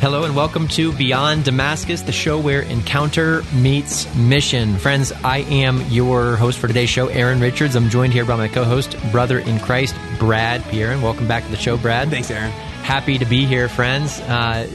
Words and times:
Hello 0.00 0.22
and 0.22 0.36
welcome 0.36 0.68
to 0.68 0.92
Beyond 0.92 1.44
Damascus, 1.44 2.02
the 2.02 2.12
show 2.12 2.38
where 2.38 2.62
encounter 2.62 3.42
meets 3.52 4.06
mission. 4.14 4.76
Friends, 4.76 5.10
I 5.24 5.38
am 5.38 5.80
your 5.90 6.36
host 6.36 6.60
for 6.60 6.68
today's 6.68 6.88
show, 6.88 7.08
Aaron 7.08 7.40
Richards. 7.40 7.74
I'm 7.74 7.90
joined 7.90 8.12
here 8.12 8.24
by 8.24 8.36
my 8.36 8.46
co 8.46 8.62
host, 8.62 8.96
brother 9.10 9.40
in 9.40 9.58
Christ, 9.58 9.96
Brad 10.20 10.62
Pierre. 10.66 10.96
Welcome 10.98 11.26
back 11.26 11.42
to 11.46 11.50
the 11.50 11.56
show, 11.56 11.76
Brad. 11.76 12.10
Thanks, 12.10 12.30
Aaron. 12.30 12.52
Happy 12.84 13.18
to 13.18 13.24
be 13.24 13.44
here, 13.44 13.68
friends. 13.68 14.20
Uh, 14.20 14.68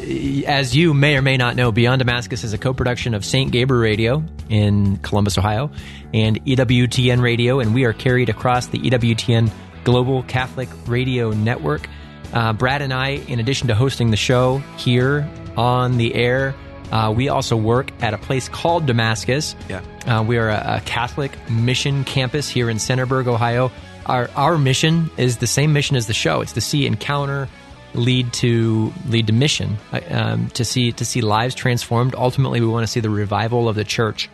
as 0.45 0.75
you 0.75 0.93
may 0.93 1.15
or 1.15 1.21
may 1.21 1.37
not 1.37 1.55
know, 1.55 1.71
Beyond 1.71 1.99
Damascus 1.99 2.43
is 2.43 2.51
a 2.51 2.57
co 2.57 2.73
production 2.73 3.13
of 3.13 3.23
St. 3.23 3.49
Gabriel 3.49 3.81
Radio 3.81 4.23
in 4.49 4.97
Columbus, 4.97 5.37
Ohio, 5.37 5.71
and 6.13 6.43
EWTN 6.45 7.21
Radio, 7.21 7.61
and 7.61 7.73
we 7.73 7.85
are 7.85 7.93
carried 7.93 8.27
across 8.27 8.67
the 8.67 8.77
EWTN 8.77 9.49
Global 9.85 10.23
Catholic 10.23 10.67
Radio 10.85 11.31
Network. 11.31 11.87
Uh, 12.33 12.51
Brad 12.51 12.81
and 12.81 12.93
I, 12.93 13.09
in 13.09 13.39
addition 13.39 13.67
to 13.67 13.75
hosting 13.75 14.11
the 14.11 14.17
show 14.17 14.57
here 14.77 15.29
on 15.55 15.97
the 15.97 16.15
air, 16.15 16.55
uh, 16.91 17.11
we 17.11 17.29
also 17.29 17.55
work 17.55 17.91
at 18.01 18.13
a 18.13 18.17
place 18.17 18.49
called 18.49 18.85
Damascus. 18.85 19.55
Yeah. 19.69 19.81
Uh, 20.05 20.23
we 20.23 20.37
are 20.37 20.49
a, 20.49 20.77
a, 20.77 20.81
Catholic 20.81 21.31
mission 21.49 22.03
campus 22.03 22.49
here 22.49 22.69
in 22.69 22.77
Centerburg, 22.77 23.27
Ohio. 23.27 23.71
Our 24.05 24.29
our 24.35 24.57
mission 24.57 25.09
is 25.17 25.37
the 25.37 25.47
same 25.47 25.73
mission 25.73 25.95
as 25.95 26.07
the 26.07 26.13
show. 26.13 26.41
It's 26.41 26.53
to 26.53 26.61
see 26.61 26.85
encounter 26.85 27.47
lead 27.93 28.33
to 28.33 28.91
lead 29.07 29.27
to 29.27 29.33
mission, 29.33 29.77
uh, 29.91 30.01
um, 30.09 30.47
to 30.49 30.65
see 30.65 30.91
to 30.91 31.05
see 31.05 31.21
lives 31.21 31.55
transformed. 31.55 32.15
Ultimately, 32.15 32.61
we 32.61 32.67
want 32.67 32.83
to 32.83 32.91
see 32.91 32.99
the 32.99 33.09
revival 33.09 33.69
of 33.69 33.75
the 33.75 33.85
church 33.85 34.29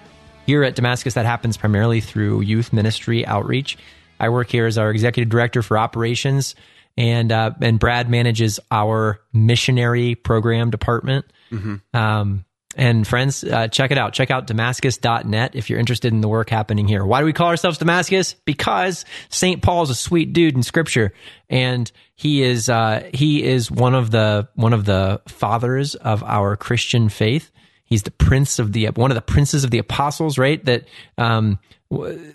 here 0.45 0.63
at 0.63 0.75
Damascus. 0.75 1.13
That 1.13 1.25
happens 1.25 1.55
primarily 1.55 2.01
through 2.01 2.41
youth 2.41 2.73
ministry 2.73 3.25
outreach. 3.25 3.77
I 4.19 4.29
work 4.29 4.49
here 4.49 4.65
as 4.65 4.77
our 4.77 4.89
executive 4.89 5.29
director 5.29 5.61
for 5.61 5.77
operations 5.77 6.55
and 6.99 7.31
uh, 7.31 7.51
and 7.61 7.79
Brad 7.79 8.09
manages 8.09 8.59
our 8.69 9.21
missionary 9.31 10.15
program 10.15 10.69
department. 10.69 11.25
Mm-hmm. 11.49 11.97
Um, 11.97 12.45
and 12.75 13.07
friends, 13.07 13.43
uh, 13.43 13.67
check 13.69 13.91
it 13.91 13.97
out. 13.97 14.13
Check 14.13 14.29
out 14.29 14.47
Damascus.net 14.47 15.55
if 15.55 15.69
you're 15.69 15.79
interested 15.79 16.13
in 16.13 16.21
the 16.21 16.27
work 16.27 16.49
happening 16.49 16.87
here. 16.87 17.03
Why 17.03 17.19
do 17.19 17.25
we 17.25 17.33
call 17.33 17.47
ourselves 17.47 17.77
Damascus? 17.77 18.35
Because 18.45 19.05
St. 19.29 19.61
Paul's 19.61 19.89
a 19.89 19.95
sweet 19.95 20.33
dude 20.33 20.55
in 20.55 20.61
scripture. 20.61 21.13
And 21.49 21.91
he 22.15 22.43
is, 22.43 22.69
uh, 22.69 23.09
he 23.11 23.43
is 23.43 23.71
one 23.71 23.95
of 23.95 24.11
the, 24.11 24.49
one 24.53 24.73
of 24.73 24.85
the 24.85 25.21
fathers 25.27 25.95
of 25.95 26.23
our 26.23 26.55
Christian 26.55 27.09
faith. 27.09 27.51
He's 27.89 28.03
the 28.03 28.11
prince 28.11 28.59
of 28.59 28.71
the, 28.71 28.85
one 28.87 29.11
of 29.11 29.15
the 29.15 29.21
princes 29.21 29.63
of 29.63 29.71
the 29.71 29.79
apostles, 29.79 30.37
right? 30.37 30.63
That, 30.63 30.85
um, 31.17 31.59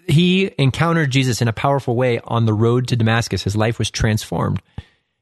he 0.08 0.50
encountered 0.58 1.10
Jesus 1.10 1.40
in 1.40 1.46
a 1.46 1.52
powerful 1.52 1.94
way 1.94 2.18
on 2.24 2.44
the 2.44 2.52
road 2.52 2.88
to 2.88 2.96
Damascus. 2.96 3.44
His 3.44 3.54
life 3.54 3.78
was 3.78 3.90
transformed. 3.90 4.60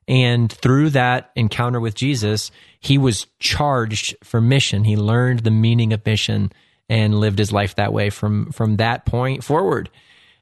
And 0.09 0.51
through 0.51 0.91
that 0.91 1.31
encounter 1.37 1.81
with 1.81 1.95
Jesus, 1.95 2.51
he 2.81 2.99
was 2.99 3.27
charged 3.39 4.17
for 4.25 4.41
mission. 4.41 4.85
He 4.85 4.97
learned 4.97 5.41
the 5.41 5.51
meaning 5.51 5.93
of 5.93 6.05
mission 6.05 6.51
and 6.89 7.15
lived 7.15 7.39
his 7.39 7.53
life 7.53 7.77
that 7.77 7.93
way 7.93 8.11
from 8.11 8.51
from 8.53 8.77
that 8.77 9.07
point 9.07 9.45
forward. 9.45 9.91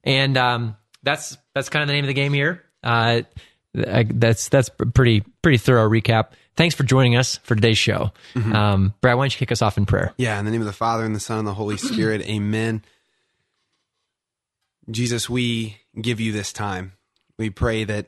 And 0.02 0.36
um, 0.36 0.76
that's 1.02 1.36
that's 1.54 1.68
kind 1.68 1.82
of 1.82 1.88
the 1.88 1.94
name 1.94 2.04
of 2.04 2.08
the 2.08 2.14
game 2.14 2.32
here. 2.32 2.64
Uh, 2.82 3.22
that's 3.72 4.48
that's 4.48 4.70
pretty 4.94 5.22
pretty 5.42 5.58
thorough 5.58 5.88
recap. 5.88 6.30
Thanks 6.56 6.74
for 6.74 6.82
joining 6.82 7.16
us 7.16 7.38
for 7.38 7.54
today's 7.54 7.78
show, 7.78 8.12
mm-hmm. 8.34 8.52
um, 8.54 8.94
Brad. 9.00 9.16
Why 9.16 9.24
don't 9.24 9.34
you 9.34 9.38
kick 9.38 9.52
us 9.52 9.62
off 9.62 9.78
in 9.78 9.86
prayer? 9.86 10.12
Yeah, 10.16 10.38
in 10.38 10.44
the 10.44 10.50
name 10.50 10.60
of 10.60 10.66
the 10.66 10.72
Father 10.72 11.04
and 11.04 11.14
the 11.14 11.20
Son 11.20 11.38
and 11.38 11.48
the 11.48 11.54
Holy 11.54 11.76
Spirit, 11.76 12.22
Amen. 12.28 12.82
Jesus, 14.90 15.30
we 15.30 15.78
give 16.00 16.20
you 16.20 16.32
this 16.32 16.52
time. 16.52 16.92
We 17.38 17.50
pray 17.50 17.84
that 17.84 18.06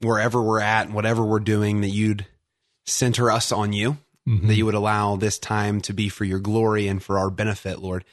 wherever 0.00 0.42
we're 0.42 0.60
at, 0.60 0.86
and 0.86 0.94
whatever 0.94 1.24
we're 1.24 1.40
doing, 1.40 1.80
that 1.80 1.88
you'd 1.88 2.26
center 2.86 3.30
us 3.30 3.52
on 3.52 3.72
you, 3.72 3.98
mm-hmm. 4.28 4.46
that 4.46 4.54
you 4.54 4.66
would 4.66 4.74
allow 4.74 5.16
this 5.16 5.38
time 5.38 5.80
to 5.82 5.92
be 5.92 6.08
for 6.08 6.24
your 6.24 6.40
glory 6.40 6.88
and 6.88 7.02
for 7.02 7.18
our 7.18 7.30
benefit, 7.30 7.78
Lord, 7.80 8.04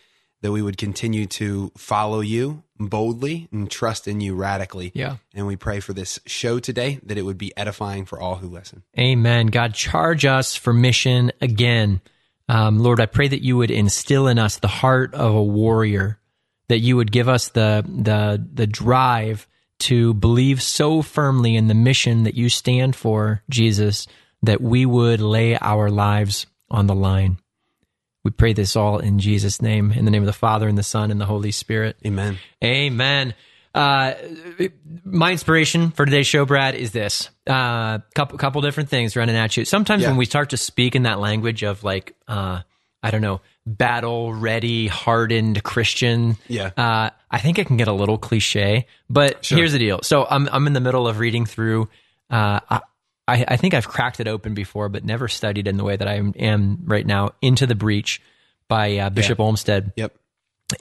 that 0.41 0.51
we 0.51 0.61
would 0.61 0.77
continue 0.77 1.25
to 1.25 1.71
follow 1.77 2.19
you 2.19 2.63
boldly 2.79 3.47
and 3.51 3.69
trust 3.71 4.07
in 4.07 4.21
you 4.21 4.35
radically. 4.35 4.91
Yeah. 4.93 5.17
And 5.33 5.47
we 5.47 5.55
pray 5.55 5.79
for 5.79 5.93
this 5.93 6.19
show 6.25 6.59
today 6.59 6.99
that 7.03 7.17
it 7.17 7.23
would 7.23 7.37
be 7.37 7.55
edifying 7.57 8.05
for 8.05 8.19
all 8.19 8.35
who 8.35 8.47
listen. 8.47 8.83
Amen. 8.99 9.47
God, 9.47 9.73
charge 9.73 10.25
us 10.25 10.55
for 10.55 10.73
mission 10.73 11.31
again. 11.41 12.01
Um, 12.49 12.79
Lord, 12.79 12.99
I 12.99 13.07
pray 13.07 13.27
that 13.27 13.43
you 13.43 13.57
would 13.57 13.71
instill 13.71 14.27
in 14.27 14.39
us 14.39 14.57
the 14.57 14.67
heart 14.67 15.13
of 15.13 15.33
a 15.33 15.43
warrior 15.43 16.19
that 16.69 16.79
you 16.79 16.95
would 16.97 17.11
give 17.11 17.29
us 17.29 17.49
the 17.49 17.83
the 17.87 18.45
the 18.53 18.67
drive 18.67 19.47
to 19.79 20.13
believe 20.13 20.61
so 20.61 21.01
firmly 21.01 21.55
in 21.55 21.67
the 21.67 21.73
mission 21.73 22.23
that 22.23 22.33
you 22.33 22.49
stand 22.49 22.95
for, 22.95 23.43
Jesus, 23.49 24.07
that 24.41 24.59
we 24.61 24.85
would 24.85 25.21
lay 25.21 25.57
our 25.57 25.89
lives 25.89 26.47
on 26.69 26.87
the 26.87 26.95
line. 26.95 27.37
We 28.27 28.31
pray 28.31 28.51
this 28.51 28.75
all 28.75 28.99
in 28.99 29.19
Jesus' 29.19 29.61
name, 29.61 29.93
in 29.93 30.03
the 30.03 30.11
name 30.11 30.21
of 30.21 30.25
the 30.25 30.33
Father 30.33 30.67
and 30.67 30.77
the 30.77 30.83
Son 30.83 31.11
and 31.11 31.21
the 31.21 31.25
Holy 31.25 31.51
Spirit. 31.51 31.95
Amen. 32.05 32.37
Amen. 32.61 33.33
Uh, 33.73 34.15
my 35.05 35.31
inspiration 35.31 35.91
for 35.91 36.03
today's 36.03 36.27
show, 36.27 36.45
Brad, 36.45 36.75
is 36.75 36.91
this: 36.91 37.29
uh, 37.47 37.99
couple 38.15 38.37
couple 38.37 38.59
different 38.59 38.89
things 38.89 39.15
running 39.15 39.37
at 39.37 39.55
you. 39.55 39.63
Sometimes 39.63 40.01
yeah. 40.01 40.09
when 40.09 40.17
we 40.17 40.25
start 40.25 40.49
to 40.49 40.57
speak 40.57 40.93
in 40.93 41.03
that 41.03 41.19
language 41.19 41.63
of 41.63 41.85
like, 41.85 42.17
uh, 42.27 42.63
I 43.01 43.11
don't 43.11 43.21
know, 43.21 43.39
battle 43.65 44.33
ready, 44.33 44.87
hardened 44.87 45.63
Christian. 45.63 46.35
Yeah. 46.49 46.71
Uh, 46.75 47.11
I 47.31 47.39
think 47.39 47.59
it 47.59 47.67
can 47.67 47.77
get 47.77 47.87
a 47.87 47.93
little 47.93 48.17
cliche, 48.17 48.87
but 49.09 49.45
sure. 49.45 49.57
here's 49.57 49.71
the 49.71 49.79
deal. 49.79 50.01
So 50.03 50.27
I'm, 50.29 50.49
I'm 50.51 50.67
in 50.67 50.73
the 50.73 50.81
middle 50.81 51.07
of 51.07 51.19
reading 51.19 51.45
through, 51.45 51.87
uh, 52.29 52.59
I, 53.27 53.45
I 53.47 53.57
think 53.57 53.73
I've 53.73 53.87
cracked 53.87 54.19
it 54.19 54.27
open 54.27 54.53
before, 54.53 54.89
but 54.89 55.03
never 55.03 55.27
studied 55.27 55.67
in 55.67 55.77
the 55.77 55.83
way 55.83 55.95
that 55.95 56.07
I 56.07 56.15
am 56.15 56.83
right 56.85 57.05
now. 57.05 57.31
Into 57.41 57.67
the 57.67 57.75
Breach 57.75 58.21
by 58.67 58.97
uh, 58.97 59.09
Bishop 59.09 59.39
yeah. 59.39 59.45
Olmsted. 59.45 59.93
Yep. 59.95 60.17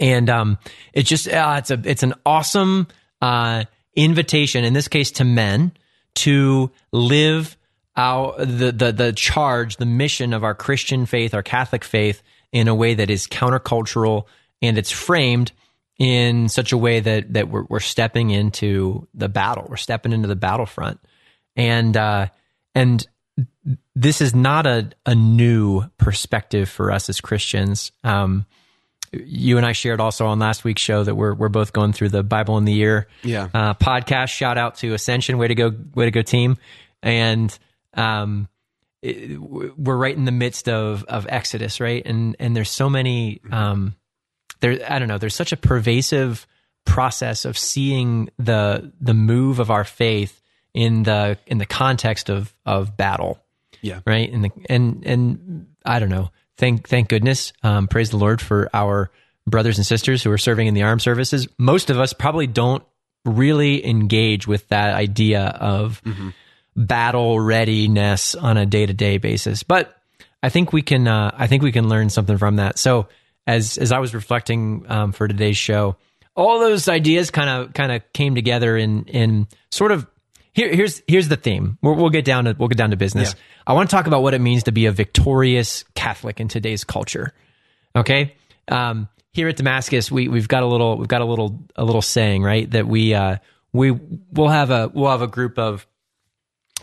And 0.00 0.30
um, 0.30 0.58
it's 0.92 1.08
just 1.08 1.28
uh, 1.28 1.56
it's 1.58 1.70
a 1.70 1.80
it's 1.84 2.02
an 2.02 2.14
awesome 2.24 2.88
uh, 3.20 3.64
invitation 3.94 4.64
in 4.64 4.72
this 4.72 4.88
case 4.88 5.12
to 5.12 5.24
men 5.24 5.72
to 6.16 6.70
live 6.92 7.56
out 7.96 8.38
the 8.38 8.72
the 8.72 8.92
the 8.92 9.12
charge, 9.12 9.76
the 9.76 9.86
mission 9.86 10.32
of 10.32 10.44
our 10.44 10.54
Christian 10.54 11.06
faith, 11.06 11.34
our 11.34 11.42
Catholic 11.42 11.84
faith, 11.84 12.22
in 12.52 12.68
a 12.68 12.74
way 12.74 12.94
that 12.94 13.10
is 13.10 13.26
countercultural 13.26 14.24
and 14.62 14.78
it's 14.78 14.90
framed 14.90 15.52
in 15.98 16.48
such 16.48 16.72
a 16.72 16.78
way 16.78 17.00
that 17.00 17.32
that 17.32 17.48
we're, 17.48 17.64
we're 17.68 17.80
stepping 17.80 18.30
into 18.30 19.06
the 19.14 19.28
battle. 19.28 19.66
We're 19.68 19.76
stepping 19.76 20.12
into 20.12 20.28
the 20.28 20.36
battlefront, 20.36 21.00
and 21.56 21.96
uh, 21.96 22.26
and 22.74 23.06
this 23.94 24.20
is 24.20 24.34
not 24.34 24.66
a 24.66 24.90
a 25.04 25.14
new 25.14 25.84
perspective 25.98 26.68
for 26.68 26.92
us 26.92 27.08
as 27.08 27.20
Christians. 27.20 27.92
Um, 28.04 28.46
you 29.12 29.56
and 29.56 29.64
I 29.64 29.72
shared 29.72 30.00
also 30.00 30.26
on 30.26 30.38
last 30.38 30.64
week's 30.64 30.82
show 30.82 31.02
that 31.04 31.14
we're 31.14 31.34
we're 31.34 31.48
both 31.48 31.72
going 31.72 31.92
through 31.92 32.10
the 32.10 32.22
Bible 32.22 32.58
in 32.58 32.64
the 32.64 32.72
Year 32.72 33.08
yeah. 33.22 33.48
uh, 33.52 33.74
podcast. 33.74 34.28
Shout 34.28 34.58
out 34.58 34.76
to 34.76 34.94
Ascension, 34.94 35.38
way 35.38 35.48
to 35.48 35.54
go, 35.54 35.72
way 35.94 36.04
to 36.04 36.10
go, 36.10 36.22
team! 36.22 36.58
And 37.02 37.56
um, 37.94 38.48
we're 39.02 39.96
right 39.96 40.16
in 40.16 40.24
the 40.24 40.32
midst 40.32 40.68
of 40.68 41.04
of 41.04 41.26
Exodus, 41.28 41.80
right? 41.80 42.02
And 42.04 42.36
and 42.38 42.56
there's 42.56 42.70
so 42.70 42.90
many 42.90 43.40
um 43.50 43.94
there 44.60 44.78
I 44.88 44.98
don't 44.98 45.08
know, 45.08 45.18
there's 45.18 45.34
such 45.34 45.52
a 45.52 45.56
pervasive 45.56 46.46
process 46.84 47.44
of 47.44 47.58
seeing 47.58 48.30
the 48.38 48.92
the 49.00 49.14
move 49.14 49.58
of 49.60 49.70
our 49.70 49.84
faith 49.84 50.42
in 50.76 51.02
the 51.02 51.38
in 51.46 51.58
the 51.58 51.66
context 51.66 52.30
of 52.30 52.54
of 52.64 52.96
battle. 52.96 53.40
Yeah. 53.82 54.00
Right? 54.06 54.32
And 54.32 54.44
the 54.44 54.50
and 54.68 55.04
and 55.04 55.66
I 55.84 55.98
don't 55.98 56.10
know. 56.10 56.30
Thank 56.56 56.88
thank 56.88 57.08
goodness. 57.08 57.52
Um 57.62 57.88
praise 57.88 58.10
the 58.10 58.16
Lord 58.16 58.40
for 58.40 58.70
our 58.72 59.10
brothers 59.46 59.78
and 59.78 59.86
sisters 59.86 60.22
who 60.22 60.30
are 60.30 60.38
serving 60.38 60.68
in 60.68 60.74
the 60.74 60.82
armed 60.82 61.02
services. 61.02 61.48
Most 61.58 61.90
of 61.90 61.98
us 61.98 62.12
probably 62.12 62.46
don't 62.46 62.84
really 63.24 63.84
engage 63.84 64.46
with 64.46 64.68
that 64.68 64.94
idea 64.94 65.46
of 65.46 66.00
mm-hmm 66.04 66.30
battle 66.76 67.40
readiness 67.40 68.34
on 68.34 68.58
a 68.58 68.66
day 68.66 68.84
to 68.86 68.92
day 68.92 69.18
basis. 69.18 69.62
But 69.62 69.96
I 70.42 70.50
think 70.50 70.72
we 70.72 70.82
can 70.82 71.08
uh, 71.08 71.34
I 71.36 71.46
think 71.46 71.62
we 71.62 71.72
can 71.72 71.88
learn 71.88 72.10
something 72.10 72.38
from 72.38 72.56
that. 72.56 72.78
So 72.78 73.08
as 73.46 73.78
as 73.78 73.90
I 73.90 73.98
was 73.98 74.14
reflecting 74.14 74.84
um, 74.88 75.12
for 75.12 75.26
today's 75.26 75.56
show, 75.56 75.96
all 76.36 76.60
those 76.60 76.88
ideas 76.88 77.30
kind 77.30 77.48
of 77.48 77.72
kind 77.72 77.90
of 77.90 78.02
came 78.12 78.34
together 78.34 78.76
in 78.76 79.04
in 79.04 79.48
sort 79.70 79.90
of 79.90 80.06
here, 80.56 80.74
here's 80.74 81.02
here's 81.06 81.28
the 81.28 81.36
theme. 81.36 81.78
we 81.82 81.92
will 81.92 82.08
get 82.08 82.24
down 82.24 82.46
to 82.46 82.56
we'll 82.58 82.68
get 82.68 82.78
down 82.78 82.90
to 82.90 82.96
business. 82.96 83.34
Yeah. 83.34 83.40
I 83.66 83.72
want 83.74 83.90
to 83.90 83.94
talk 83.94 84.06
about 84.06 84.22
what 84.22 84.32
it 84.32 84.40
means 84.40 84.62
to 84.64 84.72
be 84.72 84.86
a 84.86 84.92
victorious 84.92 85.84
Catholic 85.94 86.40
in 86.40 86.48
today's 86.48 86.82
culture. 86.82 87.34
Okay, 87.94 88.34
um, 88.68 89.08
here 89.32 89.48
at 89.48 89.56
Damascus, 89.56 90.10
we 90.10 90.28
we've 90.28 90.48
got 90.48 90.62
a 90.62 90.66
little 90.66 90.96
we've 90.96 91.08
got 91.08 91.20
a 91.20 91.26
little 91.26 91.62
a 91.76 91.84
little 91.84 92.00
saying 92.00 92.42
right 92.42 92.70
that 92.70 92.86
we 92.86 93.12
uh, 93.12 93.36
we 93.74 93.90
we'll 93.90 94.48
have 94.48 94.70
a 94.70 94.90
we'll 94.94 95.10
have 95.10 95.20
a 95.20 95.26
group 95.26 95.58
of 95.58 95.86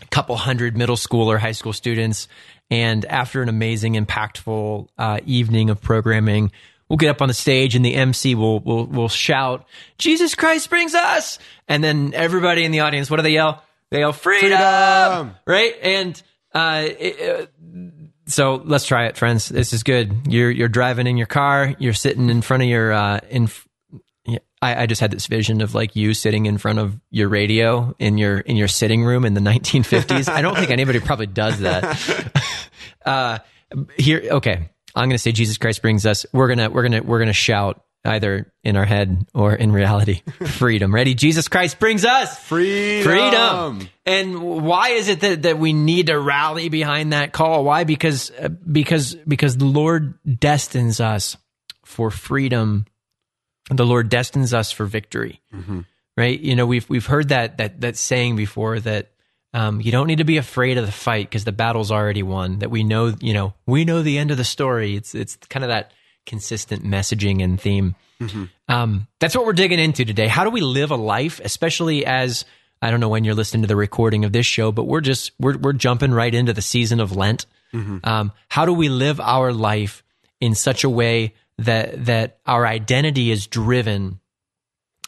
a 0.04 0.06
couple 0.06 0.36
hundred 0.38 0.78
middle 0.78 0.98
school 0.98 1.32
or 1.32 1.40
high 1.40 1.52
school 1.52 1.74
students. 1.74 2.28
And 2.70 3.06
after 3.06 3.42
an 3.42 3.50
amazing, 3.50 3.94
impactful 3.94 4.88
uh, 4.98 5.20
evening 5.26 5.72
of 5.72 5.82
programming, 5.82 6.52
we'll 6.90 6.98
get 6.98 7.10
up 7.10 7.22
on 7.22 7.28
the 7.28 7.34
stage 7.34 7.76
and 7.76 7.86
the 7.86 7.96
MC 7.96 8.36
will 8.36 8.60
will 8.60 8.86
will 8.86 9.10
shout, 9.10 9.66
"Jesus 9.98 10.36
Christ 10.36 10.70
brings 10.70 10.94
us!" 10.94 11.40
And 11.68 11.84
then 11.84 12.14
everybody 12.14 12.64
in 12.64 12.72
the 12.72 12.82
audience, 12.82 13.10
what 13.10 13.18
do 13.18 13.24
they 13.24 13.32
yell? 13.32 13.64
They 13.92 14.00
yell, 14.00 14.14
"Freedom!" 14.14 14.50
Freedom! 14.50 15.36
Right? 15.46 15.76
And 15.82 16.24
uh, 16.54 16.84
it, 16.88 17.52
so 18.28 18.62
let's 18.66 18.86
try 18.86 19.08
it, 19.08 19.18
friends. 19.18 19.50
This 19.50 19.74
is 19.74 19.84
good. 19.84 20.28
You're 20.28 20.52
you're 20.52 20.70
driving 20.70 21.08
in 21.08 21.18
your 21.18 21.28
car. 21.28 21.76
You're 21.80 21.94
sitting 21.94 22.30
in 22.30 22.42
front 22.42 22.64
of 22.64 22.70
your 22.70 22.92
uh, 22.92 23.20
in. 23.30 23.50
I, 24.62 24.84
I 24.84 24.86
just 24.86 25.02
had 25.02 25.12
this 25.12 25.28
vision 25.28 25.60
of 25.60 25.76
like 25.76 25.98
you 25.98 26.14
sitting 26.14 26.46
in 26.46 26.58
front 26.58 26.80
of 26.80 26.98
your 27.12 27.28
radio 27.28 27.94
in 28.00 28.18
your 28.18 28.40
in 28.40 28.56
your 28.56 28.70
sitting 28.70 29.04
room 29.04 29.26
in 29.26 29.34
the 29.34 29.42
1950s. 29.42 30.30
I 30.30 30.42
don't 30.42 30.56
think 30.56 30.72
anybody 30.72 31.02
probably 31.02 31.28
does 31.28 31.60
that. 31.60 32.32
uh, 33.06 33.40
here, 33.98 34.24
okay. 34.32 34.70
I'm 34.96 35.10
going 35.10 35.16
to 35.16 35.18
say 35.18 35.32
Jesus 35.32 35.58
Christ 35.58 35.82
brings 35.82 36.06
us. 36.06 36.26
We're 36.32 36.50
gonna 36.50 36.70
we're 36.70 36.84
gonna 36.84 37.02
we're 37.04 37.20
gonna 37.20 37.34
shout 37.34 37.84
either 38.06 38.52
in 38.64 38.76
our 38.76 38.86
head 38.86 39.26
or 39.34 39.54
in 39.54 39.72
reality. 39.72 40.22
Freedom. 40.46 40.94
Ready? 40.94 41.16
Jesus 41.16 41.48
Christ 41.48 41.80
brings 41.80 42.04
us 42.04 42.38
freedom. 42.40 43.04
Freedom. 43.04 43.90
And 44.06 44.42
why 44.42 44.90
is 44.90 45.08
it 45.08 45.22
that, 45.22 45.44
that 45.44 45.58
we 45.58 45.74
need 45.74 46.08
to 46.08 46.20
rally 46.20 46.70
behind 46.70 47.14
that 47.14 47.32
call? 47.32 47.64
Why? 47.64 47.86
Because, 47.86 48.32
because, 48.70 49.16
because 49.16 49.58
the 49.58 49.66
Lord 49.66 50.16
destines 50.26 51.00
us 51.00 51.38
for 51.86 52.12
freedom. 52.12 52.86
The 53.70 53.86
Lord 53.86 54.10
destines 54.10 54.54
us 54.54 54.72
for 54.72 54.86
victory. 54.86 55.42
Mm-hmm. 55.54 55.82
Right? 56.18 56.40
You 56.40 56.56
know, 56.56 56.66
we've, 56.66 56.88
we've 56.90 57.06
heard 57.06 57.30
that, 57.30 57.58
that, 57.58 57.82
that 57.82 57.96
saying 57.96 58.36
before 58.36 58.80
that, 58.82 59.13
um, 59.54 59.82
you 59.82 59.92
don't 59.92 60.08
need 60.08 60.18
to 60.18 60.24
be 60.24 60.38
afraid 60.38 60.78
of 60.78 60.86
the 60.86 60.92
fight 60.92 61.30
because 61.30 61.44
the 61.44 61.52
battle's 61.52 61.92
already 61.92 62.24
won. 62.24 62.60
That 62.60 62.72
we 62.72 62.84
know, 62.84 63.14
you 63.20 63.34
know, 63.34 63.54
we 63.66 63.86
know 63.86 64.02
the 64.02 64.18
end 64.18 64.32
of 64.32 64.38
the 64.38 64.44
story. 64.44 64.96
It's, 64.96 65.14
it's 65.14 65.36
kind 65.36 65.64
of 65.64 65.70
that, 65.70 65.92
consistent 66.26 66.84
messaging 66.84 67.44
and 67.44 67.60
theme. 67.60 67.96
Mm-hmm. 68.22 68.46
Um, 68.68 69.08
that's 69.20 69.36
what 69.36 69.46
we're 69.46 69.54
digging 69.54 69.80
into 69.80 70.06
today. 70.06 70.28
How 70.28 70.44
do 70.44 70.50
we 70.50 70.62
live 70.62 70.92
a 70.92 70.96
life, 70.96 71.42
especially 71.44 72.06
as 72.06 72.46
I 72.82 72.92
don't 72.92 73.00
know 73.00 73.10
when 73.10 73.24
you're 73.24 73.36
listening 73.36 73.64
to 73.64 73.68
the 73.68 73.76
recording 73.76 74.26
of 74.26 74.32
this 74.32 74.46
show, 74.46 74.72
but 74.72 74.86
we're 74.86 75.02
just 75.02 75.32
we're 75.40 75.58
we're 75.58 75.74
jumping 75.74 76.12
right 76.12 76.34
into 76.34 76.54
the 76.54 76.62
season 76.62 77.00
of 77.00 77.16
Lent. 77.16 77.46
Mm-hmm. 77.74 78.00
Um, 78.04 78.32
how 78.50 78.66
do 78.66 78.74
we 78.74 78.90
live 78.90 79.20
our 79.20 79.52
life 79.52 80.04
in 80.40 80.56
such 80.56 80.84
a 80.84 80.90
way 80.90 81.34
that 81.58 82.06
that 82.06 82.40
our 82.46 82.66
identity 82.66 83.32
is 83.32 83.48
driven 83.48 84.20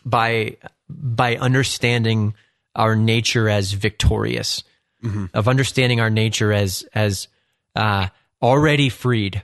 by 0.05 0.57
by 0.89 1.35
understanding 1.37 2.33
our 2.75 2.95
nature 2.95 3.49
as 3.49 3.71
victorious, 3.71 4.63
mm-hmm. 5.03 5.25
of 5.33 5.47
understanding 5.47 5.99
our 5.99 6.09
nature 6.09 6.51
as 6.51 6.87
as 6.93 7.27
uh, 7.75 8.07
already 8.41 8.89
freed, 8.89 9.43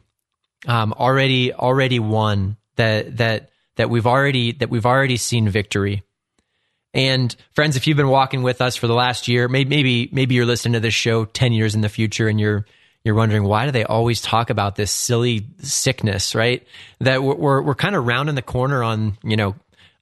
um, 0.67 0.93
already 0.93 1.53
already 1.53 1.99
won 1.99 2.57
that 2.75 3.17
that 3.17 3.49
that 3.75 3.89
we've 3.89 4.07
already 4.07 4.51
that 4.53 4.69
we've 4.69 4.85
already 4.85 5.17
seen 5.17 5.49
victory. 5.49 6.03
And 6.93 7.33
friends, 7.53 7.77
if 7.77 7.87
you've 7.87 7.97
been 7.97 8.09
walking 8.09 8.43
with 8.43 8.61
us 8.61 8.75
for 8.75 8.87
the 8.87 8.93
last 8.93 9.27
year, 9.27 9.47
maybe 9.47 10.09
maybe 10.11 10.35
you're 10.35 10.45
listening 10.45 10.73
to 10.73 10.79
this 10.81 10.93
show 10.93 11.25
10 11.25 11.53
years 11.53 11.73
in 11.73 11.81
the 11.81 11.89
future 11.89 12.27
and 12.27 12.39
you're 12.39 12.65
you're 13.03 13.15
wondering 13.15 13.43
why 13.43 13.65
do 13.65 13.71
they 13.71 13.83
always 13.83 14.21
talk 14.21 14.49
about 14.49 14.75
this 14.75 14.91
silly 14.91 15.47
sickness, 15.59 16.35
right? 16.35 16.67
That 16.99 17.23
we're 17.23 17.35
we're, 17.35 17.61
we're 17.61 17.75
kind 17.75 17.95
of 17.95 18.05
rounding 18.05 18.35
the 18.35 18.41
corner 18.41 18.83
on, 18.83 19.17
you 19.23 19.37
know, 19.37 19.55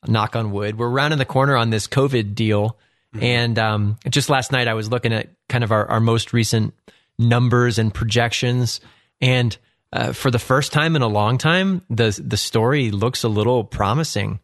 knock 0.08 0.36
on 0.36 0.52
wood. 0.52 0.78
We're 0.78 0.90
rounding 0.90 1.20
the 1.20 1.26
corner 1.26 1.56
on 1.56 1.70
this 1.70 1.88
COVID 1.88 2.34
deal. 2.36 2.78
Mm-hmm. 3.16 3.24
And 3.24 3.60
um, 3.60 3.98
just 4.10 4.30
last 4.30 4.52
night 4.52 4.68
I 4.68 4.74
was 4.74 4.90
looking 4.90 5.14
at 5.14 5.30
kind 5.48 5.64
of 5.64 5.72
our, 5.72 5.86
our 5.88 6.00
most 6.00 6.34
recent 6.34 6.74
numbers 7.18 7.80
and 7.80 7.94
projections 7.94 8.80
and 9.22 9.58
uh, 9.92 10.14
for 10.14 10.30
the 10.30 10.40
first 10.40 10.72
time 10.72 10.96
in 10.96 11.02
a 11.02 11.08
long 11.08 11.38
time, 11.38 11.82
the 11.90 12.20
the 12.24 12.38
story 12.38 12.92
looks 12.92 13.24
a 13.24 13.30
little 13.30 13.64
promising. 13.64 14.40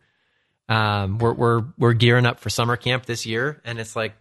Um, 0.67 1.19
we're 1.19 1.33
we're 1.33 1.63
we're 1.77 1.93
gearing 1.93 2.25
up 2.25 2.39
for 2.39 2.49
summer 2.49 2.75
camp 2.75 3.05
this 3.05 3.25
year, 3.25 3.61
and 3.63 3.79
it's 3.79 3.95
like, 3.95 4.13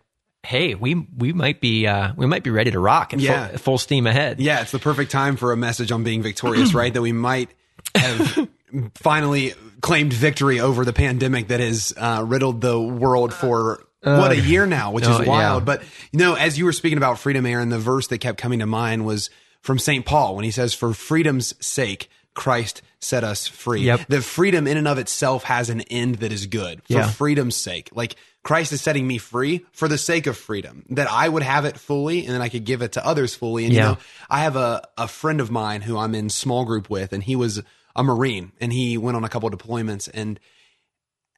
hey, 0.43 0.75
we 0.75 0.95
we 0.95 1.33
might 1.33 1.61
be 1.61 1.87
uh, 1.87 2.13
we 2.17 2.27
might 2.27 2.43
be 2.43 2.51
ready 2.51 2.71
to 2.73 2.79
rock 2.79 3.15
and 3.15 3.23
yeah. 3.23 3.49
full, 3.49 3.59
full 3.59 3.79
steam 3.79 4.07
ahead. 4.07 4.39
Yeah, 4.39 4.61
it's 4.61 4.73
the 4.73 4.79
perfect 4.79 5.11
time 5.11 5.37
for 5.37 5.53
a 5.53 5.57
message 5.57 5.91
on 5.91 6.05
being 6.05 6.23
victorious, 6.23 6.75
right? 6.75 6.93
That 6.93 7.03
we 7.03 7.13
might 7.13 7.51
have 7.95 8.47
finally 8.95 9.55
claimed 9.81 10.13
victory 10.13 10.61
over 10.61 10.85
the 10.85 10.93
pandemic 10.93 11.49
that 11.49 11.61
has 11.61 11.95
uh, 11.97 12.23
riddled 12.27 12.61
the 12.61 12.79
world 12.79 13.33
for 13.33 13.87
uh, 14.05 14.19
what 14.19 14.33
a 14.33 14.41
year 14.41 14.67
now, 14.67 14.93
which 14.93 15.05
no, 15.05 15.21
is 15.21 15.27
wild. 15.27 15.63
Yeah. 15.63 15.65
But 15.65 15.83
you 16.13 16.19
know, 16.19 16.35
as 16.35 16.59
you 16.59 16.65
were 16.65 16.73
speaking 16.73 16.99
about 16.99 17.19
freedom, 17.19 17.47
Aaron, 17.47 17.69
the 17.69 17.79
verse 17.79 18.09
that 18.09 18.19
kept 18.19 18.39
coming 18.39 18.59
to 18.61 18.67
mind 18.67 19.05
was 19.05 19.31
from 19.61 19.79
St. 19.79 20.05
Paul 20.05 20.37
when 20.37 20.45
he 20.45 20.51
says, 20.51 20.75
For 20.75 20.93
freedom's 20.93 21.55
sake, 21.65 22.11
Christ 22.35 22.83
set 23.01 23.25
us 23.25 23.47
free. 23.47 23.83
Yep. 23.83 24.07
The 24.09 24.21
freedom 24.21 24.67
in 24.67 24.77
and 24.77 24.89
of 24.89 24.99
itself 24.99 25.45
has 25.45 25.71
an 25.71 25.83
end 25.83 26.17
that 26.17 26.33
is 26.33 26.47
good 26.47 26.83
for 26.85 26.95
yeah. 26.95 27.09
freedom's 27.09 27.57
sake. 27.57 27.91
Like 27.95 28.17
Christ 28.43 28.73
is 28.73 28.83
setting 28.83 29.07
me 29.07 29.19
free 29.19 29.65
for 29.73 29.89
the 29.89 29.97
sake 29.97 30.27
of 30.27 30.37
freedom, 30.37 30.85
that 30.91 31.11
I 31.11 31.29
would 31.29 31.43
have 31.43 31.65
it 31.65 31.79
fully 31.79 32.27
and 32.27 32.35
then 32.35 32.43
I 32.43 32.49
could 32.49 32.65
give 32.65 32.83
it 32.83 32.93
to 32.93 33.07
others 33.07 33.35
fully. 33.35 33.65
And 33.65 33.73
yeah. 33.73 33.81
you 33.81 33.89
know, 33.95 33.99
I 34.29 34.41
have 34.41 34.57
a, 34.57 34.83
a 34.99 35.09
friend 35.09 35.41
of 35.41 35.51
mine 35.51 35.81
who 35.81 35.97
I'm 35.97 36.15
in 36.15 36.29
small 36.29 36.65
group 36.65 36.91
with, 36.91 37.13
and 37.13 37.23
he 37.23 37.37
was 37.37 37.63
a 37.97 38.03
Marine 38.03 38.53
and 38.61 38.73
he 38.73 38.99
went 38.99 39.17
on 39.17 39.25
a 39.25 39.29
couple 39.29 39.49
of 39.49 39.59
deployments. 39.59 40.11
And 40.13 40.41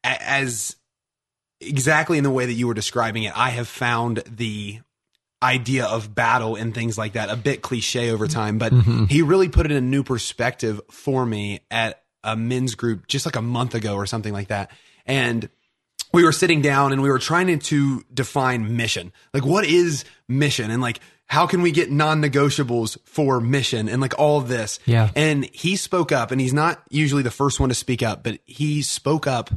as 0.02 0.76
exactly 1.60 2.18
in 2.18 2.24
the 2.24 2.30
way 2.30 2.46
that 2.46 2.52
you 2.52 2.66
were 2.66 2.74
describing 2.74 3.24
it, 3.24 3.36
I 3.36 3.50
have 3.50 3.68
found 3.68 4.18
the 4.26 4.80
idea 5.42 5.84
of 5.84 6.14
battle 6.14 6.56
and 6.56 6.74
things 6.74 6.96
like 6.96 7.12
that 7.12 7.28
a 7.28 7.36
bit 7.36 7.62
cliche 7.62 8.10
over 8.10 8.26
time, 8.26 8.58
but 8.58 8.72
mm-hmm. 8.72 9.04
he 9.04 9.22
really 9.22 9.48
put 9.48 9.66
it 9.66 9.72
in 9.72 9.76
a 9.76 9.86
new 9.86 10.02
perspective 10.02 10.80
for 10.90 11.26
me 11.26 11.60
at 11.70 12.02
a 12.24 12.36
men's 12.36 12.74
group 12.74 13.06
just 13.06 13.26
like 13.26 13.36
a 13.36 13.42
month 13.42 13.74
ago 13.74 13.94
or 13.94 14.06
something 14.06 14.32
like 14.32 14.48
that. 14.48 14.70
And 15.04 15.48
we 16.12 16.24
were 16.24 16.32
sitting 16.32 16.62
down 16.62 16.92
and 16.92 17.02
we 17.02 17.10
were 17.10 17.18
trying 17.18 17.58
to 17.58 18.04
define 18.12 18.76
mission. 18.76 19.12
Like, 19.34 19.44
what 19.44 19.66
is 19.66 20.04
mission? 20.28 20.70
And 20.70 20.80
like, 20.80 21.00
how 21.26 21.46
can 21.46 21.60
we 21.60 21.72
get 21.72 21.90
non-negotiables 21.90 22.98
for 23.04 23.40
mission 23.40 23.88
and 23.88 24.00
like 24.00 24.18
all 24.18 24.38
of 24.38 24.48
this? 24.48 24.78
Yeah. 24.86 25.10
And 25.14 25.44
he 25.52 25.76
spoke 25.76 26.12
up 26.12 26.30
and 26.30 26.40
he's 26.40 26.54
not 26.54 26.82
usually 26.88 27.22
the 27.22 27.30
first 27.30 27.60
one 27.60 27.68
to 27.68 27.74
speak 27.74 28.02
up, 28.02 28.22
but 28.22 28.38
he 28.44 28.82
spoke 28.82 29.26
up 29.26 29.50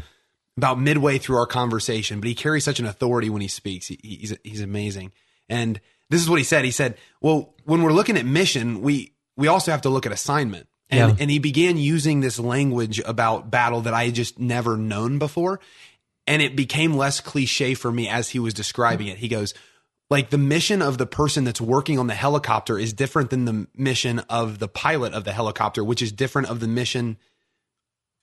about 0.59 0.79
midway 0.79 1.17
through 1.17 1.37
our 1.37 1.45
conversation, 1.45 2.19
but 2.19 2.27
he 2.27 2.35
carries 2.35 2.65
such 2.65 2.79
an 2.79 2.85
authority 2.85 3.29
when 3.29 3.41
he 3.41 3.47
speaks. 3.47 3.87
He, 3.87 3.97
he's, 4.03 4.37
he's 4.43 4.61
amazing. 4.61 5.13
And 5.47 5.79
this 6.09 6.21
is 6.21 6.29
what 6.29 6.37
he 6.37 6.43
said. 6.43 6.65
He 6.65 6.71
said, 6.71 6.97
well, 7.21 7.55
when 7.63 7.81
we're 7.81 7.93
looking 7.93 8.17
at 8.17 8.25
mission, 8.25 8.81
we, 8.81 9.13
we 9.37 9.47
also 9.47 9.71
have 9.71 9.81
to 9.81 9.89
look 9.89 10.05
at 10.05 10.11
assignment. 10.11 10.67
And, 10.89 11.11
yeah. 11.11 11.21
and 11.21 11.31
he 11.31 11.39
began 11.39 11.77
using 11.77 12.19
this 12.19 12.39
language 12.39 12.99
about 13.05 13.49
battle 13.49 13.81
that 13.81 13.93
I 13.93 14.05
had 14.05 14.15
just 14.15 14.39
never 14.39 14.75
known 14.75 15.19
before. 15.19 15.59
And 16.27 16.41
it 16.41 16.55
became 16.55 16.95
less 16.95 17.21
cliche 17.21 17.73
for 17.73 17.91
me 17.91 18.09
as 18.09 18.29
he 18.29 18.39
was 18.39 18.53
describing 18.53 19.07
it. 19.07 19.17
He 19.17 19.27
goes, 19.27 19.53
like 20.09 20.29
the 20.29 20.37
mission 20.37 20.81
of 20.81 20.97
the 20.97 21.05
person 21.05 21.43
that's 21.43 21.61
working 21.61 21.99
on 21.99 22.07
the 22.07 22.15
helicopter 22.15 22.77
is 22.77 22.93
different 22.93 23.29
than 23.29 23.45
the 23.45 23.67
mission 23.75 24.19
of 24.29 24.59
the 24.59 24.67
pilot 24.67 25.13
of 25.13 25.23
the 25.23 25.31
helicopter, 25.31 25.83
which 25.83 26.01
is 26.01 26.11
different 26.11 26.49
of 26.49 26.59
the 26.59 26.67
mission 26.67 27.17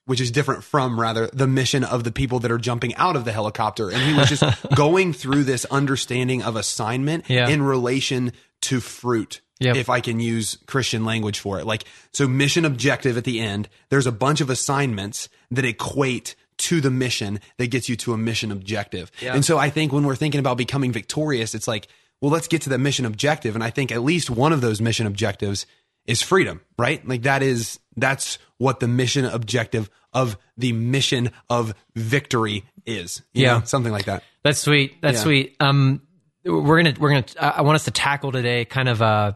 which 0.07 0.21
is 0.21 0.31
different 0.31 0.63
from 0.63 0.99
rather 0.99 1.27
the 1.27 1.45
mission 1.45 1.83
of 1.83 2.03
the 2.03 2.11
people 2.11 2.39
that 2.39 2.49
are 2.49 2.57
jumping 2.57 2.95
out 2.95 3.15
of 3.15 3.25
the 3.25 3.31
helicopter. 3.31 3.91
And 3.91 4.01
he 4.01 4.13
was 4.13 4.29
just 4.29 4.43
going 4.75 5.13
through 5.13 5.43
this 5.43 5.65
understanding 5.65 6.41
of 6.41 6.55
assignment 6.55 7.29
yeah. 7.29 7.49
in 7.49 7.61
relation 7.61 8.31
to 8.61 8.79
fruit. 8.79 9.41
Yep. 9.59 9.75
If 9.75 9.89
I 9.89 10.01
can 10.01 10.19
use 10.19 10.57
Christian 10.67 11.03
language 11.03 11.39
for 11.39 11.59
it. 11.59 11.65
Like, 11.65 11.83
so 12.13 12.27
mission 12.27 12.63
objective 12.63 13.17
at 13.17 13.23
the 13.23 13.39
end, 13.39 13.69
there's 13.89 14.05
a 14.05 14.11
bunch 14.11 14.39
of 14.39 14.51
assignments 14.51 15.29
that 15.49 15.65
equate 15.65 16.35
to 16.57 16.79
the 16.79 16.91
mission 16.91 17.39
that 17.57 17.67
gets 17.67 17.89
you 17.89 17.95
to 17.97 18.13
a 18.13 18.17
mission 18.17 18.51
objective. 18.51 19.11
Yep. 19.19 19.35
And 19.35 19.43
so 19.43 19.57
I 19.57 19.71
think 19.71 19.91
when 19.91 20.05
we're 20.05 20.15
thinking 20.15 20.39
about 20.39 20.57
becoming 20.57 20.91
victorious, 20.91 21.55
it's 21.55 21.67
like, 21.67 21.87
well, 22.21 22.31
let's 22.31 22.47
get 22.47 22.61
to 22.63 22.69
the 22.69 22.77
mission 22.77 23.05
objective. 23.05 23.55
And 23.55 23.63
I 23.63 23.71
think 23.71 23.91
at 23.91 24.03
least 24.03 24.29
one 24.29 24.53
of 24.53 24.61
those 24.61 24.79
mission 24.79 25.07
objectives 25.07 25.65
is 26.07 26.21
freedom, 26.21 26.61
right? 26.79 27.07
Like 27.07 27.23
that 27.23 27.43
is, 27.43 27.79
that's 27.95 28.39
what 28.57 28.79
the 28.79 28.87
mission 28.87 29.25
objective 29.25 29.89
of 30.13 30.37
the 30.57 30.73
mission 30.73 31.31
of 31.49 31.75
victory 31.95 32.63
is. 32.85 33.21
yeah. 33.33 33.59
Know? 33.59 33.65
Something 33.65 33.91
like 33.91 34.05
that. 34.05 34.23
That's 34.43 34.59
sweet. 34.59 35.01
That's 35.01 35.17
yeah. 35.17 35.23
sweet. 35.23 35.55
Um, 35.59 36.01
we're 36.43 36.81
going 36.81 36.95
to, 36.95 37.01
we're 37.01 37.09
going 37.11 37.23
to, 37.23 37.43
I 37.43 37.61
want 37.61 37.75
us 37.75 37.85
to 37.85 37.91
tackle 37.91 38.31
today 38.31 38.65
kind 38.65 38.89
of, 38.89 39.01
uh, 39.01 39.33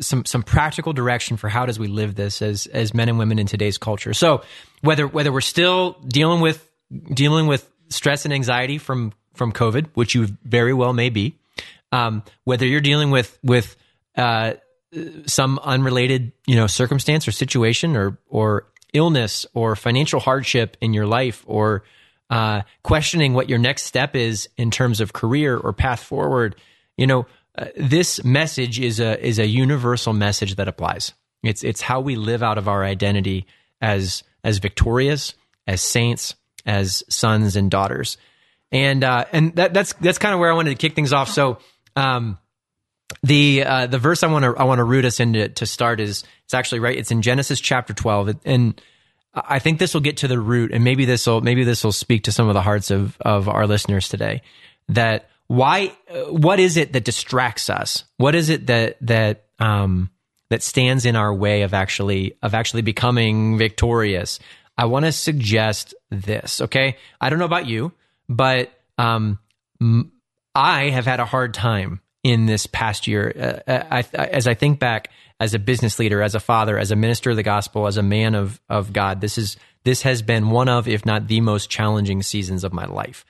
some 0.00 0.24
some 0.24 0.44
practical 0.44 0.92
direction 0.92 1.36
for 1.36 1.48
how 1.48 1.66
does 1.66 1.78
we 1.78 1.88
live 1.88 2.14
this 2.14 2.42
as 2.42 2.66
as 2.66 2.94
men 2.94 3.08
and 3.08 3.18
women 3.18 3.40
in 3.40 3.46
today's 3.48 3.76
culture. 3.76 4.14
So 4.14 4.42
whether 4.82 5.06
whether 5.06 5.32
we're 5.32 5.40
still 5.40 5.94
dealing 6.06 6.40
with 6.40 6.64
dealing 7.12 7.48
with 7.48 7.68
stress 7.88 8.24
and 8.24 8.32
anxiety 8.32 8.78
from 8.78 9.12
from 9.34 9.52
COVID, 9.52 9.88
which 9.94 10.14
you 10.14 10.28
very 10.44 10.72
well 10.72 10.92
may 10.92 11.10
be, 11.10 11.38
um, 11.90 12.22
whether 12.44 12.66
you're 12.66 12.80
dealing 12.80 13.10
with 13.10 13.36
with 13.42 13.76
uh, 14.16 14.54
some 15.26 15.58
unrelated 15.62 16.32
you 16.46 16.56
know 16.56 16.66
circumstance 16.66 17.28
or 17.28 17.32
situation 17.32 17.96
or 17.96 18.18
or 18.28 18.66
illness 18.92 19.46
or 19.54 19.76
financial 19.76 20.18
hardship 20.18 20.76
in 20.80 20.92
your 20.92 21.06
life 21.06 21.44
or 21.46 21.84
uh, 22.30 22.62
questioning 22.82 23.34
what 23.34 23.48
your 23.48 23.58
next 23.58 23.84
step 23.84 24.16
is 24.16 24.48
in 24.56 24.70
terms 24.70 25.00
of 25.00 25.12
career 25.12 25.56
or 25.56 25.72
path 25.72 26.02
forward 26.02 26.56
you 26.96 27.06
know 27.06 27.26
uh, 27.56 27.66
this 27.76 28.22
message 28.24 28.78
is 28.78 29.00
a 29.00 29.24
is 29.24 29.38
a 29.38 29.46
universal 29.46 30.12
message 30.12 30.56
that 30.56 30.68
applies. 30.68 31.12
It's 31.42 31.64
it's 31.64 31.80
how 31.80 32.00
we 32.00 32.16
live 32.16 32.42
out 32.42 32.58
of 32.58 32.68
our 32.68 32.84
identity 32.84 33.46
as 33.80 34.22
as 34.44 34.58
victorious 34.58 35.34
as 35.66 35.82
saints 35.82 36.34
as 36.64 37.02
sons 37.08 37.56
and 37.56 37.70
daughters. 37.70 38.16
And 38.70 39.02
uh, 39.02 39.24
and 39.32 39.54
that 39.56 39.74
that's 39.74 39.94
that's 39.94 40.18
kind 40.18 40.32
of 40.32 40.40
where 40.40 40.50
I 40.50 40.54
wanted 40.54 40.70
to 40.70 40.76
kick 40.76 40.94
things 40.94 41.12
off. 41.12 41.28
So 41.28 41.58
um 41.96 42.38
the 43.22 43.64
uh, 43.64 43.86
the 43.86 43.98
verse 43.98 44.22
I 44.22 44.28
want 44.28 44.44
to 44.44 44.54
I 44.56 44.64
want 44.64 44.78
to 44.78 44.84
root 44.84 45.04
us 45.04 45.20
into 45.20 45.48
to 45.48 45.66
start 45.66 46.00
is 46.00 46.24
it's 46.44 46.54
actually 46.54 46.80
right. 46.80 46.96
It's 46.96 47.10
in 47.10 47.22
Genesis 47.22 47.60
chapter 47.60 47.92
twelve, 47.92 48.30
and 48.44 48.80
I 49.34 49.58
think 49.58 49.78
this 49.78 49.94
will 49.94 50.00
get 50.00 50.18
to 50.18 50.28
the 50.28 50.40
root, 50.40 50.72
and 50.72 50.82
maybe 50.82 51.04
this 51.04 51.26
will 51.26 51.40
maybe 51.40 51.64
this 51.64 51.84
will 51.84 51.92
speak 51.92 52.24
to 52.24 52.32
some 52.32 52.48
of 52.48 52.54
the 52.54 52.62
hearts 52.62 52.90
of 52.90 53.16
of 53.20 53.48
our 53.48 53.66
listeners 53.66 54.08
today. 54.08 54.42
That 54.88 55.28
why 55.46 55.92
uh, 56.10 56.32
what 56.32 56.60
is 56.60 56.76
it 56.76 56.92
that 56.92 57.04
distracts 57.04 57.70
us? 57.70 58.04
What 58.16 58.34
is 58.34 58.48
it 58.48 58.66
that 58.68 58.96
that 59.02 59.46
um, 59.58 60.10
that 60.48 60.62
stands 60.62 61.04
in 61.04 61.16
our 61.16 61.34
way 61.34 61.62
of 61.62 61.74
actually 61.74 62.36
of 62.42 62.54
actually 62.54 62.82
becoming 62.82 63.58
victorious? 63.58 64.38
I 64.78 64.86
want 64.86 65.04
to 65.04 65.12
suggest 65.12 65.94
this. 66.10 66.60
Okay, 66.60 66.96
I 67.20 67.28
don't 67.28 67.38
know 67.38 67.44
about 67.44 67.66
you, 67.66 67.92
but 68.28 68.72
um, 68.98 69.38
I 70.54 70.90
have 70.90 71.04
had 71.04 71.20
a 71.20 71.24
hard 71.24 71.54
time 71.54 72.00
in 72.22 72.46
this 72.46 72.66
past 72.66 73.06
year. 73.06 73.32
Uh, 73.36 73.70
uh, 73.70 73.84
I, 73.90 73.98
I, 74.18 74.26
as 74.26 74.46
I 74.46 74.54
think 74.54 74.78
back 74.78 75.10
as 75.38 75.54
a 75.54 75.58
business 75.58 75.98
leader, 75.98 76.22
as 76.22 76.34
a 76.34 76.40
father, 76.40 76.78
as 76.78 76.90
a 76.90 76.96
minister 76.96 77.30
of 77.30 77.36
the 77.36 77.42
gospel, 77.42 77.86
as 77.86 77.96
a 77.96 78.02
man 78.02 78.34
of 78.34 78.60
of 78.68 78.92
God, 78.92 79.20
this 79.20 79.38
is 79.38 79.56
this 79.84 80.02
has 80.02 80.22
been 80.22 80.50
one 80.50 80.68
of, 80.68 80.86
if 80.86 81.06
not 81.06 81.28
the 81.28 81.40
most 81.40 81.70
challenging 81.70 82.22
seasons 82.22 82.64
of 82.64 82.72
my 82.72 82.84
life. 82.84 83.24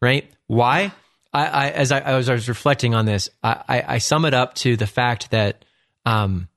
Right? 0.00 0.30
Why? 0.48 0.92
I, 1.32 1.46
I 1.46 1.70
as 1.70 1.92
I, 1.92 2.00
as 2.00 2.28
I 2.28 2.34
was 2.34 2.48
reflecting 2.48 2.94
on 2.94 3.06
this, 3.06 3.30
I, 3.42 3.84
I 3.86 3.98
sum 3.98 4.24
it 4.24 4.34
up 4.34 4.54
to 4.56 4.76
the 4.76 4.86
fact 4.86 5.30
that 5.30 5.64
um, 6.04 6.48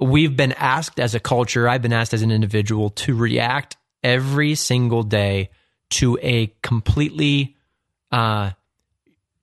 we've 0.00 0.36
been 0.36 0.52
asked 0.52 0.98
as 0.98 1.14
a 1.14 1.20
culture, 1.20 1.68
I've 1.68 1.82
been 1.82 1.92
asked 1.92 2.12
as 2.12 2.22
an 2.22 2.30
individual 2.30 2.90
to 2.90 3.14
react 3.14 3.76
every 4.02 4.54
single 4.54 5.02
day 5.02 5.50
to 5.90 6.18
a 6.20 6.52
completely 6.62 7.56
uh, 8.10 8.50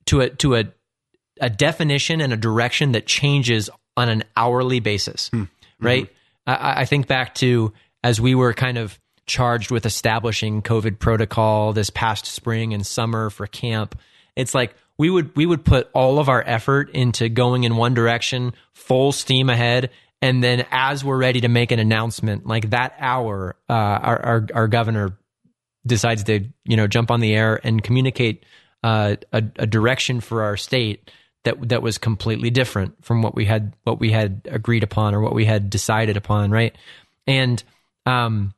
to 0.06 0.20
a 0.20 0.30
to 0.30 0.56
a 0.56 0.64
a 1.42 1.50
definition 1.50 2.22
and 2.22 2.32
a 2.32 2.36
direction 2.36 2.92
that 2.92 3.04
changes 3.04 3.68
on 3.96 4.08
an 4.08 4.24
hourly 4.36 4.80
basis, 4.80 5.28
hmm. 5.28 5.44
right? 5.80 6.04
Mm-hmm. 6.04 6.50
I, 6.64 6.80
I 6.80 6.84
think 6.86 7.08
back 7.08 7.34
to 7.36 7.72
as 8.02 8.20
we 8.20 8.34
were 8.34 8.54
kind 8.54 8.78
of 8.78 8.98
charged 9.26 9.70
with 9.70 9.84
establishing 9.84 10.62
COVID 10.62 10.98
protocol 10.98 11.72
this 11.72 11.90
past 11.90 12.26
spring 12.26 12.72
and 12.74 12.86
summer 12.86 13.28
for 13.28 13.46
camp. 13.46 13.98
It's 14.36 14.54
like 14.54 14.74
we 14.98 15.10
would 15.10 15.34
we 15.36 15.46
would 15.46 15.64
put 15.64 15.90
all 15.92 16.18
of 16.18 16.28
our 16.28 16.42
effort 16.46 16.90
into 16.90 17.28
going 17.28 17.64
in 17.64 17.76
one 17.76 17.94
direction, 17.94 18.54
full 18.72 19.12
steam 19.12 19.50
ahead, 19.50 19.90
and 20.20 20.42
then 20.42 20.64
as 20.70 21.04
we're 21.04 21.18
ready 21.18 21.40
to 21.40 21.48
make 21.48 21.72
an 21.72 21.78
announcement, 21.78 22.46
like 22.46 22.70
that 22.70 22.94
hour, 22.98 23.56
uh, 23.68 23.72
our, 23.72 24.24
our, 24.24 24.46
our 24.54 24.68
governor 24.68 25.18
decides 25.84 26.24
to 26.24 26.46
you 26.64 26.76
know 26.76 26.86
jump 26.86 27.10
on 27.10 27.20
the 27.20 27.34
air 27.34 27.60
and 27.64 27.82
communicate 27.82 28.44
uh, 28.84 29.16
a, 29.32 29.42
a 29.56 29.66
direction 29.66 30.20
for 30.20 30.42
our 30.42 30.56
state 30.56 31.10
that 31.44 31.68
that 31.68 31.82
was 31.82 31.98
completely 31.98 32.50
different 32.50 33.04
from 33.04 33.22
what 33.22 33.34
we 33.34 33.44
had 33.44 33.74
what 33.84 33.98
we 33.98 34.12
had 34.12 34.42
agreed 34.50 34.82
upon 34.82 35.14
or 35.14 35.20
what 35.20 35.34
we 35.34 35.44
had 35.44 35.70
decided 35.70 36.16
upon, 36.16 36.50
right? 36.50 36.76
And 37.26 37.62
um, 38.06 38.54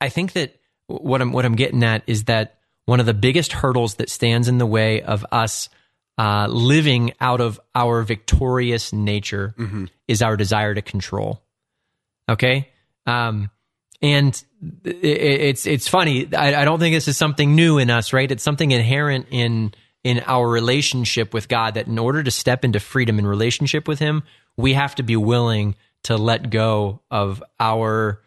I 0.00 0.08
think 0.08 0.32
that 0.32 0.56
what 0.86 1.20
I'm 1.20 1.32
what 1.32 1.44
I'm 1.44 1.56
getting 1.56 1.82
at 1.84 2.02
is 2.06 2.24
that 2.24 2.58
one 2.86 3.00
of 3.00 3.06
the 3.06 3.14
biggest 3.14 3.52
hurdles 3.52 3.94
that 3.96 4.10
stands 4.10 4.48
in 4.48 4.58
the 4.58 4.66
way 4.66 5.02
of 5.02 5.24
us 5.30 5.68
uh, 6.18 6.46
living 6.48 7.12
out 7.20 7.40
of 7.40 7.60
our 7.74 8.02
victorious 8.02 8.92
nature 8.92 9.54
mm-hmm. 9.56 9.86
is 10.08 10.22
our 10.22 10.36
desire 10.36 10.74
to 10.74 10.82
control. 10.82 11.42
Okay, 12.28 12.68
um, 13.06 13.50
and 14.02 14.42
it, 14.84 14.96
it's 15.04 15.66
it's 15.66 15.88
funny. 15.88 16.34
I, 16.34 16.62
I 16.62 16.64
don't 16.64 16.78
think 16.78 16.94
this 16.94 17.08
is 17.08 17.16
something 17.16 17.54
new 17.54 17.78
in 17.78 17.90
us, 17.90 18.12
right? 18.12 18.30
It's 18.30 18.42
something 18.42 18.70
inherent 18.70 19.26
in 19.30 19.72
in 20.02 20.22
our 20.26 20.48
relationship 20.48 21.34
with 21.34 21.48
God 21.48 21.74
that 21.74 21.86
in 21.86 21.98
order 21.98 22.22
to 22.22 22.30
step 22.30 22.64
into 22.64 22.80
freedom 22.80 23.18
in 23.18 23.26
relationship 23.26 23.86
with 23.86 23.98
Him, 23.98 24.22
we 24.56 24.72
have 24.74 24.94
to 24.96 25.02
be 25.02 25.16
willing 25.16 25.74
to 26.04 26.16
let 26.16 26.50
go 26.50 27.00
of 27.10 27.42
our 27.58 28.22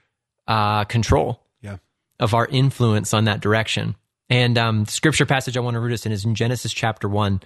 uh, 0.47 0.83
control, 0.85 1.41
yeah. 1.61 1.77
of 2.19 2.33
our 2.33 2.45
influence 2.45 3.13
on 3.13 3.25
that 3.25 3.41
direction. 3.41 3.95
And 4.29 4.57
um, 4.57 4.83
the 4.85 4.91
scripture 4.91 5.25
passage 5.25 5.57
I 5.57 5.59
want 5.61 5.75
to 5.75 5.79
root 5.79 5.93
us 5.93 6.05
in 6.05 6.11
is 6.11 6.25
in 6.25 6.35
Genesis 6.35 6.73
chapter 6.73 7.09
one. 7.09 7.41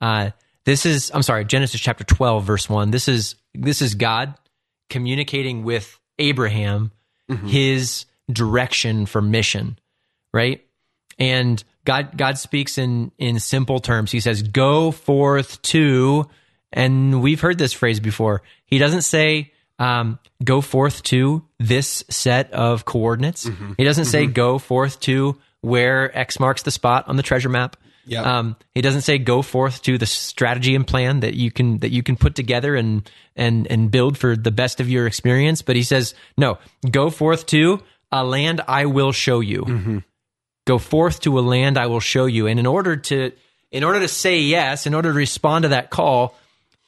Uh, 0.00 0.30
this 0.64 0.86
is 0.86 1.10
I'm 1.12 1.22
sorry, 1.22 1.44
Genesis 1.44 1.80
chapter 1.80 2.04
twelve, 2.04 2.44
verse 2.44 2.68
one. 2.68 2.90
This 2.90 3.08
is 3.08 3.34
this 3.54 3.82
is 3.82 3.94
God 3.94 4.34
communicating 4.88 5.64
with 5.64 5.98
Abraham 6.18 6.92
mm-hmm. 7.30 7.46
his 7.46 8.06
direction 8.30 9.06
for 9.06 9.20
mission, 9.20 9.78
right? 10.32 10.64
And 11.18 11.62
God 11.84 12.16
God 12.16 12.38
speaks 12.38 12.78
in 12.78 13.12
in 13.18 13.40
simple 13.40 13.80
terms. 13.80 14.12
He 14.12 14.20
says, 14.20 14.42
"Go 14.42 14.90
forth 14.90 15.60
to," 15.62 16.28
and 16.72 17.22
we've 17.22 17.40
heard 17.40 17.58
this 17.58 17.72
phrase 17.72 18.00
before. 18.00 18.42
He 18.66 18.78
doesn't 18.78 19.02
say, 19.02 19.52
um, 19.78 20.18
"Go 20.44 20.60
forth 20.60 21.02
to 21.04 21.44
this 21.58 22.04
set 22.08 22.52
of 22.52 22.84
coordinates." 22.84 23.46
Mm-hmm. 23.46 23.72
He 23.76 23.84
doesn't 23.84 24.06
say, 24.06 24.24
mm-hmm. 24.24 24.32
"Go 24.32 24.58
forth 24.58 25.00
to 25.00 25.38
where 25.60 26.16
X 26.16 26.38
marks 26.38 26.62
the 26.62 26.70
spot 26.70 27.08
on 27.08 27.16
the 27.16 27.22
treasure 27.22 27.48
map." 27.48 27.76
Yeah. 28.04 28.22
Um, 28.22 28.56
he 28.74 28.80
doesn't 28.80 29.02
say 29.02 29.18
go 29.18 29.42
forth 29.42 29.82
to 29.82 29.96
the 29.96 30.06
strategy 30.06 30.74
and 30.74 30.84
plan 30.84 31.20
that 31.20 31.34
you 31.34 31.52
can 31.52 31.78
that 31.78 31.90
you 31.90 32.02
can 32.02 32.16
put 32.16 32.34
together 32.34 32.74
and 32.74 33.08
and 33.36 33.66
and 33.68 33.90
build 33.90 34.18
for 34.18 34.36
the 34.36 34.50
best 34.50 34.80
of 34.80 34.88
your 34.88 35.06
experience. 35.06 35.62
But 35.62 35.76
he 35.76 35.82
says 35.82 36.14
no, 36.36 36.58
go 36.88 37.10
forth 37.10 37.46
to 37.46 37.80
a 38.10 38.24
land 38.24 38.60
I 38.66 38.86
will 38.86 39.12
show 39.12 39.40
you. 39.40 39.62
Mm-hmm 39.62 39.98
go 40.64 40.78
forth 40.78 41.20
to 41.20 41.38
a 41.38 41.40
land 41.40 41.78
I 41.78 41.86
will 41.86 42.00
show 42.00 42.26
you. 42.26 42.46
And 42.46 42.58
in 42.58 42.66
order 42.66 42.96
to 42.96 43.32
in 43.70 43.84
order 43.84 44.00
to 44.00 44.08
say 44.08 44.40
yes, 44.40 44.86
in 44.86 44.94
order 44.94 45.10
to 45.10 45.16
respond 45.16 45.62
to 45.62 45.70
that 45.70 45.90
call, 45.90 46.36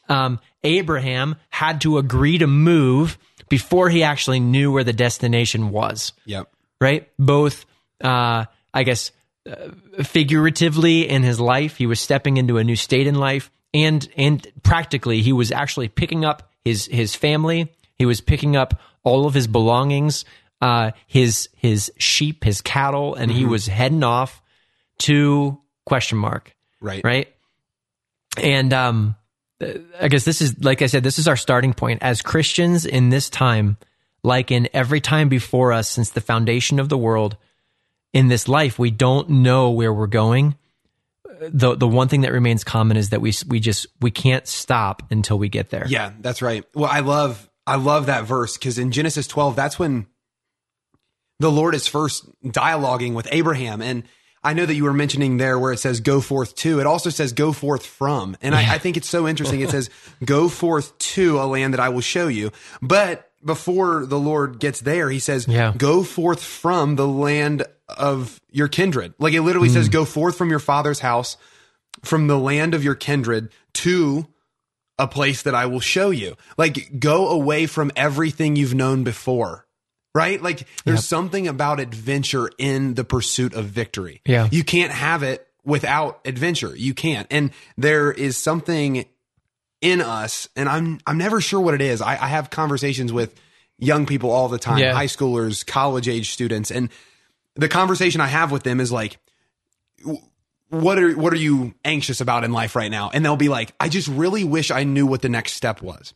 um, 0.09 0.39
Abraham 0.63 1.37
had 1.49 1.81
to 1.81 1.99
agree 1.99 2.39
to 2.39 2.47
move 2.47 3.19
before 3.49 3.89
he 3.89 4.03
actually 4.03 4.41
knew 4.41 4.71
where 4.71 4.85
the 4.85 4.93
destination 4.93 5.71
was. 5.71 6.13
Yep. 6.27 6.49
Right. 6.81 7.09
Both, 7.19 7.65
uh, 8.03 8.45
I 8.73 8.83
guess, 8.83 9.13
uh, 9.49 9.71
figuratively 10.03 11.09
in 11.09 11.23
his 11.23 11.41
life, 11.41 11.77
he 11.77 11.87
was 11.87 12.01
stepping 12.01 12.37
into 12.37 12.59
a 12.59 12.65
new 12.65 12.77
state 12.77 13.07
in 13.07 13.15
life, 13.15 13.51
and 13.73 14.07
and 14.17 14.47
practically, 14.63 15.23
he 15.23 15.33
was 15.33 15.53
actually 15.53 15.89
picking 15.89 16.25
up 16.25 16.51
his 16.65 16.87
his 16.87 17.15
family. 17.15 17.73
He 17.97 18.07
was 18.07 18.21
picking 18.21 18.57
up 18.57 18.81
all 19.03 19.27
of 19.27 19.35
his 19.35 19.47
belongings 19.47 20.25
uh, 20.61 20.93
his 21.07 21.49
his 21.57 21.93
sheep, 21.99 22.45
his 22.45 22.61
cattle, 22.61 23.15
and 23.15 23.31
mm-hmm. 23.31 23.41
he 23.41 23.45
was 23.47 23.67
heading 23.67 24.03
off 24.03 24.43
to 24.99 25.61
question 25.85 26.19
mark. 26.19 26.55
Right. 26.81 27.03
Right. 27.05 27.29
And 28.43 28.73
um, 28.73 29.17
I 30.01 30.09
guess 30.09 30.25
this 30.25 30.41
is 30.41 30.63
like 30.63 30.83
I 30.83 30.87
said, 30.87 31.03
this 31.03 31.19
is 31.19 31.29
our 31.29 31.37
starting 31.37 31.75
point 31.75 32.03
as 32.03 32.23
Christians 32.23 32.85
in 32.85 33.11
this 33.11 33.31
time, 33.31 33.77
like 34.23 34.51
in 34.51 34.69
every 34.73 35.01
time 35.01 35.29
before 35.29 35.73
us 35.73 35.89
since 35.89 36.11
the 36.11 36.21
foundation 36.21 36.79
of 36.79 36.89
the 36.89 36.99
world. 36.99 37.37
In 38.13 38.29
this 38.29 38.47
life, 38.47 38.79
we 38.79 38.93
don't 38.93 39.29
know 39.29 39.71
where 39.71 39.93
we're 39.93 40.07
going. 40.07 40.55
The 41.41 41.75
the 41.75 41.89
one 41.89 42.07
thing 42.07 42.21
that 42.21 42.31
remains 42.31 42.63
common 42.63 42.97
is 42.97 43.11
that 43.11 43.21
we 43.21 43.33
we 43.49 43.59
just 43.59 43.89
we 44.01 44.13
can't 44.13 44.47
stop 44.47 45.03
until 45.11 45.37
we 45.37 45.49
get 45.49 45.71
there. 45.71 45.85
Yeah, 45.89 46.13
that's 46.21 46.41
right. 46.41 46.65
Well, 46.75 46.89
I 46.89 47.01
love 47.01 47.51
I 47.67 47.77
love 47.77 48.07
that 48.07 48.25
verse 48.25 48.57
because 48.57 48.79
in 48.79 48.93
Genesis 48.93 49.27
12, 49.27 49.57
that's 49.57 49.79
when 49.79 50.07
the 51.41 51.51
Lord 51.51 51.75
is 51.75 51.87
first 51.87 52.29
dialoguing 52.43 53.15
with 53.15 53.29
Abraham. 53.31 53.83
And 53.83 54.05
I 54.43 54.53
know 54.53 54.67
that 54.67 54.75
you 54.75 54.85
were 54.85 54.93
mentioning 54.93 55.39
there 55.39 55.59
where 55.59 55.73
it 55.73 55.79
says 55.79 56.01
go 56.01 56.21
forth 56.21 56.55
to, 56.57 56.81
it 56.81 56.87
also 56.87 57.11
says 57.11 57.33
go 57.33 57.53
forth 57.53 57.87
from. 57.87 58.37
And 58.43 58.55
I, 58.55 58.75
I 58.75 58.79
think 58.79 58.97
it's 58.97 59.09
so 59.09 59.27
interesting. 59.27 59.61
It 59.61 59.71
says 59.71 59.91
go 60.25 60.49
forth 60.49 60.97
to 60.99 61.41
a 61.41 61.45
land 61.45 61.73
that 61.73 61.81
I 61.81 61.89
will 61.89 62.03
show 62.03 62.29
you. 62.29 62.53
But 62.83 63.31
before 63.45 64.07
the 64.07 64.19
Lord 64.19 64.59
gets 64.59 64.81
there, 64.81 65.11
he 65.11 65.19
says, 65.19 65.49
yeah. 65.49 65.73
go 65.77 66.03
forth 66.03 66.43
from 66.43 66.97
the 66.97 67.09
land 67.09 67.65
of 67.89 68.41
your 68.51 68.69
kindred. 68.69 69.15
Like 69.19 69.35
it 69.35 69.43
literally 69.43 69.69
mm. 69.69 69.75
says, 69.75 69.89
go 69.89 70.05
forth 70.05 70.37
from 70.37 70.51
your 70.51 70.59
father's 70.59 71.01
house, 71.01 71.37
from 72.03 72.27
the 72.27 72.39
land 72.39 72.75
of 72.75 72.85
your 72.85 72.95
kindred 72.95 73.51
to 73.75 74.27
a 74.99 75.09
place 75.09 75.43
that 75.43 75.55
I 75.55 75.67
will 75.67 75.81
show 75.81 76.11
you. 76.11 76.37
Like 76.57 76.99
go 76.99 77.29
away 77.29 77.67
from 77.67 77.91
everything 77.97 78.57
you've 78.57 78.75
known 78.75 79.05
before 79.05 79.64
right? 80.15 80.41
Like 80.41 80.67
there's 80.85 80.99
yep. 80.99 81.05
something 81.05 81.49
about 81.49 81.81
adventure 81.81 82.51
in 82.59 82.95
the 82.95 83.05
pursuit 83.05 83.55
of 83.55 83.67
victory. 83.67 84.23
Yeah. 84.25 84.49
You 84.51 84.65
can't 84.65 84.93
have 84.93 85.23
it 85.23 85.47
without 85.65 86.21
adventure. 86.25 86.75
You 86.77 86.95
can't. 86.95 87.27
And 87.31 87.51
there 87.77 88.13
is 88.13 88.37
something 88.37 89.07
in 89.81 90.01
us, 90.01 90.49
and 90.57 90.69
I'm 90.69 91.01
I'm 91.07 91.19
never 91.19 91.41
sure 91.41 91.61
what 91.61 91.75
it 91.75 91.83
is. 91.83 92.01
I, 92.01 92.13
I 92.13 92.29
have 92.29 92.49
conversations 92.51 93.13
with 93.13 93.39
young 93.79 94.07
people 94.07 94.31
all 94.31 94.49
the 94.49 94.59
time, 94.59 94.79
yeah. 94.79 94.95
high 94.95 95.07
schoolers, 95.07 95.67
college 95.67 96.09
age 96.09 96.33
students, 96.33 96.71
and 96.71 96.89
the 97.55 97.69
conversation 97.69 98.21
I 98.21 98.27
have 98.27 98.51
with 98.51 98.63
them 98.63 98.81
is 98.81 98.91
like, 98.91 99.19
what 100.71 100.99
are 100.99 101.13
what 101.13 101.33
are 101.33 101.37
you 101.37 101.75
anxious 101.85 102.21
about 102.21 102.45
in 102.45 102.53
life 102.53 102.77
right 102.77 102.91
now? 102.91 103.11
And 103.13 103.25
they'll 103.25 103.37
be 103.37 103.49
like, 103.49 103.75
I 103.79 103.89
just 103.89 104.09
really 104.09 104.45
wish 104.45 104.71
I 104.71 104.85
knew 104.85 105.07
what 105.07 105.23
the 105.23 105.29
next 105.29 105.53
step 105.53 105.83
was. 105.83 106.15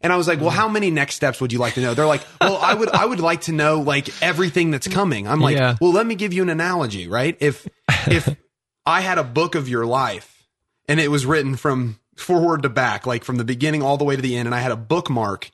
And 0.00 0.12
I 0.12 0.16
was 0.16 0.26
like, 0.26 0.40
well, 0.40 0.50
mm. 0.50 0.54
how 0.54 0.68
many 0.68 0.90
next 0.90 1.14
steps 1.16 1.40
would 1.40 1.52
you 1.52 1.58
like 1.58 1.74
to 1.74 1.80
know? 1.80 1.94
They're 1.94 2.06
like, 2.06 2.22
well, 2.40 2.56
I 2.56 2.72
would, 2.74 2.88
I 2.88 3.04
would 3.04 3.20
like 3.20 3.42
to 3.42 3.52
know 3.52 3.80
like 3.80 4.22
everything 4.22 4.70
that's 4.70 4.88
coming. 4.88 5.28
I'm 5.28 5.40
like, 5.40 5.56
yeah. 5.56 5.76
well, 5.80 5.92
let 5.92 6.06
me 6.06 6.14
give 6.14 6.32
you 6.32 6.42
an 6.42 6.48
analogy, 6.48 7.06
right? 7.06 7.36
If, 7.40 7.68
if 8.06 8.34
I 8.86 9.02
had 9.02 9.18
a 9.18 9.24
book 9.24 9.54
of 9.54 9.68
your 9.68 9.84
life 9.84 10.46
and 10.88 10.98
it 10.98 11.10
was 11.10 11.26
written 11.26 11.56
from 11.56 11.98
forward 12.16 12.62
to 12.62 12.68
back, 12.68 13.06
like 13.06 13.24
from 13.24 13.36
the 13.36 13.44
beginning 13.44 13.82
all 13.82 13.98
the 13.98 14.04
way 14.04 14.16
to 14.16 14.22
the 14.22 14.36
end, 14.36 14.48
and 14.48 14.54
I 14.54 14.60
had 14.60 14.72
a 14.72 14.76
bookmark 14.76 15.50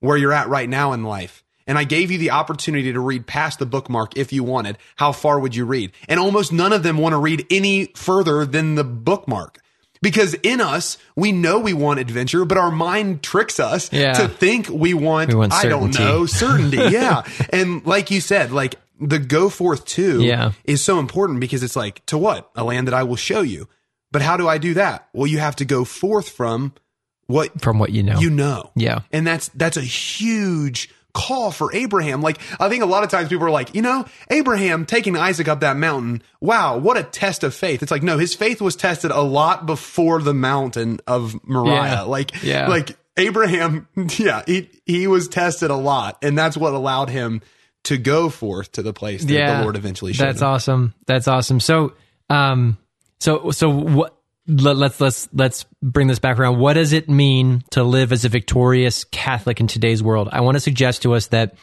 where 0.00 0.16
you're 0.16 0.32
at 0.32 0.48
right 0.48 0.68
now 0.68 0.92
in 0.92 1.04
life. 1.04 1.44
And 1.64 1.78
I 1.78 1.84
gave 1.84 2.10
you 2.10 2.18
the 2.18 2.32
opportunity 2.32 2.92
to 2.92 2.98
read 2.98 3.26
past 3.26 3.60
the 3.60 3.66
bookmark 3.66 4.16
if 4.16 4.32
you 4.32 4.42
wanted. 4.42 4.78
How 4.96 5.12
far 5.12 5.38
would 5.38 5.54
you 5.54 5.64
read? 5.64 5.92
And 6.08 6.18
almost 6.18 6.52
none 6.52 6.72
of 6.72 6.82
them 6.82 6.98
want 6.98 7.12
to 7.12 7.18
read 7.18 7.46
any 7.50 7.86
further 7.94 8.44
than 8.44 8.74
the 8.74 8.82
bookmark. 8.82 9.61
Because 10.02 10.34
in 10.34 10.60
us, 10.60 10.98
we 11.16 11.32
know 11.32 11.60
we 11.60 11.72
want 11.72 12.00
adventure, 12.00 12.44
but 12.44 12.58
our 12.58 12.70
mind 12.72 13.22
tricks 13.22 13.58
us 13.60 13.90
Yeah. 13.92 14.12
to 14.14 14.28
think 14.28 14.68
we 14.68 14.92
want, 14.94 15.30
We 15.30 15.36
want 15.36 15.52
I 15.52 15.64
don't 15.68 15.96
know, 15.98 16.26
certainty. 16.26 16.76
Yeah. 16.90 17.22
and 17.50 17.86
like 17.86 18.10
you 18.10 18.20
said, 18.20 18.50
like 18.52 18.74
the 19.00 19.18
go 19.20 19.48
forth 19.48 19.84
too 19.84 20.22
Yeah. 20.22 20.52
is 20.64 20.82
so 20.82 20.98
important 20.98 21.40
because 21.40 21.62
it's 21.62 21.76
like, 21.76 22.04
to 22.06 22.18
what? 22.18 22.50
A 22.56 22.64
land 22.64 22.86
that 22.88 22.94
I 22.94 23.04
will 23.04 23.16
show 23.16 23.40
you. 23.42 23.68
But 24.10 24.22
how 24.22 24.36
do 24.36 24.46
I 24.48 24.58
do 24.58 24.74
that? 24.74 25.08
Well, 25.14 25.26
you 25.26 25.38
have 25.38 25.56
to 25.56 25.64
go 25.64 25.84
forth 25.84 26.28
from 26.28 26.72
what 27.26 27.60
From 27.62 27.78
what 27.78 27.90
you 27.92 28.02
know. 28.02 28.18
you 28.18 28.28
know. 28.28 28.70
Yeah. 28.76 29.00
And 29.12 29.26
that's 29.26 29.48
that's 29.54 29.76
a 29.76 29.80
huge 29.82 30.90
call 31.14 31.50
for 31.50 31.74
Abraham. 31.74 32.22
Like 32.22 32.38
I 32.60 32.68
think 32.68 32.82
a 32.82 32.86
lot 32.86 33.04
of 33.04 33.10
times 33.10 33.28
people 33.28 33.46
are 33.46 33.50
like, 33.50 33.74
you 33.74 33.82
know, 33.82 34.04
Abraham 34.30 34.86
taking 34.86 35.16
Isaac 35.16 35.48
up 35.48 35.60
that 35.60 35.76
mountain. 35.76 36.22
Wow, 36.40 36.78
what 36.78 36.96
a 36.96 37.02
test 37.02 37.44
of 37.44 37.54
faith. 37.54 37.82
It's 37.82 37.90
like 37.92 38.02
no, 38.02 38.18
his 38.18 38.34
faith 38.34 38.60
was 38.60 38.76
tested 38.76 39.10
a 39.10 39.20
lot 39.22 39.66
before 39.66 40.20
the 40.22 40.34
mountain 40.34 41.00
of 41.06 41.34
Moriah. 41.46 41.82
Yeah. 41.82 42.00
Like 42.02 42.42
Yeah. 42.42 42.68
like 42.68 42.96
Abraham, 43.16 43.88
yeah, 44.18 44.42
he 44.46 44.70
he 44.86 45.06
was 45.06 45.28
tested 45.28 45.70
a 45.70 45.76
lot 45.76 46.16
and 46.22 46.36
that's 46.38 46.56
what 46.56 46.72
allowed 46.72 47.10
him 47.10 47.42
to 47.84 47.98
go 47.98 48.28
forth 48.30 48.72
to 48.72 48.82
the 48.82 48.92
place 48.92 49.24
that 49.24 49.56
the 49.58 49.62
Lord 49.62 49.76
eventually 49.76 50.12
showed 50.12 50.28
That's 50.28 50.40
him. 50.40 50.46
awesome. 50.48 50.94
That's 51.06 51.26
awesome. 51.28 51.58
So, 51.60 51.94
um, 52.30 52.78
so 53.20 53.50
so 53.50 53.68
what? 53.70 54.16
Let, 54.46 54.76
let's 54.76 55.00
let's 55.00 55.28
let's 55.32 55.64
bring 55.80 56.08
this 56.08 56.18
back 56.18 56.38
around. 56.38 56.58
What 56.58 56.72
does 56.72 56.92
it 56.92 57.08
mean 57.08 57.62
to 57.70 57.84
live 57.84 58.12
as 58.12 58.24
a 58.24 58.28
victorious 58.28 59.04
Catholic 59.04 59.60
in 59.60 59.68
today's 59.68 60.02
world? 60.02 60.28
I 60.32 60.40
want 60.40 60.56
to 60.56 60.60
suggest 60.60 61.02
to 61.02 61.14
us 61.14 61.28
that 61.28 61.54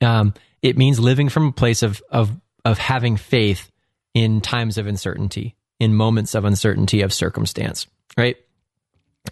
um, 0.00 0.34
it 0.62 0.78
means 0.78 1.00
living 1.00 1.28
from 1.28 1.48
a 1.48 1.52
place 1.52 1.82
of 1.82 2.00
of 2.10 2.30
of 2.64 2.78
having 2.78 3.16
faith 3.16 3.70
in 4.14 4.40
times 4.40 4.78
of 4.78 4.86
uncertainty, 4.86 5.56
in 5.80 5.94
moments 5.94 6.34
of 6.34 6.44
uncertainty 6.44 7.02
of 7.02 7.12
circumstance. 7.12 7.86
Right. 8.16 8.36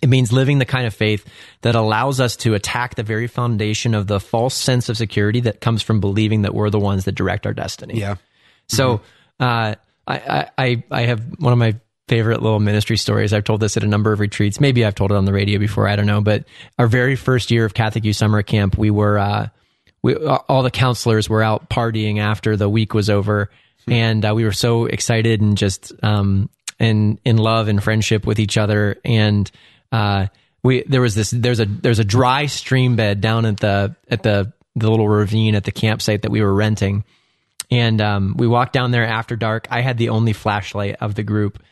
It 0.03 0.09
means 0.09 0.33
living 0.33 0.59
the 0.59 0.65
kind 0.65 0.87
of 0.87 0.95
faith 0.95 1.25
that 1.63 1.75
allows 1.75 2.21
us 2.21 2.37
to 2.37 2.55
attack 2.55 2.97
the 2.97 3.03
very 3.03 3.29
foundation 3.29 3.95
of 3.95 4.07
the 4.07 4.21
false 4.21 4.55
sense 4.55 4.89
of 4.89 4.97
security 4.97 5.41
that 5.41 5.61
comes 5.61 5.83
from 5.83 6.01
believing 6.01 6.43
that 6.43 6.55
we're 6.55 6.71
the 6.71 6.79
ones 6.79 7.05
that 7.05 7.15
direct 7.15 7.47
our 7.47 7.55
destiny. 7.55 7.99
Yeah. 8.01 8.17
So 8.69 9.01
uh, 9.41 9.77
I, 10.07 10.51
I 10.59 10.85
I 10.91 11.03
have 11.03 11.21
one 11.39 11.53
of 11.53 11.59
my 11.59 11.77
favorite 12.09 12.43
little 12.43 12.61
ministry 12.61 12.97
stories. 12.97 13.33
I've 13.33 13.45
told 13.45 13.61
this 13.61 13.77
at 13.77 13.85
a 13.85 13.89
number 13.89 14.13
of 14.13 14.21
retreats. 14.21 14.61
Maybe 14.61 14.85
I've 14.85 14.95
told 14.95 15.11
it 15.11 15.17
on 15.17 15.25
the 15.25 15.33
radio 15.33 15.59
before. 15.59 15.89
I 15.89 15.97
don't 15.97 16.07
know. 16.07 16.21
But 16.21 16.45
our 16.79 16.87
very 16.87 17.17
first 17.17 17.51
year 17.51 17.65
of 17.65 17.75
Catholic 17.75 18.05
Youth 18.05 18.17
Summer 18.17 18.43
Camp, 18.43 18.79
we 18.79 18.91
were 18.91 19.19
uh, 19.19 19.49
we 20.03 20.15
all 20.15 20.63
the 20.63 20.71
counselors 20.71 21.29
were 21.29 21.43
out 21.43 21.69
partying 21.69 22.19
after 22.19 22.57
the 22.57 22.69
week 22.69 22.95
was 22.95 23.11
over, 23.11 23.51
and 23.89 24.25
uh, 24.25 24.35
we 24.35 24.45
were 24.45 24.53
so 24.53 24.87
excited 24.87 25.41
and 25.41 25.57
just 25.59 25.93
um 26.03 26.49
in 26.79 27.19
in 27.25 27.39
love 27.39 27.69
and 27.69 27.83
friendship 27.83 28.27
with 28.27 28.39
each 28.39 28.57
other. 28.57 28.97
And 29.05 29.51
uh, 29.91 30.27
we 30.63 30.85
there 30.85 31.01
was 31.01 31.15
this 31.15 31.31
there's 31.31 31.61
a 31.61 31.67
there's 31.67 31.99
a 31.99 32.05
dry 32.05 32.47
stream 32.47 32.97
bed 32.97 33.21
down 33.21 33.47
at 33.47 33.59
the 33.59 33.97
at 34.09 34.23
the 34.23 34.53
the 34.77 34.91
little 34.91 35.09
ravine 35.09 35.55
at 35.55 35.65
the 35.65 35.73
campsite 35.73 36.23
that 36.23 36.31
we 36.31 36.43
were 36.43 36.53
renting 36.55 37.03
and 37.71 38.01
um, 38.01 38.35
we 38.37 38.47
walked 38.47 38.73
down 38.73 38.91
there 38.91 39.07
after 39.07 39.37
dark. 39.37 39.67
I 39.71 39.81
had 39.81 39.99
the 39.99 40.11
only 40.11 40.33
flashlight 40.33 40.97
of 41.01 41.15
the 41.15 41.23
group, 41.23 41.63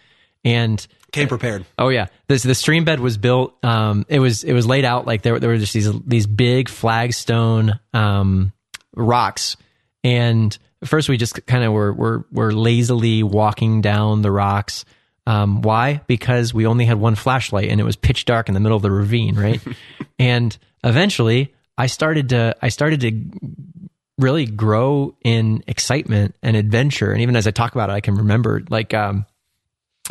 and 0.44 0.86
Came 1.12 1.28
prepared. 1.28 1.64
oh 1.78 1.90
yeah, 1.90 2.06
this 2.26 2.42
the 2.42 2.54
stream 2.56 2.84
bed 2.84 2.98
was 2.98 3.16
built. 3.16 3.54
Um, 3.64 4.04
it 4.08 4.18
was 4.18 4.42
it 4.42 4.52
was 4.52 4.66
laid 4.66 4.84
out 4.84 5.06
like 5.06 5.22
there 5.22 5.38
there 5.38 5.50
were 5.50 5.58
just 5.58 5.72
these 5.72 5.88
these 6.02 6.26
big 6.26 6.68
flagstone 6.68 7.78
um, 7.92 8.52
rocks, 8.96 9.56
and 10.02 10.56
first 10.84 11.08
we 11.08 11.16
just 11.16 11.46
kind 11.46 11.62
of 11.62 11.72
were 11.72 11.92
were 11.92 12.26
were 12.32 12.52
lazily 12.52 13.22
walking 13.22 13.80
down 13.80 14.22
the 14.22 14.32
rocks. 14.32 14.84
Um, 15.26 15.62
why? 15.62 16.02
Because 16.06 16.52
we 16.52 16.66
only 16.66 16.84
had 16.84 16.98
one 16.98 17.14
flashlight 17.14 17.70
and 17.70 17.80
it 17.80 17.84
was 17.84 17.96
pitch 17.96 18.24
dark 18.26 18.48
in 18.48 18.54
the 18.54 18.60
middle 18.60 18.76
of 18.76 18.82
the 18.82 18.90
ravine, 18.90 19.36
right? 19.36 19.60
and 20.18 20.56
eventually, 20.82 21.54
I 21.78 21.86
started 21.86 22.30
to 22.30 22.56
I 22.60 22.68
started 22.68 23.00
to 23.02 23.70
really 24.18 24.46
grow 24.46 25.16
in 25.24 25.62
excitement 25.66 26.34
and 26.42 26.56
adventure. 26.56 27.12
And 27.12 27.22
even 27.22 27.36
as 27.36 27.46
I 27.46 27.50
talk 27.52 27.74
about 27.74 27.88
it, 27.88 27.94
I 27.94 28.00
can 28.00 28.16
remember 28.16 28.62
like 28.68 28.94
um, 28.94 29.26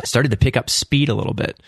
started 0.04 0.30
to 0.32 0.36
pick 0.36 0.56
up 0.56 0.68
speed 0.68 1.08
a 1.08 1.14
little 1.14 1.34
bit. 1.34 1.60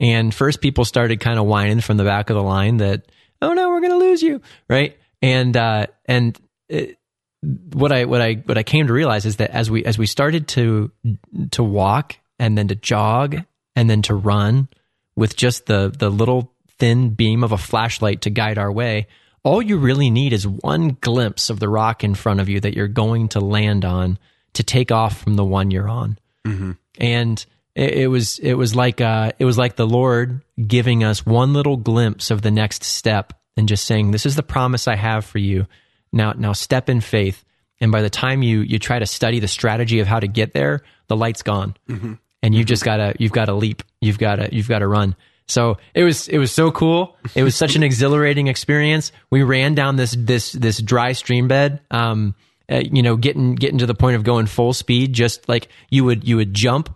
And 0.00 0.34
first, 0.34 0.60
people 0.60 0.84
started 0.84 1.20
kind 1.20 1.38
of 1.38 1.46
whining 1.46 1.80
from 1.80 1.96
the 1.96 2.04
back 2.04 2.30
of 2.30 2.36
the 2.36 2.42
line 2.42 2.78
that, 2.78 3.10
"Oh 3.42 3.52
no, 3.52 3.68
we're 3.68 3.80
going 3.80 3.92
to 3.92 3.98
lose 3.98 4.22
you," 4.22 4.40
right? 4.68 4.96
And 5.20 5.56
uh, 5.56 5.86
and 6.06 6.38
it, 6.68 6.98
what 7.42 7.92
I 7.92 8.04
what 8.06 8.20
I 8.20 8.34
what 8.34 8.58
I 8.58 8.62
came 8.62 8.86
to 8.86 8.92
realize 8.92 9.26
is 9.26 9.36
that 9.36 9.50
as 9.50 9.70
we 9.70 9.84
as 9.84 9.98
we 9.98 10.06
started 10.06 10.48
to 10.48 10.90
to 11.52 11.62
walk 11.62 12.16
and 12.38 12.56
then 12.56 12.68
to 12.68 12.74
jog 12.74 13.42
and 13.76 13.88
then 13.88 14.02
to 14.02 14.14
run 14.14 14.68
with 15.16 15.36
just 15.36 15.66
the 15.66 15.94
the 15.96 16.10
little 16.10 16.52
thin 16.78 17.10
beam 17.10 17.44
of 17.44 17.52
a 17.52 17.58
flashlight 17.58 18.22
to 18.22 18.30
guide 18.30 18.58
our 18.58 18.72
way, 18.72 19.06
all 19.42 19.62
you 19.62 19.76
really 19.78 20.10
need 20.10 20.32
is 20.32 20.46
one 20.46 20.96
glimpse 21.00 21.50
of 21.50 21.60
the 21.60 21.68
rock 21.68 22.02
in 22.02 22.14
front 22.14 22.40
of 22.40 22.48
you 22.48 22.60
that 22.60 22.74
you're 22.74 22.88
going 22.88 23.28
to 23.28 23.40
land 23.40 23.84
on 23.84 24.18
to 24.54 24.62
take 24.62 24.90
off 24.90 25.22
from 25.22 25.36
the 25.36 25.44
one 25.44 25.70
you're 25.70 25.88
on. 25.88 26.18
And 26.98 27.44
it, 27.74 27.94
it 27.94 28.06
was 28.08 28.38
it 28.38 28.54
was 28.54 28.74
like 28.74 29.00
uh, 29.00 29.32
it 29.38 29.44
was 29.44 29.58
like 29.58 29.76
the 29.76 29.86
Lord 29.86 30.42
giving 30.66 31.04
us 31.04 31.26
one 31.26 31.52
little 31.52 31.76
glimpse 31.76 32.30
of 32.30 32.42
the 32.42 32.50
next 32.50 32.84
step 32.84 33.32
and 33.56 33.68
just 33.68 33.84
saying, 33.84 34.10
"This 34.10 34.26
is 34.26 34.36
the 34.36 34.42
promise 34.42 34.88
I 34.88 34.96
have 34.96 35.24
for 35.24 35.38
you." 35.38 35.66
Now, 36.12 36.32
now 36.32 36.52
step 36.52 36.88
in 36.88 37.00
faith. 37.00 37.44
And 37.80 37.90
by 37.90 38.02
the 38.02 38.10
time 38.10 38.42
you 38.42 38.60
you 38.60 38.78
try 38.78 38.98
to 38.98 39.06
study 39.06 39.40
the 39.40 39.48
strategy 39.48 40.00
of 40.00 40.06
how 40.06 40.20
to 40.20 40.28
get 40.28 40.54
there, 40.54 40.80
the 41.08 41.16
light's 41.16 41.42
gone, 41.42 41.74
and 42.42 42.54
you've 42.54 42.66
just 42.66 42.84
gotta 42.84 43.14
you've 43.18 43.32
got 43.32 43.46
to 43.46 43.54
leap. 43.54 43.82
You've 44.00 44.18
got 44.18 44.36
to 44.36 44.54
you've 44.54 44.68
got 44.68 44.78
to 44.78 44.86
run. 44.86 45.16
So 45.46 45.78
it 45.92 46.04
was 46.04 46.28
it 46.28 46.38
was 46.38 46.52
so 46.52 46.70
cool. 46.70 47.16
It 47.34 47.42
was 47.42 47.56
such 47.56 47.74
an 47.74 47.82
exhilarating 47.88 48.46
experience. 48.46 49.12
We 49.30 49.42
ran 49.42 49.74
down 49.74 49.96
this 49.96 50.14
this 50.16 50.52
this 50.52 50.80
dry 50.80 51.12
stream 51.12 51.48
bed. 51.48 51.80
Um, 51.90 52.34
uh, 52.70 52.76
you 52.76 53.02
know, 53.02 53.16
getting 53.16 53.56
getting 53.56 53.78
to 53.78 53.86
the 53.86 53.94
point 53.94 54.16
of 54.16 54.22
going 54.22 54.46
full 54.46 54.72
speed. 54.72 55.12
Just 55.12 55.48
like 55.48 55.68
you 55.90 56.04
would 56.04 56.26
you 56.26 56.36
would 56.36 56.54
jump, 56.54 56.94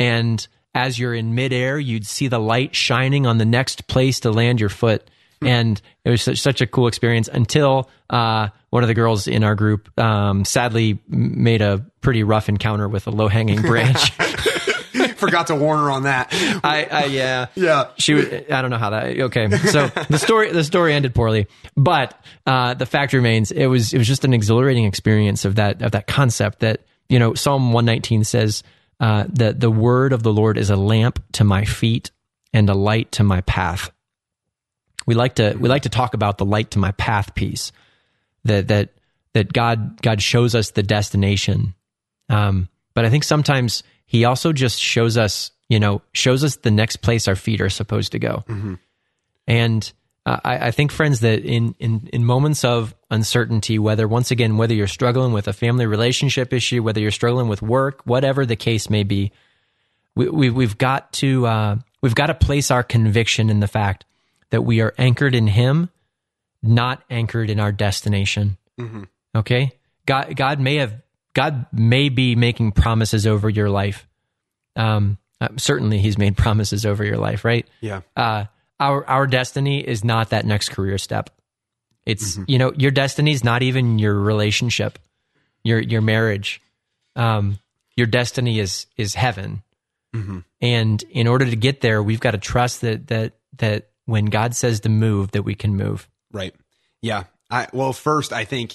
and 0.00 0.44
as 0.74 0.98
you're 0.98 1.14
in 1.14 1.34
midair, 1.36 1.78
you'd 1.78 2.06
see 2.06 2.26
the 2.28 2.38
light 2.40 2.74
shining 2.74 3.26
on 3.26 3.38
the 3.38 3.44
next 3.44 3.86
place 3.86 4.20
to 4.20 4.30
land 4.32 4.58
your 4.60 4.68
foot. 4.68 5.08
And 5.42 5.80
it 6.04 6.10
was 6.10 6.22
such, 6.22 6.38
such 6.40 6.60
a 6.60 6.66
cool 6.66 6.86
experience 6.86 7.26
until 7.26 7.88
uh, 8.10 8.48
one 8.68 8.82
of 8.82 8.88
the 8.88 8.94
girls 8.94 9.26
in 9.26 9.42
our 9.42 9.54
group 9.54 9.88
um, 9.98 10.44
sadly 10.44 10.98
made 11.08 11.62
a 11.62 11.84
pretty 12.02 12.22
rough 12.24 12.48
encounter 12.50 12.88
with 12.88 13.06
a 13.06 13.10
low 13.10 13.26
hanging 13.28 13.62
branch. 13.62 14.12
Forgot 15.16 15.46
to 15.48 15.54
warn 15.56 15.78
her 15.80 15.90
on 15.90 16.02
that. 16.04 16.28
I, 16.62 16.86
I 16.90 17.04
yeah 17.06 17.46
Yeah. 17.54 17.88
she 17.96 18.14
was 18.14 18.26
I 18.50 18.60
don't 18.62 18.70
know 18.70 18.78
how 18.78 18.90
that 18.90 19.18
okay 19.18 19.48
so 19.50 19.86
the 20.08 20.18
story 20.18 20.52
the 20.52 20.64
story 20.64 20.92
ended 20.94 21.14
poorly 21.14 21.46
but 21.76 22.22
uh, 22.46 22.74
the 22.74 22.86
fact 22.86 23.12
remains 23.12 23.50
it 23.50 23.66
was 23.66 23.92
it 23.94 23.98
was 23.98 24.06
just 24.06 24.24
an 24.24 24.32
exhilarating 24.34 24.84
experience 24.84 25.44
of 25.44 25.54
that 25.56 25.82
of 25.82 25.92
that 25.92 26.06
concept 26.06 26.60
that 26.60 26.82
you 27.08 27.18
know 27.18 27.34
Psalm 27.34 27.72
119 27.72 28.24
says 28.24 28.62
uh, 29.00 29.24
that 29.30 29.60
the 29.60 29.70
word 29.70 30.12
of 30.12 30.22
the 30.22 30.32
Lord 30.32 30.58
is 30.58 30.70
a 30.70 30.76
lamp 30.76 31.22
to 31.32 31.44
my 31.44 31.64
feet 31.64 32.10
and 32.52 32.68
a 32.68 32.74
light 32.74 33.12
to 33.12 33.24
my 33.24 33.40
path. 33.42 33.90
We 35.06 35.14
like 35.14 35.36
to 35.36 35.56
we 35.58 35.68
like 35.68 35.82
to 35.82 35.88
talk 35.88 36.14
about 36.14 36.38
the 36.38 36.44
light 36.44 36.72
to 36.72 36.78
my 36.78 36.92
path 36.92 37.34
piece 37.34 37.72
that 38.44 38.68
that 38.68 38.90
that 39.32 39.52
God 39.52 40.00
God 40.02 40.22
shows 40.22 40.54
us 40.54 40.70
the 40.72 40.82
destination. 40.82 41.74
Um, 42.28 42.68
but 42.94 43.04
I 43.04 43.10
think 43.10 43.24
sometimes 43.24 43.82
he 44.06 44.24
also 44.24 44.52
just 44.52 44.78
shows 44.78 45.16
us, 45.16 45.50
you 45.68 45.80
know, 45.80 46.02
shows 46.12 46.44
us 46.44 46.56
the 46.56 46.70
next 46.70 46.96
place 46.96 47.26
our 47.26 47.36
feet 47.36 47.60
are 47.60 47.70
supposed 47.70 48.12
to 48.12 48.18
go. 48.18 48.44
And 49.46 49.84
uh, 49.84 49.96
I, 50.26 50.68
I 50.68 50.70
think, 50.70 50.92
friends, 50.92 51.20
that 51.20 51.44
in, 51.44 51.74
in 51.78 52.08
in 52.12 52.24
moments 52.24 52.64
of 52.64 52.94
uncertainty, 53.10 53.78
whether 53.78 54.06
once 54.06 54.30
again, 54.30 54.58
whether 54.58 54.74
you're 54.74 54.86
struggling 54.86 55.32
with 55.32 55.48
a 55.48 55.52
family 55.52 55.86
relationship 55.86 56.52
issue, 56.52 56.82
whether 56.82 57.00
you're 57.00 57.10
struggling 57.10 57.48
with 57.48 57.62
work, 57.62 58.02
whatever 58.04 58.44
the 58.44 58.56
case 58.56 58.90
may 58.90 59.02
be, 59.02 59.32
we, 60.14 60.28
we 60.28 60.50
we've 60.50 60.76
got 60.76 61.12
to 61.14 61.46
uh, 61.46 61.76
we've 62.02 62.14
got 62.14 62.26
to 62.26 62.34
place 62.34 62.70
our 62.70 62.82
conviction 62.82 63.48
in 63.48 63.60
the 63.60 63.68
fact 63.68 64.04
that 64.50 64.62
we 64.62 64.80
are 64.82 64.94
anchored 64.98 65.34
in 65.34 65.46
Him, 65.46 65.88
not 66.62 67.02
anchored 67.08 67.48
in 67.48 67.58
our 67.58 67.72
destination. 67.72 68.58
Okay, 69.34 69.72
God 70.04 70.36
God 70.36 70.60
may 70.60 70.76
have 70.76 71.00
God 71.32 71.66
may 71.72 72.10
be 72.10 72.36
making 72.36 72.72
promises 72.72 73.26
over 73.26 73.48
your 73.48 73.70
life. 73.70 74.06
Um, 74.76 75.16
uh, 75.40 75.48
certainly, 75.56 75.98
He's 75.98 76.18
made 76.18 76.36
promises 76.36 76.84
over 76.84 77.04
your 77.04 77.16
life, 77.16 77.44
right? 77.44 77.66
Yeah. 77.80 78.02
uh, 78.16 78.44
our 78.80 79.06
our 79.06 79.26
destiny 79.26 79.86
is 79.86 80.02
not 80.02 80.30
that 80.30 80.44
next 80.44 80.70
career 80.70 80.98
step. 80.98 81.30
It's 82.06 82.38
you 82.48 82.58
know 82.58 82.72
your 82.76 82.90
destiny 82.90 83.32
is 83.32 83.44
not 83.44 83.62
even 83.62 83.98
your 83.98 84.14
relationship, 84.14 84.98
your 85.62 85.78
your 85.80 86.00
marriage. 86.00 86.60
Um, 87.14 87.58
your 87.96 88.06
destiny 88.06 88.58
is 88.58 88.86
is 88.96 89.14
heaven. 89.14 89.62
And 90.60 91.02
in 91.10 91.28
order 91.28 91.44
to 91.44 91.56
get 91.56 91.82
there, 91.82 92.02
we've 92.02 92.20
got 92.20 92.32
to 92.32 92.38
trust 92.38 92.80
that 92.80 93.06
that 93.08 93.34
that 93.58 93.90
when 94.06 94.26
God 94.26 94.56
says 94.56 94.80
to 94.80 94.88
move, 94.88 95.32
that 95.32 95.42
we 95.42 95.54
can 95.54 95.76
move. 95.76 96.08
Right. 96.32 96.54
Yeah. 97.02 97.24
I 97.50 97.68
well, 97.72 97.92
first 97.92 98.32
I 98.32 98.44
think 98.44 98.74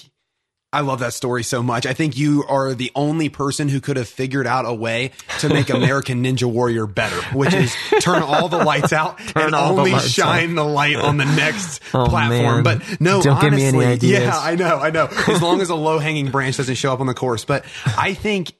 I 0.76 0.80
love 0.80 0.98
that 0.98 1.14
story 1.14 1.42
so 1.42 1.62
much. 1.62 1.86
I 1.86 1.94
think 1.94 2.18
you 2.18 2.44
are 2.48 2.74
the 2.74 2.92
only 2.94 3.28
person 3.30 3.68
who 3.68 3.80
could 3.80 3.96
have 3.96 4.08
figured 4.08 4.46
out 4.46 4.66
a 4.66 4.74
way 4.74 5.12
to 5.40 5.48
make 5.48 5.70
American 5.70 6.22
Ninja 6.22 6.44
Warrior 6.44 6.86
better, 6.86 7.16
which 7.36 7.54
is 7.54 7.74
turn 8.00 8.22
all 8.22 8.48
the 8.48 8.58
lights 8.62 8.92
out 8.92 9.18
and 9.36 9.54
the 9.54 9.58
only 9.58 9.92
lights 9.92 10.08
shine 10.10 10.54
the 10.54 10.64
light 10.64 10.96
on 10.96 11.16
the 11.16 11.24
next 11.24 11.80
Oh, 11.94 12.06
platform. 12.06 12.62
man. 12.62 12.62
But 12.62 13.00
no, 13.00 13.22
Don't 13.22 13.40
give 13.40 13.52
me 13.54 13.62
honestly, 13.66 13.84
any 13.84 13.94
ideas. 13.94 14.20
yeah, 14.20 14.38
I 14.38 14.54
know, 14.54 14.76
I 14.78 14.90
know. 14.90 15.06
As 15.28 15.40
long 15.40 15.60
as 15.62 15.70
a 15.70 15.74
low 15.74 15.98
hanging 15.98 16.30
branch 16.30 16.58
doesn't 16.58 16.74
show 16.74 16.92
up 16.92 17.00
on 17.00 17.06
the 17.06 17.14
course, 17.14 17.44
but 17.46 17.64
I 17.86 18.12
think, 18.12 18.52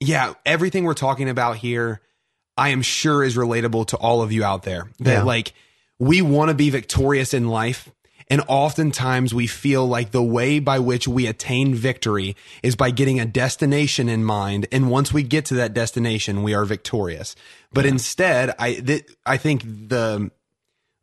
yeah, 0.00 0.34
everything 0.44 0.84
we're 0.84 0.94
talking 0.94 1.28
about 1.28 1.56
here, 1.56 2.00
I 2.56 2.70
am 2.70 2.82
sure 2.82 3.24
is 3.24 3.36
relatable 3.36 3.86
to 3.88 3.96
all 3.96 4.22
of 4.22 4.32
you 4.32 4.44
out 4.44 4.64
there. 4.64 4.90
That 5.00 5.12
Yeah. 5.12 5.22
like 5.22 5.52
we 5.98 6.22
want 6.22 6.48
to 6.50 6.54
be 6.54 6.70
victorious 6.70 7.32
in 7.34 7.48
life. 7.48 7.88
And 8.30 8.42
oftentimes 8.46 9.34
we 9.34 9.48
feel 9.48 9.86
like 9.86 10.12
the 10.12 10.22
way 10.22 10.60
by 10.60 10.78
which 10.78 11.08
we 11.08 11.26
attain 11.26 11.74
victory 11.74 12.36
is 12.62 12.76
by 12.76 12.92
getting 12.92 13.18
a 13.18 13.26
destination 13.26 14.08
in 14.08 14.22
mind. 14.24 14.68
And 14.70 14.88
once 14.88 15.12
we 15.12 15.24
get 15.24 15.46
to 15.46 15.54
that 15.54 15.74
destination, 15.74 16.44
we 16.44 16.54
are 16.54 16.64
victorious. 16.64 17.34
But 17.72 17.86
instead, 17.86 18.54
I, 18.58 18.74
th- 18.74 19.04
I 19.26 19.36
think 19.36 19.62
the, 19.64 20.30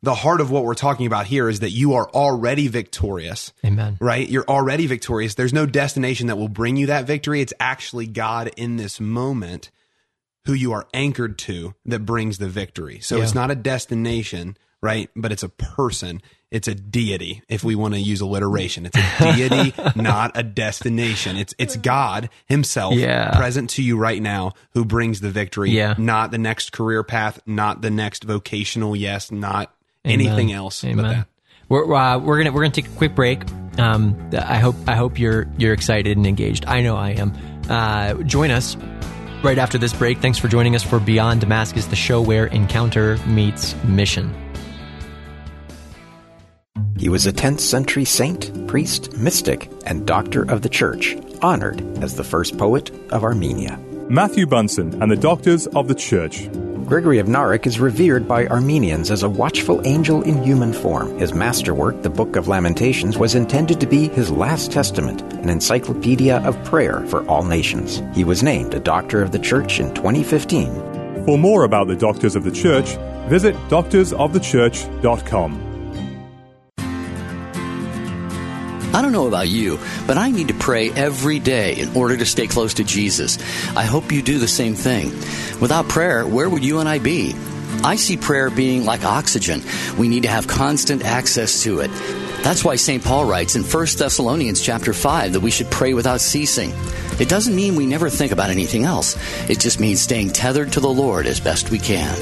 the 0.02 0.14
heart 0.14 0.40
of 0.40 0.50
what 0.50 0.64
we're 0.64 0.74
talking 0.74 1.06
about 1.06 1.26
here 1.26 1.48
is 1.50 1.60
that 1.60 1.70
you 1.70 1.94
are 1.94 2.08
already 2.10 2.68
victorious 2.68 3.52
Amen. 3.64 3.98
right? 4.00 4.26
You're 4.28 4.48
already 4.48 4.86
victorious. 4.86 5.34
There's 5.34 5.52
no 5.52 5.66
destination 5.66 6.28
that 6.28 6.36
will 6.36 6.48
bring 6.48 6.76
you 6.76 6.86
that 6.86 7.04
victory. 7.04 7.40
It's 7.42 7.52
actually 7.60 8.06
God 8.06 8.50
in 8.56 8.76
this 8.76 9.00
moment 9.00 9.70
who 10.46 10.54
you 10.54 10.72
are 10.72 10.86
anchored 10.94 11.36
to 11.40 11.74
that 11.84 12.06
brings 12.06 12.38
the 12.38 12.48
victory. 12.48 13.00
So 13.00 13.16
Yeah. 13.18 13.24
it's 13.24 13.34
not 13.34 13.50
a 13.50 13.54
destination, 13.54 14.56
right? 14.80 15.10
But 15.14 15.30
it's 15.32 15.42
a 15.42 15.48
person. 15.50 16.22
It's 16.50 16.66
a 16.66 16.74
deity, 16.74 17.42
if 17.48 17.62
we 17.62 17.74
want 17.74 17.92
to 17.92 18.00
use 18.00 18.22
alliteration. 18.22 18.86
It's 18.86 18.96
a 18.96 19.34
deity, 19.34 19.74
not 20.00 20.32
a 20.34 20.42
destination. 20.42 21.36
It's 21.36 21.54
it's 21.58 21.76
God 21.76 22.30
Himself 22.46 22.94
Yeah. 22.94 23.36
present 23.36 23.68
to 23.70 23.82
you 23.82 23.98
right 23.98 24.20
now 24.22 24.52
who 24.72 24.84
brings 24.86 25.20
the 25.20 25.28
victory, 25.30 25.70
Yeah. 25.72 25.94
not 25.98 26.30
the 26.30 26.38
next 26.38 26.72
career 26.72 27.02
path, 27.02 27.38
not 27.46 27.82
the 27.82 27.90
next 27.90 28.24
vocational 28.24 28.96
yes, 28.96 29.30
not 29.30 29.74
anything 30.04 30.50
else 30.52 30.82
but 30.82 30.96
that. 31.02 31.26
We're 31.68 31.92
uh, 31.94 32.18
we're 32.18 32.38
gonna 32.38 32.52
we're 32.52 32.62
gonna 32.62 32.72
take 32.72 32.86
a 32.86 32.96
quick 32.96 33.14
break. 33.14 33.42
Um, 33.78 34.30
I 34.32 34.58
hope 34.58 34.74
I 34.86 34.94
hope 34.96 35.18
you're 35.18 35.46
you're 35.58 35.74
excited 35.74 36.16
and 36.16 36.26
engaged. 36.26 36.64
I 36.66 36.80
know 36.80 36.96
I 36.96 37.10
am. 37.10 37.32
Uh, 37.68 38.14
join 38.22 38.50
us 38.50 38.74
right 39.44 39.58
after 39.58 39.76
this 39.76 39.92
break. 39.92 40.18
Thanks 40.20 40.38
for 40.38 40.48
joining 40.48 40.74
us 40.74 40.82
for 40.82 40.98
Beyond 40.98 41.42
Damascus, 41.42 41.84
the 41.84 41.94
show 41.96 42.22
where 42.22 42.46
encounter 42.46 43.18
meets 43.26 43.74
mission. 43.84 44.34
He 46.98 47.08
was 47.08 47.26
a 47.26 47.32
10th 47.32 47.60
century 47.60 48.04
saint, 48.04 48.66
priest, 48.66 49.16
mystic, 49.16 49.70
and 49.86 50.04
doctor 50.04 50.42
of 50.50 50.62
the 50.62 50.68
church, 50.68 51.16
honored 51.40 51.80
as 52.02 52.16
the 52.16 52.24
first 52.24 52.58
poet 52.58 52.90
of 53.10 53.22
Armenia. 53.22 53.78
Matthew 54.08 54.46
Bunson 54.46 55.00
and 55.00 55.08
the 55.08 55.16
Doctors 55.16 55.68
of 55.68 55.86
the 55.86 55.94
Church. 55.94 56.50
Gregory 56.86 57.20
of 57.20 57.28
Narek 57.28 57.66
is 57.66 57.78
revered 57.78 58.26
by 58.26 58.48
Armenians 58.48 59.12
as 59.12 59.22
a 59.22 59.28
watchful 59.28 59.80
angel 59.86 60.22
in 60.22 60.42
human 60.42 60.72
form. 60.72 61.16
His 61.18 61.34
masterwork, 61.34 62.02
the 62.02 62.10
Book 62.10 62.34
of 62.34 62.48
Lamentations, 62.48 63.16
was 63.16 63.36
intended 63.36 63.78
to 63.78 63.86
be 63.86 64.08
his 64.08 64.32
last 64.32 64.72
testament, 64.72 65.22
an 65.34 65.50
encyclopedia 65.50 66.38
of 66.38 66.60
prayer 66.64 67.06
for 67.06 67.24
all 67.28 67.44
nations. 67.44 68.02
He 68.12 68.24
was 68.24 68.42
named 68.42 68.74
a 68.74 68.80
Doctor 68.80 69.22
of 69.22 69.30
the 69.30 69.38
Church 69.38 69.78
in 69.78 69.94
2015. 69.94 71.24
For 71.26 71.38
more 71.38 71.62
about 71.62 71.86
the 71.86 71.94
Doctors 71.94 72.34
of 72.34 72.42
the 72.42 72.50
Church, 72.50 72.96
visit 73.28 73.54
doctorsofthechurch.com. 73.68 75.67
I 78.94 79.02
don't 79.02 79.12
know 79.12 79.26
about 79.26 79.48
you, 79.48 79.78
but 80.06 80.16
I 80.16 80.30
need 80.30 80.48
to 80.48 80.54
pray 80.54 80.90
every 80.90 81.38
day 81.38 81.76
in 81.76 81.94
order 81.94 82.16
to 82.16 82.24
stay 82.24 82.46
close 82.46 82.74
to 82.74 82.84
Jesus. 82.84 83.38
I 83.76 83.84
hope 83.84 84.12
you 84.12 84.22
do 84.22 84.38
the 84.38 84.48
same 84.48 84.74
thing. 84.74 85.10
Without 85.60 85.88
prayer, 85.88 86.26
where 86.26 86.48
would 86.48 86.64
you 86.64 86.80
and 86.80 86.88
I 86.88 86.98
be? 86.98 87.34
I 87.84 87.96
see 87.96 88.16
prayer 88.16 88.50
being 88.50 88.84
like 88.84 89.04
oxygen. 89.04 89.62
We 89.98 90.08
need 90.08 90.22
to 90.22 90.28
have 90.28 90.48
constant 90.48 91.04
access 91.04 91.62
to 91.64 91.80
it. 91.80 91.90
That's 92.42 92.64
why 92.64 92.76
St. 92.76 93.04
Paul 93.04 93.26
writes 93.26 93.56
in 93.56 93.62
1 93.62 93.86
Thessalonians 93.98 94.60
chapter 94.60 94.92
5 94.92 95.34
that 95.34 95.40
we 95.40 95.50
should 95.50 95.70
pray 95.70 95.92
without 95.92 96.20
ceasing. 96.20 96.72
It 97.20 97.28
doesn't 97.28 97.54
mean 97.54 97.74
we 97.74 97.86
never 97.86 98.08
think 98.08 98.32
about 98.32 98.50
anything 98.50 98.84
else. 98.84 99.16
It 99.50 99.60
just 99.60 99.80
means 99.80 100.00
staying 100.00 100.30
tethered 100.30 100.72
to 100.72 100.80
the 100.80 100.88
Lord 100.88 101.26
as 101.26 101.40
best 101.40 101.70
we 101.70 101.78
can. 101.78 102.16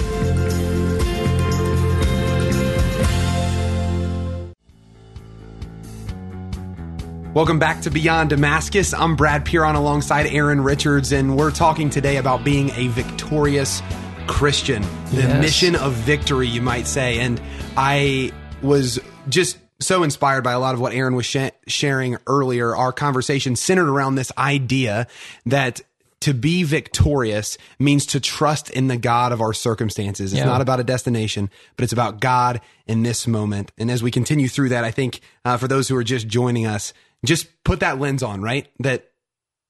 Welcome 7.37 7.59
back 7.59 7.83
to 7.83 7.91
Beyond 7.91 8.31
Damascus. 8.31 8.95
I'm 8.95 9.15
Brad 9.15 9.45
Piron 9.45 9.75
alongside 9.75 10.25
Aaron 10.25 10.63
Richards, 10.63 11.13
and 11.13 11.37
we're 11.37 11.51
talking 11.51 11.91
today 11.91 12.17
about 12.17 12.45
being 12.45 12.71
a 12.71 12.89
victorious 12.89 13.83
Christian, 14.27 14.81
the 15.11 15.21
Yes. 15.21 15.43
mission 15.43 15.77
of 15.77 15.93
victory, 15.93 16.49
you 16.49 16.63
might 16.63 16.87
say. 16.87 17.19
And 17.19 17.39
I 17.77 18.33
was 18.63 18.99
just 19.29 19.59
so 19.81 20.03
inspired 20.03 20.45
by 20.45 20.53
a 20.53 20.59
lot 20.59 20.75
of 20.75 20.81
what 20.81 20.95
Aaron 20.95 21.15
was 21.15 21.27
sh- 21.27 21.51
sharing 21.67 22.17
earlier. 22.27 22.75
Our 22.75 22.91
conversation 22.91 23.55
centered 23.55 23.91
around 23.91 24.15
this 24.15 24.33
idea 24.39 25.07
that 25.45 25.83
to 26.21 26.33
be 26.33 26.63
victorious 26.63 27.59
means 27.79 28.07
to 28.07 28.19
trust 28.19 28.71
in 28.71 28.89
the 28.89 28.97
God 28.97 29.33
of 29.33 29.43
our 29.43 29.53
circumstances. 29.53 30.33
It's 30.33 30.39
Yeah. 30.41 30.47
not 30.47 30.63
about 30.63 30.81
a 30.81 30.85
destination, 30.85 31.51
but 31.77 31.85
it's 31.85 31.93
about 31.93 32.21
God 32.21 32.63
in 32.87 33.03
this 33.03 33.27
moment. 33.27 33.73
And 33.77 33.91
as 33.91 34.03
we 34.03 34.11
continue 34.11 34.49
through 34.49 34.71
that, 34.71 34.85
I 34.85 34.91
think 34.91 35.21
uh, 35.45 35.59
for 35.59 35.69
those 35.69 35.89
who 35.89 35.97
are 35.97 36.03
just 36.03 36.27
joining 36.27 36.67
us, 36.67 36.95
just 37.25 37.49
put 37.65 37.81
that 37.81 37.99
lens 37.99 38.23
on, 38.23 38.43
right? 38.43 38.69
That 38.81 39.11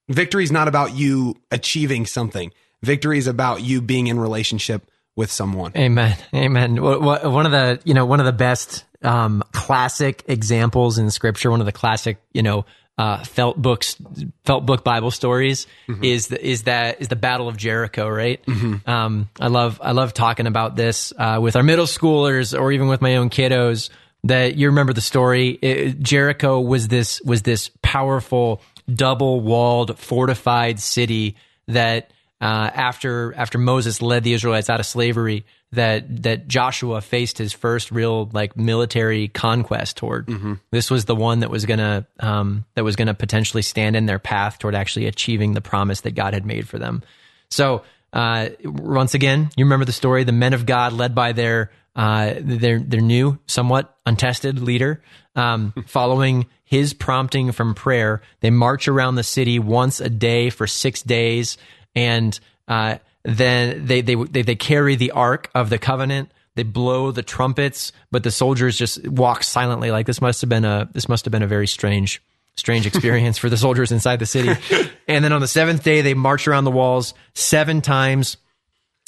victory 0.08 0.44
is 0.44 0.52
not 0.52 0.68
about 0.68 0.94
you 0.94 1.36
achieving 1.50 2.06
something. 2.06 2.52
Victory 2.82 3.18
is 3.18 3.26
about 3.26 3.62
you 3.62 3.80
being 3.80 4.06
in 4.06 4.18
relationship 4.18 4.90
with 5.16 5.30
someone. 5.32 5.72
Amen. 5.76 6.16
Amen. 6.34 6.80
One 6.82 7.46
of 7.46 7.52
the, 7.52 7.80
you 7.84 7.94
know, 7.94 8.04
one 8.04 8.20
of 8.20 8.26
the 8.26 8.32
best 8.32 8.84
um, 9.02 9.42
classic 9.52 10.22
examples 10.28 10.98
in 10.98 11.10
scripture, 11.10 11.50
one 11.50 11.60
of 11.60 11.66
the 11.66 11.72
classic, 11.72 12.18
you 12.32 12.42
know, 12.42 12.66
uh, 12.98 13.22
felt 13.24 13.60
books, 13.60 13.96
felt 14.44 14.64
book 14.64 14.82
Bible 14.82 15.10
stories 15.10 15.66
is 16.02 16.28
the, 16.28 16.46
is 16.46 16.62
that 16.62 17.00
is 17.00 17.08
the 17.08 17.16
Battle 17.16 17.46
of 17.48 17.56
Jericho, 17.56 18.08
right? 18.08 18.40
Um, 18.86 19.28
I 19.38 19.48
love 19.48 19.80
I 19.82 19.92
love 19.92 20.14
talking 20.14 20.46
about 20.46 20.76
this 20.76 21.12
uh, 21.18 21.38
with 21.40 21.56
our 21.56 21.62
middle 21.62 21.84
schoolers 21.84 22.58
or 22.58 22.72
even 22.72 22.88
with 22.88 23.02
my 23.02 23.16
own 23.16 23.28
kiddos. 23.28 23.90
That 24.26 24.56
you 24.56 24.68
remember 24.68 24.92
the 24.92 25.00
story? 25.00 25.50
It- 25.50 26.00
Jericho 26.00 26.60
was 26.60 26.88
this 26.88 27.20
was 27.22 27.42
this 27.42 27.70
powerful 27.82 28.60
double 28.92 29.40
walled 29.40 29.98
fortified 29.98 30.78
city 30.80 31.36
that 31.68 32.10
uh, 32.40 32.70
after 32.74 33.34
after 33.34 33.58
Moses 33.58 34.02
led 34.02 34.22
the 34.24 34.32
Israelites 34.34 34.68
out 34.70 34.78
of 34.80 34.86
slavery, 34.86 35.44
that 35.72 36.22
that 36.22 36.46
Joshua 36.48 37.00
faced 37.00 37.38
his 37.38 37.52
first 37.52 37.90
real 37.90 38.28
like 38.32 38.56
military 38.56 39.28
conquest 39.28 39.96
toward. 39.96 40.28
This 40.70 40.90
was 40.90 41.06
the 41.06 41.16
one 41.16 41.40
that 41.40 41.50
was 41.50 41.64
gonna 41.66 42.06
um, 42.20 42.64
that 42.74 42.84
was 42.84 42.94
gonna 42.96 43.14
potentially 43.14 43.62
stand 43.62 43.96
in 43.96 44.06
their 44.06 44.18
path 44.18 44.58
toward 44.58 44.74
actually 44.74 45.06
achieving 45.06 45.54
the 45.54 45.60
promise 45.62 46.02
that 46.02 46.14
God 46.14 46.34
had 46.34 46.44
made 46.44 46.68
for 46.68 46.78
them. 46.78 47.02
So 47.50 47.82
uh, 48.12 48.50
once 48.64 49.14
again, 49.14 49.50
you 49.56 49.64
remember 49.64 49.84
the 49.86 49.92
story: 49.92 50.24
the 50.24 50.32
men 50.32 50.52
of 50.52 50.66
God, 50.66 50.92
led 50.92 51.14
by 51.14 51.32
their 51.32 51.70
uh, 51.96 52.34
their 52.38 52.78
their 52.78 53.00
new, 53.00 53.38
somewhat 53.46 53.96
untested 54.04 54.60
leader, 54.60 55.02
um, 55.34 55.72
following 55.86 56.46
his 56.64 56.92
prompting 56.92 57.52
from 57.52 57.74
prayer, 57.74 58.22
they 58.40 58.50
march 58.50 58.86
around 58.86 59.14
the 59.14 59.22
city 59.22 59.58
once 59.58 60.00
a 60.00 60.10
day 60.10 60.50
for 60.50 60.66
six 60.66 61.02
days, 61.02 61.56
and 61.94 62.38
uh, 62.68 62.98
then 63.24 63.86
they, 63.86 64.02
they 64.02 64.14
they 64.14 64.42
they 64.42 64.56
carry 64.56 64.94
the 64.94 65.12
ark 65.12 65.50
of 65.54 65.70
the 65.70 65.78
covenant. 65.78 66.30
They 66.54 66.62
blow 66.62 67.10
the 67.12 67.22
trumpets, 67.22 67.92
but 68.10 68.22
the 68.22 68.30
soldiers 68.30 68.78
just 68.78 69.06
walk 69.06 69.42
silently. 69.42 69.90
Like 69.90 70.06
this 70.06 70.20
must 70.20 70.40
have 70.42 70.50
been 70.50 70.64
a 70.64 70.88
this 70.92 71.08
must 71.08 71.24
have 71.24 71.32
been 71.32 71.42
a 71.42 71.46
very 71.48 71.66
strange 71.66 72.22
strange 72.56 72.86
experience 72.86 73.38
for 73.38 73.48
the 73.48 73.56
soldiers 73.56 73.92
inside 73.92 74.18
the 74.18 74.26
city. 74.26 74.52
And 75.08 75.24
then 75.24 75.32
on 75.32 75.40
the 75.40 75.46
seventh 75.46 75.84
day, 75.84 76.00
they 76.00 76.14
march 76.14 76.48
around 76.48 76.64
the 76.64 76.72
walls 76.72 77.14
seven 77.32 77.80
times. 77.80 78.38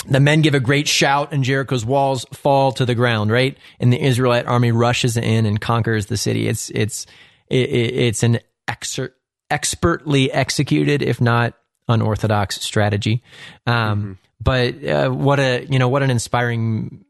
The 0.06 0.20
men 0.20 0.42
give 0.42 0.54
a 0.54 0.60
great 0.60 0.86
shout, 0.88 1.32
and 1.32 1.42
Jericho's 1.42 1.84
walls 1.84 2.24
fall 2.32 2.72
to 2.72 2.86
the 2.86 2.94
ground. 2.94 3.30
Right, 3.30 3.58
and 3.80 3.92
the 3.92 4.00
Israelite 4.00 4.46
army 4.46 4.70
rushes 4.72 5.16
in 5.16 5.44
and 5.46 5.60
conquers 5.60 6.06
the 6.06 6.16
city. 6.16 6.46
It's 6.48 6.70
it's 6.70 7.06
it, 7.48 7.68
it- 7.68 7.94
it's 7.94 8.22
an 8.22 8.38
exer- 8.68 9.12
expertly 9.50 10.30
executed, 10.32 11.02
if 11.02 11.20
not 11.20 11.54
unorthodox 11.88 12.60
strategy. 12.62 13.22
Um, 13.66 14.18
But 14.40 14.84
uh, 14.84 15.10
what 15.10 15.40
a 15.40 15.66
you 15.68 15.78
know 15.80 15.88
what 15.88 16.02
an 16.02 16.10
inspiring 16.10 17.04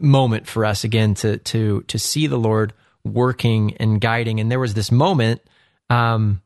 moment 0.00 0.46
for 0.46 0.64
us 0.66 0.84
again 0.84 1.14
to 1.14 1.38
to 1.38 1.82
to 1.82 1.98
see 1.98 2.26
the 2.26 2.36
Lord 2.36 2.74
working 3.04 3.74
and 3.78 4.00
guiding. 4.00 4.38
And 4.38 4.50
there 4.50 4.60
was 4.60 4.74
this 4.74 4.92
moment. 4.92 5.40
Um, 5.88 6.42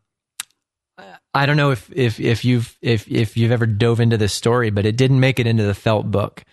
I 1.35 1.47
don't 1.47 1.57
know 1.57 1.71
if 1.71 1.91
if 1.93 2.21
if 2.21 2.45
you've 2.45 2.77
if 2.83 3.09
if 3.09 3.37
you've 3.37 3.53
ever 3.53 3.67
dove 3.67 4.01
into 4.01 4.19
this 4.19 4.35
story, 4.35 4.71
but 4.71 4.85
it 4.85 4.97
didn't 4.97 5.21
make 5.21 5.41
it 5.41 5.47
into 5.47 5.63
the 5.63 5.75
Felt 5.75 6.11
book. 6.11 6.45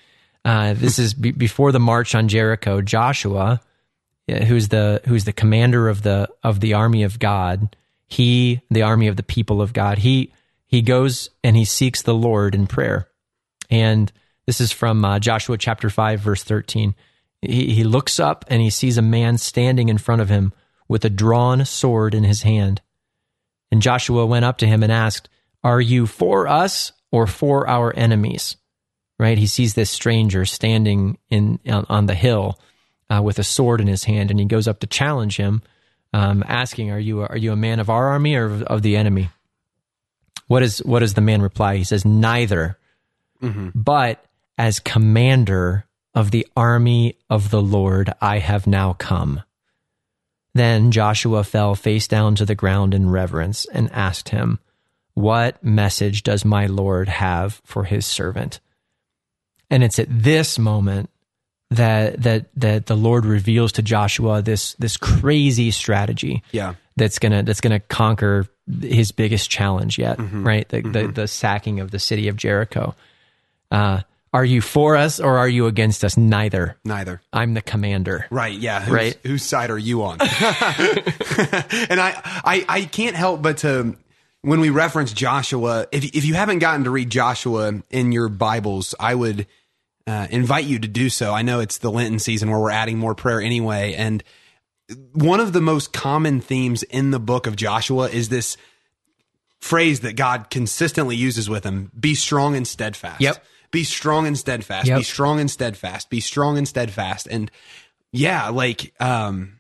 Uh, 0.46 0.74
this 0.74 1.00
is 1.00 1.14
be, 1.14 1.32
before 1.32 1.74
the 1.74 1.80
march 1.82 2.16
on 2.16 2.30
Jericho. 2.30 2.82
Joshua, 2.82 3.60
who's 4.28 4.70
the 4.70 5.02
who's 5.06 5.26
the 5.26 5.34
commander 5.34 5.90
of 5.90 6.02
the 6.04 6.30
of 6.44 6.62
the 6.62 6.76
army 6.76 7.04
of 7.04 7.20
God, 7.20 7.76
he 8.08 8.62
the 8.72 8.84
army 8.84 9.08
of 9.08 9.18
the 9.18 9.24
people 9.24 9.62
of 9.62 9.74
God. 9.74 9.98
He 9.98 10.32
he 10.66 10.82
goes 10.82 11.30
and 11.44 11.58
he 11.58 11.66
seeks 11.66 12.02
the 12.02 12.14
Lord 12.14 12.56
in 12.56 12.66
prayer, 12.66 13.10
and 13.70 14.12
this 14.46 14.62
is 14.62 14.72
from 14.72 15.04
uh, 15.04 15.20
Joshua 15.20 15.58
chapter 15.58 15.90
five, 15.90 16.22
verse 16.22 16.44
thirteen. 16.44 16.96
He, 17.42 17.74
he 17.74 17.84
looks 17.84 18.18
up 18.18 18.46
and 18.48 18.62
he 18.62 18.70
sees 18.70 18.98
a 18.98 19.02
man 19.02 19.38
standing 19.38 19.90
in 19.90 19.98
front 19.98 20.22
of 20.22 20.30
him 20.30 20.54
with 20.88 21.04
a 21.04 21.10
drawn 21.10 21.66
sword 21.66 22.14
in 22.14 22.24
his 22.24 22.44
hand. 22.44 22.82
And 23.72 23.82
Joshua 23.82 24.26
went 24.26 24.46
up 24.46 24.58
to 24.60 24.68
him 24.68 24.84
and 24.84 24.92
asked, 24.92 25.30
Are 25.64 25.82
you 25.82 26.08
for 26.08 26.48
us 26.48 26.92
or 27.12 27.28
for 27.28 27.68
our 27.68 27.96
enemies? 27.96 28.58
Right? 29.18 29.38
He 29.38 29.48
sees 29.48 29.74
this 29.74 29.90
stranger 29.90 30.46
standing 30.46 31.18
in 31.30 31.60
on, 31.68 31.86
on 31.90 32.06
the 32.06 32.16
hill 32.16 32.58
uh, 33.10 33.22
with 33.22 33.40
a 33.40 33.44
sword 33.44 33.82
in 33.82 33.88
his 33.88 34.06
hand, 34.06 34.32
and 34.32 34.40
he 34.40 34.46
goes 34.46 34.68
up 34.68 34.80
to 34.80 34.88
challenge 34.88 35.38
him, 35.38 35.62
um, 36.14 36.44
asking, 36.48 36.92
"Are 36.92 37.00
you 37.00 37.22
are 37.22 37.38
you 37.38 37.52
a 37.52 37.58
man 37.58 37.80
of 37.80 37.90
our 37.90 38.10
army 38.10 38.36
or 38.36 38.46
of, 38.46 38.64
of 38.64 38.82
the 38.82 38.96
enemy?" 38.96 39.30
What 40.48 40.64
is 40.64 40.80
what 40.80 41.00
does 41.00 41.16
the 41.16 41.22
man 41.22 41.42
reply? 41.42 41.76
He 41.78 41.84
says, 41.84 42.06
"Neither, 42.06 42.78
but 43.76 44.24
as 44.58 44.80
commander 44.80 45.86
of 46.14 46.32
the 46.32 46.48
army 46.56 47.18
of 47.30 47.52
the 47.52 47.62
Lord, 47.62 48.14
I 48.22 48.40
have 48.40 48.68
now 48.68 48.94
come." 48.94 49.42
Then 50.60 50.92
Joshua 50.92 51.46
fell 51.46 51.74
face 51.74 52.06
down 52.08 52.36
to 52.36 52.46
the 52.46 52.54
ground 52.54 52.94
in 52.94 53.10
reverence 53.10 53.66
and 53.72 53.90
asked 53.94 54.28
him, 54.30 54.60
What 55.14 55.64
message 55.64 56.24
does 56.24 56.44
my 56.44 56.66
Lord 56.66 57.08
have 57.08 57.62
for 57.66 57.86
his 57.86 58.06
servant? 58.06 58.60
And 59.70 59.84
it's 59.86 60.00
at 60.00 60.08
this 60.10 60.60
moment 60.60 61.10
that 61.70 62.22
that 62.24 62.48
that 62.56 62.88
the 62.88 62.96
Lord 62.98 63.26
reveals 63.26 63.72
to 63.74 63.82
Joshua 63.82 64.42
this 64.42 64.74
this 64.80 64.98
crazy 64.98 65.72
strategy 65.72 66.44
Yeah. 66.52 66.74
that's 66.98 67.20
gonna 67.20 67.44
that's 67.44 67.62
gonna 67.62 67.80
conquer 67.80 68.48
his 68.82 69.12
biggest 69.14 69.50
challenge 69.50 69.98
yet, 69.98 70.18
right? 70.20 70.68
The, 70.68 70.82
the 70.82 71.08
the 71.08 71.28
sacking 71.28 71.80
of 71.80 71.92
the 71.92 72.00
city 72.00 72.28
of 72.28 72.36
Jericho. 72.36 72.96
Uh, 73.72 74.02
are 74.34 74.46
you 74.46 74.62
for 74.62 74.96
us 74.96 75.20
or 75.20 75.38
are 75.38 75.50
you 75.50 75.66
against 75.68 76.04
us? 76.04 76.18
Neither. 76.18 76.78
Neither. 76.86 77.22
I'm 77.34 77.54
the 77.54 77.62
commander. 77.62 78.26
Right. 78.30 78.58
Yeah. 78.58 78.82
Whose, 78.82 78.94
Right. 78.94 79.18
Whose 79.26 79.44
side 79.44 79.72
are 79.72 79.78
you 79.78 80.04
on? 80.04 80.18
and 80.22 80.30
I, 82.00 82.22
I, 82.44 82.66
I 82.68 82.88
can't 82.92 83.16
help 83.16 83.42
but 83.42 83.58
to, 83.60 83.96
when 84.42 84.60
we 84.60 84.70
reference 84.70 85.12
Joshua, 85.14 85.88
if, 85.92 86.04
if 86.04 86.26
you 86.26 86.34
haven't 86.36 86.60
gotten 86.60 86.84
to 86.84 86.92
read 86.92 87.10
Joshua 87.10 87.82
in 87.90 88.12
your 88.12 88.30
Bibles, 88.30 88.96
I 89.00 89.16
would 89.16 89.48
uh, 90.08 90.28
invite 90.30 90.66
you 90.66 90.80
to 90.80 90.88
do 90.88 91.10
so. 91.10 91.34
I 91.34 91.42
know 91.42 91.60
it's 91.60 91.80
the 91.80 91.92
Lenten 91.92 92.20
season 92.20 92.50
where 92.50 92.60
we're 92.60 92.72
adding 92.72 92.98
more 92.98 93.16
prayer 93.16 93.42
anyway. 93.42 93.94
And 93.96 94.24
one 95.14 95.40
of 95.40 95.54
the 95.54 95.62
most 95.62 95.94
common 95.94 96.42
themes 96.42 96.84
in 96.84 97.12
the 97.12 97.20
book 97.20 97.48
of 97.48 97.56
Joshua 97.56 98.10
is 98.10 98.30
this 98.30 98.58
phrase 99.60 100.02
that 100.02 100.16
God 100.16 100.50
consistently 100.50 101.16
uses 101.16 101.50
with 101.50 101.64
him 101.64 101.92
be 102.00 102.16
strong 102.16 102.56
and 102.56 102.68
steadfast. 102.68 103.22
Yep. 103.22 103.44
Be 103.72 103.84
strong 103.84 104.26
and 104.28 104.38
steadfast. 104.38 104.88
Yep. 104.88 104.98
Be 105.00 105.04
strong 105.04 105.40
and 105.40 105.50
steadfast. 105.50 106.10
Be 106.10 106.20
strong 106.20 106.58
and 106.58 106.68
steadfast. 106.68 107.28
And 107.30 107.52
yeah, 108.12 108.50
like, 108.50 108.94
um, 109.00 109.60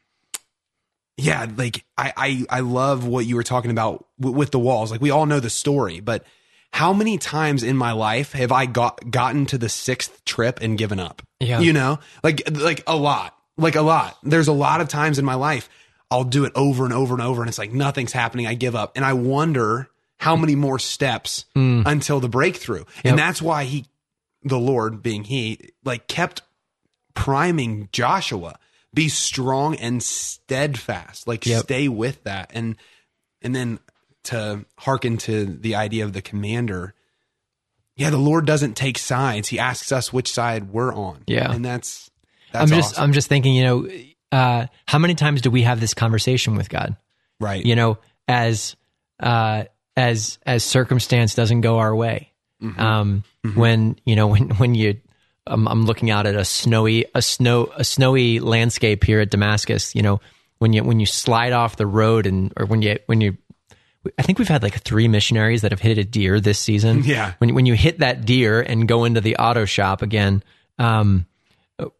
yeah, 1.17 1.47
like 1.55 1.83
I, 1.97 2.13
I, 2.15 2.45
I 2.49 2.59
love 2.61 3.05
what 3.05 3.25
you 3.25 3.35
were 3.35 3.43
talking 3.43 3.71
about 3.71 4.07
w- 4.19 4.35
with 4.35 4.51
the 4.51 4.59
walls. 4.59 4.91
Like 4.91 5.01
we 5.01 5.11
all 5.11 5.25
know 5.25 5.39
the 5.39 5.49
story, 5.49 5.99
but 5.99 6.23
how 6.71 6.93
many 6.93 7.17
times 7.17 7.63
in 7.63 7.75
my 7.75 7.91
life 7.91 8.31
have 8.33 8.51
I 8.51 8.65
got 8.65 9.11
gotten 9.11 9.45
to 9.47 9.57
the 9.57 9.69
sixth 9.69 10.23
trip 10.25 10.59
and 10.61 10.77
given 10.77 10.99
up? 10.99 11.21
Yeah. 11.39 11.59
You 11.59 11.73
know, 11.73 11.99
like, 12.23 12.49
like 12.51 12.83
a 12.87 12.95
lot, 12.95 13.35
like 13.57 13.75
a 13.75 13.81
lot. 13.81 14.17
There's 14.23 14.47
a 14.47 14.53
lot 14.53 14.81
of 14.81 14.87
times 14.87 15.19
in 15.19 15.25
my 15.25 15.35
life 15.35 15.69
I'll 16.11 16.23
do 16.23 16.45
it 16.45 16.53
over 16.55 16.85
and 16.85 16.93
over 16.93 17.13
and 17.13 17.21
over 17.21 17.41
and 17.41 17.49
it's 17.49 17.59
like 17.59 17.73
nothing's 17.73 18.13
happening. 18.13 18.47
I 18.47 18.53
give 18.55 18.75
up 18.75 18.93
and 18.95 19.03
I 19.05 19.13
wonder 19.13 19.89
how 20.17 20.35
many 20.35 20.55
more 20.55 20.79
steps 20.79 21.45
until 21.85 22.19
the 22.19 22.29
breakthrough. 22.29 22.83
And 23.03 23.17
that's 23.17 23.41
why 23.41 23.63
he, 23.65 23.85
the 24.43 24.59
Lord 24.59 25.01
being 25.03 25.23
he, 25.25 25.71
like 25.83 26.07
kept 26.07 26.41
priming 27.13 27.89
Joshua 27.91 28.57
be 28.93 29.07
strong 29.09 29.75
and 29.75 30.01
steadfast 30.01 31.27
like 31.27 31.45
Yep. 31.45 31.63
stay 31.63 31.87
with 31.87 32.23
that 32.23 32.49
and 32.53 32.75
and 33.41 33.55
then 33.55 33.79
to 34.23 34.65
hearken 34.79 35.17
to 35.17 35.45
the 35.45 35.75
idea 35.75 36.03
of 36.05 36.13
the 36.13 36.21
commander 36.23 36.93
yeah 37.95 38.09
the 38.09 38.17
lord 38.17 38.45
doesn't 38.47 38.75
take 38.75 38.97
sides 38.97 39.47
he 39.49 39.59
asks 39.59 39.91
us 39.91 40.11
which 40.11 40.31
side 40.31 40.71
we're 40.71 40.93
on 40.93 41.23
Yeah. 41.27 41.51
and 41.51 41.63
that's 41.63 42.09
that's 42.51 42.71
I'm 42.71 42.75
just 42.77 42.93
awesome. 42.93 43.03
I'm 43.03 43.13
just 43.13 43.27
thinking, 43.27 43.53
you 43.53 43.63
know, 43.63 43.89
uh, 44.31 44.65
how 44.87 44.97
many 44.97 45.13
times 45.13 45.41
do 45.41 45.51
we 45.51 45.61
have 45.63 45.79
this 45.79 45.93
conversation 45.93 46.55
with 46.55 46.67
God? 46.67 46.95
right 47.39 47.63
You 47.63 47.75
know, 47.75 47.99
as 48.27 48.75
uh, 49.19 49.65
as 49.95 50.39
as 50.47 50.63
circumstance 50.63 51.35
doesn't 51.35 51.61
go 51.61 51.77
our 51.77 51.95
way. 51.95 52.28
Mm-hmm. 52.61 52.79
Um, 52.79 53.23
When 53.55 53.97
you 54.05 54.15
know 54.15 54.27
when 54.33 54.49
when 54.51 54.75
you, 54.75 54.97
um, 55.47 55.67
I'm 55.67 55.85
looking 55.85 56.09
out 56.09 56.25
at 56.25 56.35
a 56.35 56.45
snowy 56.45 57.05
a 57.15 57.21
snow 57.21 57.71
a 57.75 57.83
snowy 57.83 58.39
landscape 58.39 59.03
here 59.03 59.21
at 59.21 59.29
Damascus. 59.29 59.95
You 59.95 60.01
know, 60.01 60.21
when 60.59 60.73
you 60.73 60.83
when 60.83 60.99
you 60.99 61.05
slide 61.05 61.53
off 61.53 61.77
the 61.77 61.87
road 61.87 62.25
and 62.25 62.53
or 62.57 62.65
when 62.65 62.81
you 62.81 62.99
when 63.05 63.21
you 63.21 63.37
I 64.17 64.21
think 64.21 64.39
we've 64.39 64.47
had 64.47 64.63
like 64.63 64.81
three 64.81 65.07
missionaries 65.07 65.61
that 65.61 65.71
have 65.71 65.81
hit 65.81 65.97
a 65.97 66.03
deer 66.03 66.39
this 66.39 66.59
season. 66.59 67.03
Yeah. 67.09 67.33
When 67.39 67.53
when 67.55 67.65
you 67.65 67.73
hit 67.73 67.99
that 67.99 68.25
deer 68.25 68.61
and 68.61 68.87
go 68.87 69.03
into 69.05 69.21
the 69.21 69.37
auto 69.37 69.65
shop 69.65 70.01
again, 70.01 70.43
um, 70.77 71.25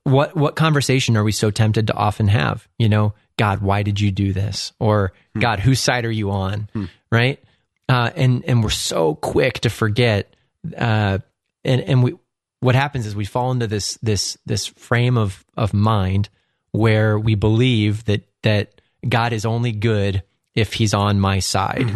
what 0.03 0.35
what 0.35 0.55
conversation 0.55 1.17
are 1.17 1.23
we 1.23 1.31
so 1.31 1.51
tempted 1.51 1.87
to 1.87 1.93
often 1.93 2.27
have? 2.27 2.67
You 2.77 2.89
know, 2.89 3.13
God, 3.37 3.61
why 3.61 3.83
did 3.83 3.99
you 3.99 4.11
do 4.11 4.33
this? 4.33 4.73
Or 4.79 5.13
God, 5.37 5.59
whose 5.59 5.79
side 5.79 6.05
are 6.05 6.11
you 6.11 6.31
on? 6.31 6.69
Right? 7.11 7.39
Uh, 7.87 8.11
and 8.15 8.43
and 8.45 8.61
we're 8.63 8.69
so 8.69 9.15
quick 9.15 9.59
to 9.61 9.69
forget. 9.69 10.35
Uh, 10.77 11.19
and 11.63 11.81
and 11.81 12.03
we 12.03 12.15
what 12.59 12.75
happens 12.75 13.05
is 13.05 13.15
we 13.15 13.25
fall 13.25 13.51
into 13.51 13.67
this 13.67 13.97
this 14.01 14.37
this 14.45 14.67
frame 14.67 15.17
of 15.17 15.45
of 15.55 15.73
mind 15.73 16.29
where 16.71 17.17
we 17.17 17.35
believe 17.35 18.05
that 18.05 18.27
that 18.43 18.81
God 19.07 19.33
is 19.33 19.45
only 19.45 19.71
good 19.71 20.23
if 20.55 20.73
He's 20.73 20.93
on 20.93 21.19
my 21.19 21.39
side. 21.39 21.89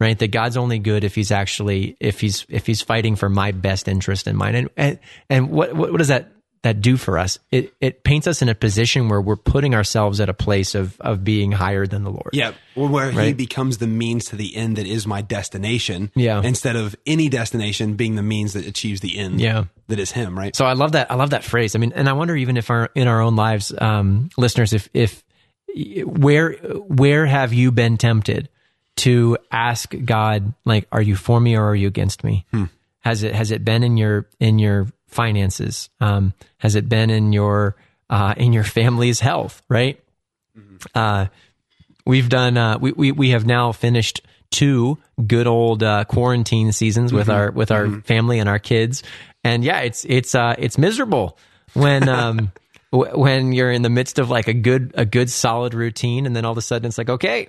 Right, 0.00 0.16
that 0.20 0.28
God's 0.28 0.56
only 0.56 0.78
good 0.78 1.02
if 1.02 1.16
he's 1.16 1.32
actually 1.32 1.96
if 1.98 2.20
he's 2.20 2.46
if 2.48 2.68
he's 2.68 2.82
fighting 2.82 3.16
for 3.16 3.28
my 3.28 3.50
best 3.50 3.88
interest 3.88 4.28
in 4.28 4.36
mind, 4.36 4.54
and 4.54 4.70
and, 4.76 4.98
and 5.28 5.50
what, 5.50 5.74
what 5.74 5.90
what 5.90 5.98
does 5.98 6.06
that 6.06 6.30
that 6.62 6.80
do 6.80 6.96
for 6.96 7.18
us? 7.18 7.38
It 7.50 7.72
it 7.80 8.04
paints 8.04 8.26
us 8.26 8.42
in 8.42 8.48
a 8.48 8.54
position 8.54 9.08
where 9.08 9.20
we're 9.20 9.36
putting 9.36 9.74
ourselves 9.74 10.20
at 10.20 10.28
a 10.28 10.34
place 10.34 10.74
of 10.74 11.00
of 11.00 11.22
being 11.24 11.52
higher 11.52 11.86
than 11.86 12.04
the 12.04 12.10
Lord. 12.10 12.30
yeah 12.32 12.52
where 12.74 13.10
he 13.10 13.32
becomes 13.32 13.78
the 13.78 13.86
means 13.88 14.26
to 14.26 14.36
the 14.36 14.54
end 14.54 14.76
that 14.76 14.86
is 14.86 15.04
my 15.06 15.20
destination 15.20 16.12
Yeah. 16.14 16.40
instead 16.42 16.76
of 16.76 16.94
any 17.06 17.28
destination 17.28 17.94
being 17.94 18.14
the 18.14 18.22
means 18.22 18.52
that 18.52 18.66
achieves 18.66 19.00
the 19.00 19.18
end 19.18 19.40
Yeah. 19.40 19.64
that 19.88 19.98
is 19.98 20.12
him 20.12 20.38
right 20.38 20.54
So 20.54 20.64
I 20.64 20.74
love 20.74 20.92
that. 20.92 21.10
I 21.10 21.14
love 21.16 21.30
that 21.30 21.42
phrase. 21.44 21.74
I 21.74 21.78
mean, 21.80 21.92
and 21.94 22.08
I 22.08 22.12
wonder 22.12 22.36
even 22.36 22.56
if 22.56 22.70
our 22.70 22.90
in 22.94 23.08
our 23.08 23.20
own 23.20 23.34
lives, 23.36 23.72
um, 23.80 24.30
listeners, 24.36 24.72
if 24.72 24.88
if 24.94 25.24
where 26.04 26.52
where 26.52 27.26
have 27.26 27.52
you 27.52 27.70
been 27.72 27.96
tempted 27.96 28.48
to 28.96 29.36
ask 29.52 29.94
God, 30.04 30.54
like, 30.64 30.86
are 30.90 31.02
you 31.02 31.14
for 31.14 31.40
me 31.40 31.56
or 31.56 31.64
are 31.66 31.74
you 31.76 31.86
against 31.86 32.24
me? 32.24 32.44
Has 33.00 33.22
it 33.22 33.34
has 33.34 33.50
it 33.52 33.64
been 33.64 33.82
in 33.84 33.96
your 33.96 34.28
in 34.40 34.58
your 34.58 34.88
finances? 35.08 35.90
Um, 36.00 36.32
has 36.58 36.74
it 36.76 36.88
been 36.88 37.10
in 37.10 37.32
your 37.32 37.76
uh, 38.08 38.34
in 38.36 38.52
your 38.52 38.64
family's 38.64 39.20
health? 39.20 39.62
Right. 39.68 40.00
Uh, 40.94 41.26
we've 42.06 42.28
done. 42.28 42.56
Uh, 42.56 42.78
we 42.78 42.92
we 42.92 43.12
we 43.12 43.30
have 43.30 43.44
now 43.46 43.72
finished 43.72 44.22
two 44.50 44.98
good 45.26 45.46
old 45.46 45.82
uh, 45.82 46.04
quarantine 46.04 46.72
seasons 46.72 47.12
with 47.12 47.28
our 47.28 47.50
with 47.50 47.70
our 47.70 48.00
family 48.02 48.38
and 48.38 48.48
our 48.48 48.58
kids, 48.58 49.02
and 49.44 49.64
yeah, 49.64 49.80
it's 49.80 50.04
it's 50.04 50.34
uh, 50.34 50.54
it's 50.58 50.78
miserable 50.78 51.36
when. 51.74 52.08
Um, 52.08 52.52
w- 52.92 53.18
When 53.20 53.52
you're 53.52 53.70
in 53.70 53.82
the 53.82 53.90
midst 53.90 54.18
of 54.18 54.30
like 54.30 54.48
a 54.48 54.54
good 54.54 54.92
a 54.94 55.04
good 55.04 55.28
solid 55.28 55.74
routine, 55.74 56.24
and 56.24 56.34
then 56.34 56.46
all 56.46 56.52
of 56.52 56.58
a 56.58 56.62
sudden 56.62 56.86
it's 56.88 56.96
like 56.96 57.10
okay, 57.10 57.48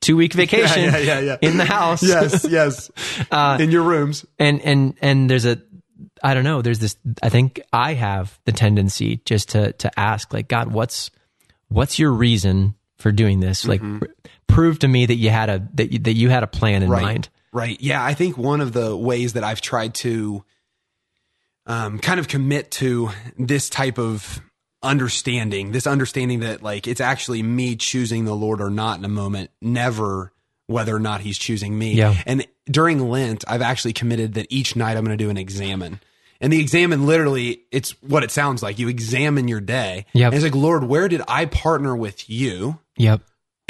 two 0.00 0.16
week 0.16 0.32
vacation 0.44 0.84
yeah, 0.84 0.98
yeah, 0.98 1.18
yeah. 1.20 1.36
in 1.42 1.56
the 1.56 1.64
house, 1.64 2.00
yes 2.02 2.46
yes 2.48 2.90
Uh, 3.32 3.58
in 3.60 3.72
your 3.72 3.82
rooms 3.82 4.24
and 4.38 4.60
and 4.62 4.94
and 5.02 5.28
there's 5.28 5.46
a 5.46 5.60
i 6.22 6.34
don't 6.34 6.44
know 6.44 6.62
there's 6.62 6.78
this 6.78 6.96
i 7.22 7.28
think 7.28 7.60
i 7.72 7.94
have 7.94 8.38
the 8.44 8.52
tendency 8.52 9.20
just 9.24 9.50
to 9.50 9.72
to 9.72 9.98
ask 9.98 10.32
like 10.32 10.48
god 10.48 10.72
what's 10.72 11.10
what's 11.68 11.98
your 11.98 12.10
reason 12.10 12.74
for 12.98 13.12
doing 13.12 13.40
this 13.40 13.66
like 13.66 13.80
pr- 13.80 14.06
prove 14.46 14.78
to 14.78 14.88
me 14.88 15.06
that 15.06 15.16
you 15.16 15.30
had 15.30 15.48
a 15.48 15.68
that 15.74 15.92
you, 15.92 15.98
that 15.98 16.14
you 16.14 16.28
had 16.28 16.42
a 16.42 16.46
plan 16.46 16.82
in 16.82 16.90
right. 16.90 17.02
mind 17.02 17.28
Right. 17.52 17.80
Yeah. 17.80 18.04
I 18.04 18.14
think 18.14 18.38
one 18.38 18.60
of 18.60 18.72
the 18.72 18.96
ways 18.96 19.32
that 19.32 19.44
I've 19.44 19.60
tried 19.60 19.94
to 19.96 20.44
um, 21.66 21.98
kind 21.98 22.20
of 22.20 22.28
commit 22.28 22.70
to 22.72 23.10
this 23.38 23.68
type 23.68 23.98
of 23.98 24.40
understanding, 24.82 25.72
this 25.72 25.86
understanding 25.86 26.40
that 26.40 26.62
like 26.62 26.86
it's 26.86 27.00
actually 27.00 27.42
me 27.42 27.76
choosing 27.76 28.24
the 28.24 28.34
Lord 28.34 28.60
or 28.60 28.70
not 28.70 28.98
in 28.98 29.04
a 29.04 29.08
moment, 29.08 29.50
never 29.60 30.32
whether 30.66 30.94
or 30.94 31.00
not 31.00 31.20
he's 31.20 31.38
choosing 31.38 31.76
me. 31.76 31.94
Yeah. 31.94 32.14
And 32.24 32.46
during 32.66 33.08
Lent, 33.10 33.44
I've 33.48 33.62
actually 33.62 33.92
committed 33.92 34.34
that 34.34 34.46
each 34.50 34.76
night 34.76 34.96
I'm 34.96 35.04
going 35.04 35.16
to 35.16 35.22
do 35.22 35.30
an 35.30 35.36
examen. 35.36 36.00
And 36.40 36.52
the 36.52 36.60
examen 36.60 37.06
literally, 37.06 37.62
it's 37.70 37.90
what 38.02 38.24
it 38.24 38.30
sounds 38.30 38.62
like. 38.62 38.78
You 38.78 38.88
examine 38.88 39.46
your 39.46 39.60
day. 39.60 40.06
Yep. 40.14 40.32
And 40.32 40.34
it's 40.34 40.44
like, 40.44 40.54
Lord, 40.54 40.84
where 40.84 41.08
did 41.08 41.22
I 41.28 41.44
partner 41.46 41.94
with 41.94 42.30
you? 42.30 42.78
Yep. 42.96 43.20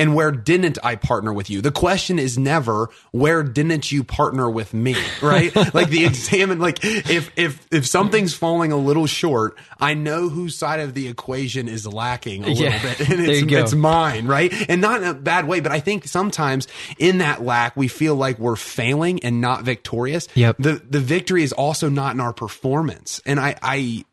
And 0.01 0.15
where 0.15 0.33
didn't 0.33 0.79
I 0.83 0.97
partner 0.97 1.33
with 1.33 1.51
you? 1.51 1.61
The 1.61 1.71
question 1.71 2.19
is 2.19 2.39
never 2.39 2.89
where 3.13 3.43
didn't 3.43 3.93
you 3.93 4.03
partner 4.03 4.49
with 4.51 4.73
me, 4.75 4.97
right? 5.23 5.55
like 5.75 5.91
the 5.91 6.07
examen, 6.07 6.59
like 6.59 6.79
if 6.83 7.31
if 7.39 7.65
if 7.71 7.87
something's 7.87 8.35
falling 8.35 8.73
a 8.73 8.77
little 8.77 9.07
short, 9.07 9.57
I 9.79 9.95
know 9.95 10.29
whose 10.29 10.57
side 10.57 10.81
of 10.81 10.95
the 10.95 11.07
equation 11.07 11.69
is 11.69 11.87
lacking 11.87 12.45
a 12.45 12.49
little 12.49 12.65
Yeah. 12.65 12.83
bit, 12.83 13.01
and 13.11 13.21
it's 13.21 13.53
it's 13.53 13.75
mine, 13.75 14.27
right? 14.27 14.53
And 14.69 14.81
not 14.81 15.03
in 15.03 15.09
a 15.09 15.15
bad 15.15 15.47
way, 15.47 15.61
but 15.61 15.71
I 15.71 15.81
think 15.81 16.07
sometimes 16.09 16.67
in 16.99 17.19
that 17.19 17.43
lack 17.43 17.77
we 17.77 17.87
feel 17.87 18.15
like 18.17 18.39
we're 18.39 18.57
failing 18.57 19.23
and 19.23 19.41
not 19.41 19.65
victorious. 19.65 20.29
Yep. 20.35 20.57
The 20.59 20.83
the 20.89 21.01
victory 21.01 21.43
is 21.43 21.53
also 21.53 21.91
not 21.91 22.15
in 22.15 22.21
our 22.21 22.33
performance, 22.33 23.21
and 23.27 23.39
I 23.39 23.57
I 23.63 24.05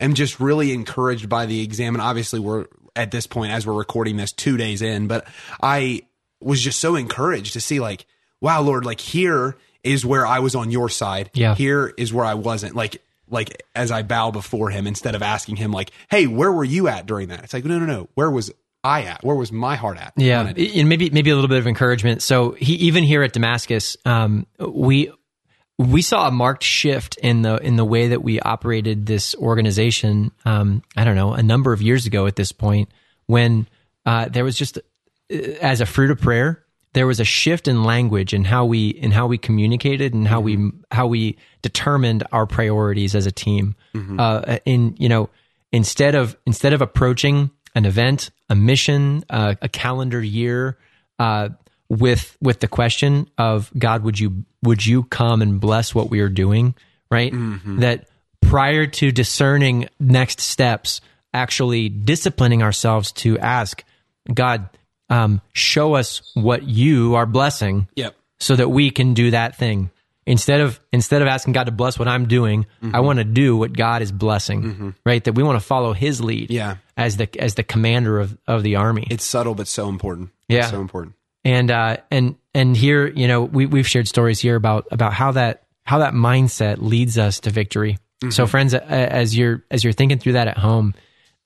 am 0.00 0.14
just 0.14 0.38
really 0.38 0.72
encouraged 0.72 1.28
by 1.28 1.46
the 1.46 1.60
exam. 1.62 1.94
And 1.96 2.02
obviously, 2.02 2.38
we're 2.38 2.66
at 2.96 3.10
this 3.10 3.26
point 3.26 3.52
as 3.52 3.66
we're 3.66 3.74
recording 3.74 4.16
this 4.16 4.32
two 4.32 4.56
days 4.56 4.82
in, 4.82 5.06
but 5.06 5.26
I 5.62 6.02
was 6.40 6.60
just 6.60 6.80
so 6.80 6.96
encouraged 6.96 7.54
to 7.54 7.60
see 7.60 7.80
like, 7.80 8.06
wow, 8.40 8.60
Lord, 8.60 8.84
like 8.84 9.00
here 9.00 9.56
is 9.82 10.04
where 10.04 10.26
I 10.26 10.38
was 10.38 10.54
on 10.54 10.70
your 10.70 10.88
side. 10.88 11.30
Yeah. 11.34 11.54
Here 11.54 11.92
is 11.96 12.12
where 12.12 12.24
I 12.24 12.34
wasn't. 12.34 12.74
Like, 12.74 13.02
like 13.28 13.62
as 13.74 13.90
I 13.90 14.02
bow 14.02 14.30
before 14.30 14.70
him, 14.70 14.86
instead 14.86 15.14
of 15.14 15.22
asking 15.22 15.56
him 15.56 15.72
like, 15.72 15.90
hey, 16.10 16.26
where 16.26 16.52
were 16.52 16.64
you 16.64 16.88
at 16.88 17.06
during 17.06 17.28
that? 17.28 17.44
It's 17.44 17.54
like, 17.54 17.64
no, 17.64 17.78
no, 17.78 17.86
no. 17.86 18.08
Where 18.14 18.30
was 18.30 18.50
I 18.82 19.02
at? 19.04 19.24
Where 19.24 19.36
was 19.36 19.50
my 19.50 19.76
heart 19.76 19.96
at? 19.96 20.12
Yeah, 20.16 20.38
when 20.38 20.46
I 20.48 20.52
did 20.52 20.76
and 20.76 20.88
maybe 20.88 21.08
maybe 21.10 21.30
a 21.30 21.34
little 21.34 21.48
bit 21.48 21.58
of 21.58 21.66
encouragement. 21.66 22.22
So 22.22 22.52
he 22.52 22.74
even 22.74 23.02
here 23.02 23.22
at 23.22 23.32
Damascus, 23.32 23.96
um, 24.04 24.46
we 24.58 25.10
we 25.78 26.02
saw 26.02 26.28
a 26.28 26.30
marked 26.30 26.62
shift 26.62 27.16
in 27.18 27.42
the 27.42 27.56
in 27.56 27.76
the 27.76 27.84
way 27.84 28.08
that 28.08 28.22
we 28.22 28.40
operated 28.40 29.06
this 29.06 29.34
organization. 29.34 30.30
Um, 30.44 30.82
I 30.96 31.04
don't 31.04 31.16
know, 31.16 31.32
a 31.32 31.42
number 31.42 31.72
of 31.72 31.82
years 31.82 32.06
ago 32.06 32.26
at 32.26 32.36
this 32.36 32.52
point, 32.52 32.90
when 33.26 33.66
uh, 34.06 34.28
there 34.28 34.44
was 34.44 34.56
just 34.56 34.78
uh, 34.78 35.36
as 35.60 35.80
a 35.80 35.86
fruit 35.86 36.10
of 36.10 36.20
prayer, 36.20 36.64
there 36.92 37.06
was 37.06 37.18
a 37.18 37.24
shift 37.24 37.66
in 37.66 37.82
language 37.82 38.32
and 38.32 38.46
how 38.46 38.64
we 38.66 38.88
in 38.88 39.10
how 39.10 39.26
we 39.26 39.36
communicated 39.36 40.14
and 40.14 40.28
how 40.28 40.40
we 40.40 40.70
how 40.92 41.06
we 41.06 41.36
determined 41.62 42.24
our 42.30 42.46
priorities 42.46 43.14
as 43.14 43.26
a 43.26 43.32
team. 43.32 43.74
Uh, 44.18 44.58
in 44.64 44.94
you 44.98 45.08
know 45.08 45.28
instead 45.72 46.14
of 46.14 46.36
instead 46.46 46.72
of 46.72 46.82
approaching 46.82 47.50
an 47.74 47.84
event, 47.84 48.30
a 48.48 48.54
mission, 48.54 49.24
uh, 49.28 49.56
a 49.60 49.68
calendar 49.68 50.22
year, 50.22 50.78
uh, 51.18 51.48
with 51.88 52.36
with 52.40 52.60
the 52.60 52.68
question 52.68 53.28
of 53.38 53.70
God, 53.78 54.02
would 54.04 54.18
you 54.18 54.44
would 54.62 54.84
you 54.84 55.02
come 55.04 55.42
and 55.42 55.60
bless 55.60 55.94
what 55.94 56.10
we 56.10 56.20
are 56.20 56.28
doing? 56.28 56.74
Right. 57.10 57.32
That 57.80 58.08
prior 58.40 58.86
to 58.86 59.12
discerning 59.12 59.88
next 60.00 60.40
steps, 60.40 61.00
actually 61.32 61.88
disciplining 61.88 62.62
ourselves 62.62 63.12
to 63.12 63.38
ask 63.38 63.84
God, 64.32 64.68
um, 65.10 65.40
show 65.52 65.94
us 65.94 66.22
what 66.34 66.62
you 66.64 67.14
are 67.14 67.26
blessing, 67.26 67.88
Yep. 67.96 68.16
so 68.38 68.56
that 68.56 68.68
we 68.70 68.90
can 68.90 69.14
do 69.14 69.30
that 69.32 69.56
thing 69.56 69.90
instead 70.26 70.60
of 70.60 70.80
instead 70.92 71.20
of 71.20 71.28
asking 71.28 71.52
God 71.52 71.64
to 71.64 71.72
bless 71.72 71.98
what 71.98 72.08
I'm 72.08 72.26
doing. 72.26 72.64
Mm-hmm. 72.82 72.96
I 72.96 73.00
want 73.00 73.18
to 73.18 73.24
do 73.24 73.56
what 73.56 73.72
God 73.74 74.00
is 74.02 74.10
blessing. 74.10 74.94
Right. 75.04 75.22
That 75.22 75.34
we 75.34 75.42
want 75.42 75.60
to 75.60 75.64
follow 75.64 75.92
His 75.92 76.20
lead. 76.22 76.50
Yeah. 76.50 76.76
As 76.96 77.16
the 77.18 77.28
as 77.38 77.54
the 77.54 77.62
commander 77.64 78.18
of 78.18 78.38
of 78.46 78.62
the 78.62 78.76
army. 78.76 79.06
It's 79.10 79.24
subtle, 79.24 79.54
but 79.54 79.68
so 79.68 79.88
important. 79.88 80.30
Yeah. 80.48 80.70
So 80.70 80.80
important. 80.80 81.14
And 81.44 81.70
uh, 81.70 81.98
and 82.10 82.36
and 82.54 82.76
here 82.76 83.06
you 83.06 83.28
know 83.28 83.42
we 83.42 83.66
we've 83.66 83.86
shared 83.86 84.08
stories 84.08 84.40
here 84.40 84.56
about 84.56 84.86
about 84.90 85.12
how 85.12 85.32
that 85.32 85.64
how 85.84 85.98
that 85.98 86.14
mindset 86.14 86.78
leads 86.78 87.18
us 87.18 87.40
to 87.40 87.50
victory. 87.50 87.98
So 88.30 88.46
friends, 88.46 88.72
as 88.72 89.36
you're 89.36 89.64
as 89.70 89.84
you're 89.84 89.92
thinking 89.92 90.18
through 90.18 90.32
that 90.32 90.48
at 90.48 90.56
home, 90.56 90.94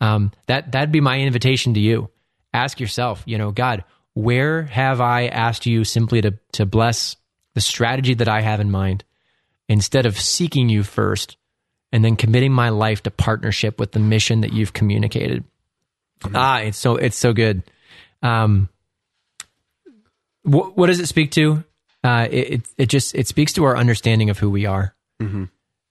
um, 0.01 0.31
that 0.47 0.71
that'd 0.73 0.93
be 0.93 1.01
my 1.01 1.19
invitation 1.19 1.75
to 1.75 1.81
you. 1.81 2.11
Ask 2.55 2.79
yourself, 2.79 3.23
you 3.27 3.37
know, 3.37 3.51
God, 3.51 3.85
where 4.15 4.63
have 4.63 5.01
I 5.01 5.27
asked 5.27 5.67
you 5.67 5.83
simply 5.83 6.21
to 6.21 6.39
to 6.53 6.67
bless 6.67 7.17
the 7.55 7.61
strategy 7.61 8.15
that 8.15 8.29
I 8.29 8.43
have 8.43 8.61
in 8.61 8.71
mind, 8.71 9.03
instead 9.69 10.07
of 10.07 10.21
seeking 10.21 10.69
you 10.69 10.85
first, 10.85 11.37
and 11.91 12.05
then 12.05 12.15
committing 12.15 12.53
my 12.53 12.69
life 12.69 13.03
to 13.05 13.11
partnership 13.11 13.81
with 13.81 13.91
the 13.91 13.99
mission 13.99 14.43
that 14.43 14.53
you've 14.53 14.73
communicated. 14.73 15.43
Ah, 16.33 16.61
it's 16.61 16.79
so 16.79 16.95
it's 16.95 17.17
so 17.17 17.33
good. 17.33 17.65
Um, 18.23 18.69
what, 20.43 20.77
what 20.77 20.87
does 20.87 21.01
it 21.01 21.07
speak 21.07 21.31
to? 21.33 21.65
Uh, 22.05 22.29
it, 22.31 22.51
it 22.51 22.69
it 22.79 22.87
just 22.89 23.15
it 23.15 23.27
speaks 23.27 23.53
to 23.55 23.65
our 23.65 23.77
understanding 23.77 24.31
of 24.31 24.39
who 24.39 24.51
we 24.51 24.67
are, 24.67 24.95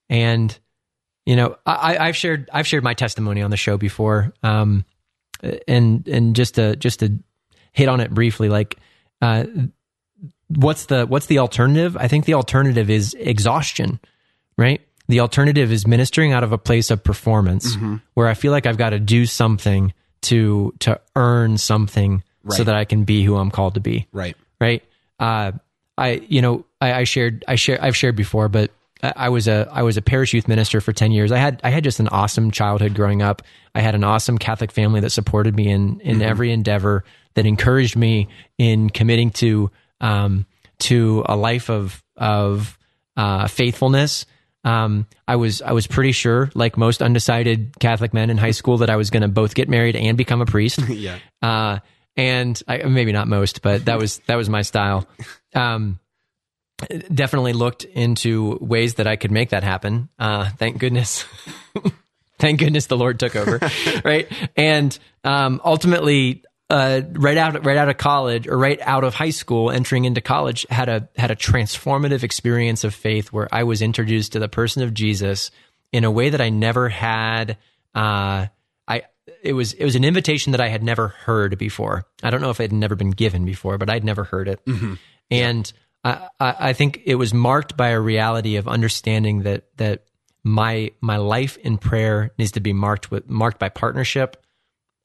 and 0.10 0.58
you 1.26 1.36
know 1.36 1.58
I, 1.66 1.98
I've 1.98 2.16
shared 2.16 2.50
I've 2.54 2.66
shared 2.66 2.84
my 2.84 2.94
testimony 2.94 3.42
on 3.42 3.52
the 3.52 3.58
show 3.58 3.78
before, 3.78 4.34
um, 4.42 4.86
and 5.68 6.08
and 6.08 6.36
just 6.36 6.56
to 6.56 6.76
just 6.78 7.02
to 7.02 7.20
hit 7.74 7.90
on 7.90 8.00
it 8.00 8.12
briefly, 8.12 8.48
like 8.48 8.78
uh, 9.22 9.44
what's 10.48 10.86
the 10.86 11.06
what's 11.06 11.26
the 11.26 11.40
alternative? 11.40 11.98
I 11.98 12.08
think 12.08 12.26
the 12.26 12.36
alternative 12.36 12.90
is 12.90 13.14
exhaustion, 13.20 14.00
right? 14.58 14.82
The 15.10 15.20
alternative 15.20 15.72
is 15.72 15.86
ministering 15.86 16.32
out 16.34 16.44
of 16.44 16.52
a 16.54 16.58
place 16.58 16.90
of 16.90 17.04
performance, 17.04 17.76
where 18.14 18.28
I 18.28 18.34
feel 18.34 18.52
like 18.54 18.66
I've 18.66 18.78
got 18.78 18.92
to 18.92 19.00
do 19.00 19.26
something 19.26 19.94
to 20.24 20.74
to 20.80 21.00
earn 21.16 21.58
something 21.58 22.24
so 22.56 22.64
that 22.64 22.76
I 22.76 22.86
can 22.86 23.04
be 23.04 23.24
who 23.24 23.36
I'm 23.36 23.52
called 23.52 23.74
to 23.76 23.80
be 23.80 24.08
Right. 24.12 24.36
right? 24.62 24.84
Uh, 25.20 25.52
I 25.98 26.22
you 26.28 26.42
know 26.42 26.66
I, 26.80 26.94
I 26.94 27.04
shared 27.06 27.44
I 27.48 27.56
share 27.56 27.84
I've 27.84 27.96
shared 27.96 28.16
before, 28.16 28.50
but 28.50 28.72
I, 29.02 29.14
I 29.16 29.30
was 29.30 29.48
a 29.48 29.68
I 29.72 29.82
was 29.82 29.98
a 29.98 30.02
parish 30.02 30.34
youth 30.34 30.48
minister 30.48 30.80
for 30.82 30.94
ten 30.94 31.12
years. 31.12 31.32
I 31.32 31.38
had 31.38 31.60
I 31.64 31.70
had 31.70 31.84
just 31.84 32.00
an 32.00 32.08
awesome 32.10 32.52
childhood 32.52 32.94
growing 32.94 33.22
up. 33.22 33.42
I 33.74 33.82
had 33.82 33.96
an 33.96 34.04
awesome 34.04 34.38
Catholic 34.38 34.72
family 34.72 35.00
that 35.02 35.10
supported 35.12 35.56
me 35.56 35.70
in 35.70 36.00
in 36.02 36.22
every 36.22 36.52
endeavor 36.52 37.04
that 37.34 37.46
encouraged 37.46 37.96
me 37.96 38.28
in 38.58 38.90
committing 38.90 39.32
to 39.32 39.72
um, 40.02 40.46
to 40.80 41.24
a 41.26 41.36
life 41.36 41.70
of 41.72 42.04
of 42.16 42.78
uh, 43.16 43.48
faithfulness. 43.48 44.26
Um, 44.64 45.08
I 45.28 45.38
was 45.38 45.62
I 45.62 45.72
was 45.72 45.88
pretty 45.88 46.12
sure, 46.12 46.52
like 46.54 46.78
most 46.78 47.02
undecided 47.02 47.80
Catholic 47.80 48.14
men 48.14 48.30
in 48.30 48.38
high 48.38 48.52
school, 48.52 48.78
that 48.80 48.90
I 48.90 48.98
was 48.98 49.10
going 49.10 49.22
to 49.22 49.28
both 49.28 49.56
get 49.56 49.70
married 49.70 49.96
and 49.96 50.18
become 50.18 50.42
a 50.42 50.46
priest. 50.46 50.80
Yeah. 50.90 51.18
Uh, 51.42 51.80
and 52.18 52.62
I, 52.68 52.80
maybe 52.80 53.12
not 53.14 53.28
most, 53.28 53.62
but 53.62 53.86
that 53.86 54.00
was 54.00 54.18
that 54.26 54.36
was 54.36 54.50
my 54.50 54.64
style. 54.64 55.08
Um, 55.54 56.00
definitely 57.14 57.54
looked 57.54 57.84
into 57.84 58.58
ways 58.60 58.96
that 58.96 59.08
I 59.08 59.16
could 59.16 59.32
make 59.32 59.52
that 59.52 59.64
happen. 59.64 60.10
Uh, 60.20 60.50
thank 60.58 60.80
goodness. 60.80 61.26
thank 62.40 62.60
goodness 62.60 62.88
the 62.88 62.98
Lord 62.98 63.20
took 63.20 63.36
over, 63.36 63.60
right? 64.04 64.28
And 64.56 64.98
um, 65.24 65.62
ultimately, 65.64 66.44
uh, 66.70 67.02
right 67.14 67.38
out 67.38 67.66
right 67.66 67.78
out 67.78 67.88
of 67.88 67.98
college 67.98 68.48
or 68.48 68.58
right 68.58 68.80
out 68.82 69.04
of 69.04 69.14
high 69.14 69.30
school, 69.30 69.72
entering 69.72 70.06
into 70.06 70.22
college, 70.22 70.66
had 70.70 70.90
a 70.90 71.08
had 71.16 71.32
a 71.32 71.36
transformative 71.36 72.24
experience 72.24 72.84
of 72.84 72.94
faith 72.94 73.32
where 73.32 73.48
I 73.52 73.64
was 73.64 73.82
introduced 73.82 74.34
to 74.34 74.40
the 74.40 74.50
person 74.50 74.82
of 74.82 74.94
Jesus 74.94 75.52
in 75.92 76.04
a 76.04 76.12
way 76.12 76.30
that 76.30 76.42
I 76.42 76.50
never 76.50 76.90
had. 76.90 77.58
Uh, 77.94 78.48
it 79.42 79.54
was 79.54 79.74
it 79.74 79.84
was 79.86 79.96
an 79.96 80.04
invitation 80.04 80.52
that 80.52 80.62
I 80.62 80.70
had 80.70 80.84
never 80.84 81.10
heard 81.10 81.58
before. 81.58 82.06
I 82.24 82.30
don't 82.30 82.42
know 82.42 82.50
if 82.50 82.60
it 82.60 82.64
had 82.64 82.74
never 82.74 82.96
been 82.96 83.12
given 83.12 83.46
before, 83.46 83.78
but 83.78 83.90
I'd 83.90 84.04
never 84.04 84.24
heard 84.24 84.48
it, 84.48 84.62
and 85.32 85.72
I, 86.04 86.28
I 86.40 86.56
I 86.60 86.74
think 86.74 87.02
it 87.06 87.16
was 87.16 87.34
marked 87.34 87.76
by 87.78 87.90
a 87.90 88.00
reality 88.00 88.56
of 88.56 88.68
understanding 88.68 89.44
that 89.44 89.66
that 89.78 90.04
my 90.44 90.92
my 91.02 91.18
life 91.18 91.58
in 91.58 91.78
prayer 91.78 92.32
needs 92.38 92.54
to 92.54 92.60
be 92.60 92.74
marked 92.74 93.12
with 93.12 93.30
marked 93.30 93.60
by 93.60 93.70
partnership, 93.70 94.38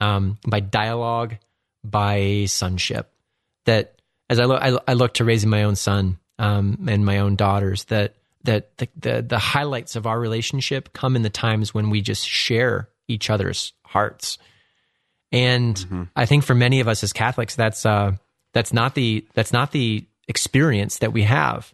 um, 0.00 0.38
by 0.46 0.60
dialogue, 0.60 1.36
by 1.84 2.44
sonship. 2.46 3.12
That 3.66 4.00
as 4.30 4.38
I 4.38 4.44
look 4.44 4.62
I, 4.62 4.78
I 4.86 4.94
look 4.94 5.14
to 5.14 5.24
raising 5.24 5.50
my 5.50 5.64
own 5.64 5.76
son 5.76 6.18
um, 6.38 6.86
and 6.88 7.04
my 7.04 7.18
own 7.18 7.36
daughters, 7.36 7.84
that 7.84 8.14
that 8.44 8.76
the, 8.78 8.88
the 8.96 9.22
the 9.22 9.38
highlights 9.38 9.96
of 9.96 10.06
our 10.06 10.18
relationship 10.18 10.92
come 10.92 11.16
in 11.16 11.22
the 11.22 11.30
times 11.30 11.74
when 11.74 11.90
we 11.90 12.00
just 12.00 12.26
share 12.26 12.88
each 13.08 13.30
other's 13.30 13.72
hearts. 13.92 14.38
And 15.30 16.08
I 16.14 16.26
think 16.26 16.44
for 16.44 16.54
many 16.54 16.80
of 16.80 16.88
us 16.88 17.02
as 17.02 17.12
Catholics, 17.12 17.54
that's 17.54 17.86
uh, 17.86 18.12
that's 18.52 18.72
not 18.72 18.94
the 18.94 19.26
that's 19.34 19.52
not 19.52 19.72
the 19.72 20.04
experience 20.28 20.98
that 20.98 21.12
we 21.12 21.22
have. 21.22 21.72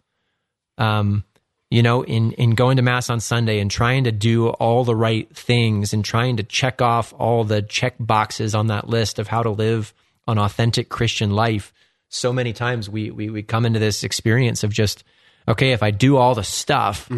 Um, 0.77 1.25
you 1.69 1.83
know, 1.83 2.03
in 2.03 2.31
in 2.33 2.51
going 2.55 2.77
to 2.77 2.83
mass 2.83 3.09
on 3.09 3.19
Sunday 3.19 3.59
and 3.59 3.69
trying 3.69 4.05
to 4.05 4.11
do 4.11 4.47
all 4.49 4.83
the 4.85 4.95
right 4.95 5.27
things 5.35 5.93
and 5.93 6.05
trying 6.05 6.37
to 6.37 6.43
check 6.43 6.81
off 6.81 7.13
all 7.17 7.43
the 7.43 7.61
check 7.61 7.95
boxes 7.99 8.55
on 8.55 8.67
that 8.67 8.87
list 8.87 9.19
of 9.19 9.27
how 9.27 9.43
to 9.43 9.49
live 9.49 9.93
an 10.27 10.37
authentic 10.37 10.87
Christian 10.89 11.31
life. 11.31 11.73
So 12.07 12.31
many 12.31 12.53
times 12.53 12.89
we 12.89 13.11
we 13.11 13.29
we 13.29 13.43
come 13.43 13.65
into 13.65 13.79
this 13.79 14.03
experience 14.05 14.63
of 14.63 14.71
just 14.71 15.03
okay, 15.47 15.73
if 15.73 15.83
I 15.83 15.91
do 15.91 16.15
all 16.17 16.33
the 16.33 16.43
stuff, 16.43 17.09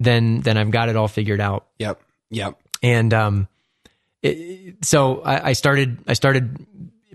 then 0.00 0.40
then 0.40 0.56
I've 0.58 0.70
got 0.72 0.88
it 0.88 0.96
all 0.96 1.08
figured 1.08 1.40
out 1.40 1.66
Yep. 1.78 2.02
Yep. 2.30 2.58
and 2.82 3.14
um, 3.14 3.48
it, 4.22 4.84
so 4.84 5.20
I, 5.22 5.50
I 5.50 5.52
started 5.52 5.98
I 6.06 6.12
started 6.14 6.64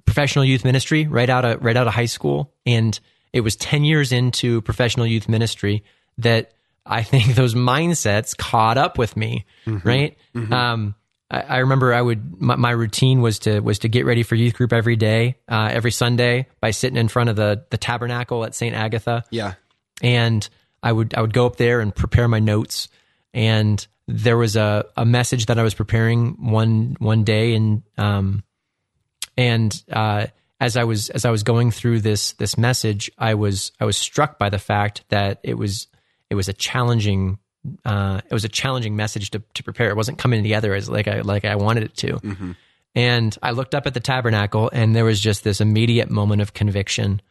professional 0.05 0.45
youth 0.45 0.63
ministry 0.65 1.07
right 1.07 1.29
out 1.29 1.45
of 1.45 1.63
right 1.63 1.75
out 1.77 1.87
of 1.87 1.93
high 1.93 2.05
school, 2.05 2.53
and 2.65 2.99
it 3.33 3.41
was 3.41 3.55
ten 3.55 3.83
years 3.83 4.11
into 4.11 4.61
professional 4.61 5.05
youth 5.07 5.27
ministry 5.29 5.83
that 6.19 6.51
I 6.85 7.03
think 7.03 7.35
those 7.35 7.55
mindsets 7.55 8.35
caught 8.37 8.77
up 8.77 8.97
with 8.97 9.15
me. 9.17 9.45
Right. 9.65 10.17
Um, 10.35 10.95
I, 11.29 11.41
I 11.41 11.57
remember 11.57 11.93
I 11.93 12.01
would 12.01 12.41
my, 12.41 12.55
my 12.55 12.71
routine 12.71 13.21
was 13.21 13.39
to 13.39 13.59
was 13.59 13.79
to 13.79 13.89
get 13.89 14.05
ready 14.05 14.23
for 14.23 14.35
youth 14.35 14.53
group 14.53 14.71
every 14.73 14.95
day, 14.95 15.35
uh, 15.49 15.69
every 15.71 15.91
Sunday 15.91 16.47
by 16.61 16.71
sitting 16.71 16.97
in 16.97 17.07
front 17.09 17.29
of 17.29 17.35
the 17.35 17.65
the 17.69 17.77
tabernacle 17.77 18.45
at 18.45 18.55
Saint 18.55 18.75
Agatha 18.75 19.23
Yeah. 19.31 19.53
and 20.01 20.47
I 20.81 20.91
would 20.91 21.13
I 21.15 21.21
would 21.21 21.33
go 21.33 21.45
up 21.45 21.57
there 21.57 21.79
and 21.81 21.93
prepare 21.93 22.27
my 22.27 22.39
notes. 22.39 22.87
And 23.33 23.85
there 24.07 24.37
was 24.37 24.55
a, 24.55 24.85
a 24.95 25.05
message 25.05 25.47
that 25.47 25.59
I 25.59 25.63
was 25.63 25.73
preparing 25.73 26.51
one 26.51 26.95
one 26.99 27.23
day, 27.23 27.53
and 27.53 27.83
um, 27.97 28.43
and 29.35 29.83
uh, 29.91 30.27
as 30.59 30.77
I 30.77 30.85
was 30.85 31.09
as 31.09 31.25
I 31.25 31.31
was 31.31 31.43
going 31.43 31.71
through 31.71 32.01
this 32.01 32.33
this 32.33 32.57
message, 32.57 33.11
I 33.17 33.35
was 33.35 33.71
I 33.79 33.85
was 33.85 33.97
struck 33.97 34.39
by 34.39 34.49
the 34.49 34.59
fact 34.59 35.03
that 35.09 35.39
it 35.43 35.57
was 35.57 35.87
it 36.29 36.35
was 36.35 36.47
a 36.47 36.53
challenging 36.53 37.37
uh, 37.85 38.21
it 38.25 38.33
was 38.33 38.45
a 38.45 38.49
challenging 38.49 38.95
message 38.95 39.31
to, 39.31 39.43
to 39.53 39.63
prepare. 39.63 39.89
It 39.89 39.97
wasn't 39.97 40.17
coming 40.17 40.41
together 40.41 40.73
as 40.73 40.89
like 40.89 41.07
I 41.07 41.21
like 41.21 41.45
I 41.45 41.55
wanted 41.55 41.83
it 41.83 41.95
to. 41.97 42.19
And 42.95 43.37
I 43.43 43.51
looked 43.51 43.75
up 43.75 43.85
at 43.85 43.93
the 43.93 43.99
tabernacle, 43.99 44.69
and 44.73 44.95
there 44.95 45.05
was 45.05 45.19
just 45.19 45.43
this 45.43 45.61
immediate 45.61 46.09
moment 46.09 46.41
of 46.41 46.53
conviction, 46.53 47.21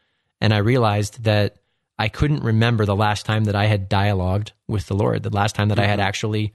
and 0.40 0.54
I 0.54 0.58
realized 0.58 1.24
that 1.24 1.56
I 1.98 2.08
couldn't 2.08 2.44
remember 2.44 2.84
the 2.84 2.94
last 2.94 3.26
time 3.26 3.44
that 3.44 3.56
I 3.56 3.66
had 3.66 3.88
dialogued 3.88 4.52
with 4.68 4.86
the 4.86 4.94
Lord, 4.94 5.22
the 5.22 5.30
last 5.30 5.56
time 5.56 5.68
that 5.70 5.78
I 5.78 5.86
had 5.86 5.98
actually 5.98 6.52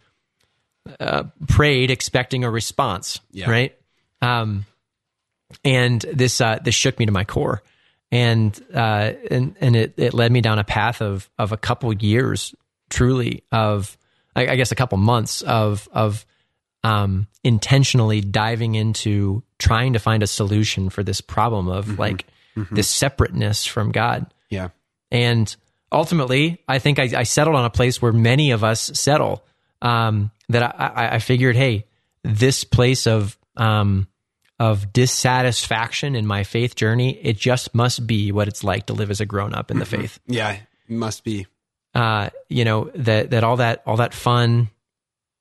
uh, 0.99 1.23
prayed 1.47 1.91
expecting 1.91 2.43
a 2.43 2.49
response, 2.51 3.19
Yeah. 3.31 3.49
right? 3.49 3.75
Um, 4.21 4.65
and 5.63 6.01
this 6.13 6.39
uh, 6.41 6.59
this 6.63 6.75
shook 6.75 6.97
me 6.99 7.05
to 7.07 7.11
my 7.11 7.23
core, 7.25 7.61
and 8.11 8.57
uh, 8.73 9.11
and 9.29 9.55
and 9.59 9.75
it, 9.75 9.93
it 9.97 10.13
led 10.13 10.31
me 10.31 10.41
down 10.41 10.59
a 10.59 10.63
path 10.63 11.01
of 11.01 11.29
of 11.37 11.51
a 11.51 11.57
couple 11.57 11.91
years, 11.93 12.55
truly 12.89 13.43
of 13.51 13.97
I, 14.35 14.47
I 14.47 14.55
guess 14.55 14.71
a 14.71 14.75
couple 14.75 14.97
months 14.97 15.41
of 15.41 15.89
of 15.91 16.25
um, 16.83 17.27
intentionally 17.43 18.21
diving 18.21 18.75
into 18.75 19.43
trying 19.59 19.93
to 19.93 19.99
find 19.99 20.23
a 20.23 20.27
solution 20.27 20.89
for 20.89 21.03
this 21.03 21.19
problem 21.21 21.67
of 21.67 21.99
like 21.99 22.25
this 22.71 22.87
separateness 22.89 23.65
from 23.65 23.91
God. 23.91 24.31
Yeah. 24.49 24.69
And 25.11 25.53
ultimately, 25.91 26.61
I 26.67 26.79
think 26.79 26.97
I, 26.99 27.09
I 27.19 27.23
settled 27.23 27.55
on 27.55 27.65
a 27.65 27.69
place 27.69 28.01
where 28.01 28.11
many 28.13 28.51
of 28.51 28.63
us 28.63 28.91
settle. 28.93 29.43
Um, 29.81 30.31
that 30.51 30.63
I, 30.63 30.87
I, 30.87 31.15
I 31.15 31.19
figured, 31.19 31.55
hey, 31.55 31.85
this 32.23 32.63
place 32.63 33.07
of 33.07 33.37
um, 33.57 34.07
of 34.59 34.93
dissatisfaction 34.93 36.15
in 36.15 36.27
my 36.27 36.43
faith 36.43 36.75
journey, 36.75 37.17
it 37.23 37.35
just 37.35 37.73
must 37.73 38.05
be 38.05 38.31
what 38.31 38.47
it's 38.47 38.63
like 38.63 38.85
to 38.85 38.93
live 38.93 39.09
as 39.09 39.19
a 39.19 39.25
grown 39.25 39.55
up 39.55 39.71
in 39.71 39.79
the 39.79 39.85
faith. 39.85 40.19
Yeah. 40.27 40.51
It 40.51 40.61
must 40.87 41.23
be. 41.23 41.47
Uh, 41.95 42.29
you 42.47 42.63
know 42.63 42.91
that 42.95 43.31
that 43.31 43.43
all 43.43 43.57
that 43.57 43.81
all 43.85 43.97
that 43.97 44.13
fun 44.13 44.69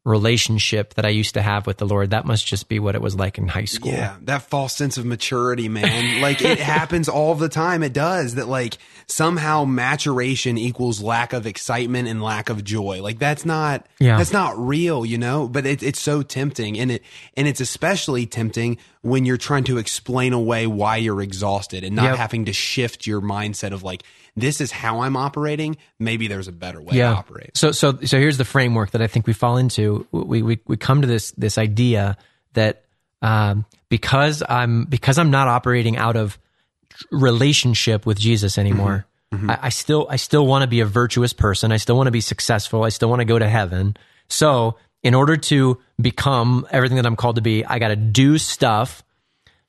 relationship 0.05 0.95
that 0.95 1.05
I 1.05 1.11
used 1.11 1.35
to 1.35 1.43
have 1.43 1.67
with 1.67 1.77
the 1.79 1.87
Lord, 1.87 2.11
that 2.11 2.25
must 2.25 2.47
just 2.47 2.69
be 2.69 2.79
what 2.79 2.95
it 2.95 3.03
was 3.03 3.15
like 3.15 3.37
in 3.39 3.49
high 3.49 3.65
school. 3.67 3.93
Yeah, 3.93 4.17
that 4.23 4.43
false 4.43 4.75
sense 4.75 4.97
of 4.97 5.05
maturity, 5.05 5.69
man. 5.69 6.21
like 6.23 6.41
it 6.43 6.59
happens 6.59 7.09
all 7.09 7.35
the 7.35 7.49
time. 7.49 7.83
It 7.83 7.93
does 7.93 8.37
that 8.37 8.49
like 8.49 8.79
somehow 9.07 9.65
maturation 9.65 10.57
equals 10.57 11.03
lack 11.03 11.33
of 11.33 11.47
excitement 11.47 12.09
and 12.09 12.23
lack 12.23 12.49
of 12.49 12.65
joy. 12.65 13.03
Like 13.03 13.19
that's 13.19 13.45
not 13.45 13.87
Yeah. 13.99 14.17
that's 14.17 14.33
not 14.33 14.59
real, 14.59 15.05
you 15.05 15.19
know? 15.19 15.49
But 15.49 15.67
it, 15.67 15.83
it's 15.83 16.01
so 16.01 16.23
tempting 16.23 16.79
and 16.79 16.91
it 16.93 17.03
and 17.37 17.47
it's 17.47 17.61
especially 17.61 18.27
tempting 18.27 18.79
when 19.03 19.25
you're 19.25 19.37
trying 19.39 19.65
to 19.65 19.79
explain 19.79 20.33
away 20.33 20.67
why 20.67 20.97
you're 20.97 21.23
exhausted 21.23 21.85
and 21.85 21.97
not 21.97 22.05
Yep. 22.05 22.17
having 22.17 22.45
to 22.45 22.53
shift 22.53 23.07
your 23.07 23.21
mindset 23.21 23.73
of 23.73 23.83
like 23.83 24.03
this 24.37 24.61
is 24.61 24.71
how 24.71 25.01
I'm 25.01 25.17
operating. 25.17 25.77
Maybe 25.99 26.29
there's 26.29 26.49
a 26.49 26.53
better 26.53 26.81
way 26.83 26.93
to 27.13 27.17
operate. 27.19 27.57
So 27.57 27.73
so 27.73 27.99
so 28.05 28.19
here's 28.19 28.37
the 28.39 28.45
framework 28.45 28.91
that 28.93 29.03
I 29.03 29.07
think 29.07 29.27
we 29.27 29.33
fall 29.33 29.57
into. 29.57 30.07
We 30.13 30.43
we 30.43 30.59
we 30.67 30.77
come 30.77 31.01
to 31.01 31.07
this 31.07 31.33
this 31.33 31.57
idea 31.59 32.17
that 32.53 32.85
um, 33.23 33.65
because 33.89 34.43
I'm 34.49 34.85
because 34.85 35.19
I'm 35.19 35.31
not 35.31 35.49
operating 35.49 35.97
out 35.97 36.17
of 36.17 36.39
relationship 37.11 38.07
with 38.07 38.19
Jesus 38.19 38.59
anymore. 38.59 39.07
I, 39.33 39.59
I 39.63 39.69
still 39.69 40.07
I 40.11 40.17
still 40.17 40.45
want 40.47 40.63
to 40.63 40.67
be 40.67 40.81
a 40.81 40.87
virtuous 40.87 41.33
person. 41.33 41.71
I 41.71 41.77
still 41.77 41.97
want 41.97 42.09
to 42.09 42.13
be 42.13 42.21
successful. 42.21 42.83
I 42.83 42.89
still 42.89 43.09
want 43.09 43.21
to 43.21 43.25
go 43.25 43.39
to 43.39 43.49
heaven. 43.49 43.97
So 44.29 44.77
in 45.03 45.15
order 45.15 45.37
to 45.37 45.79
become 46.01 46.67
everything 46.71 46.97
that 46.97 47.07
I'm 47.07 47.17
called 47.17 47.37
to 47.37 47.43
be, 47.43 47.65
I 47.65 47.79
got 47.79 47.89
to 47.89 47.97
do 47.97 48.39
stuff 48.39 49.03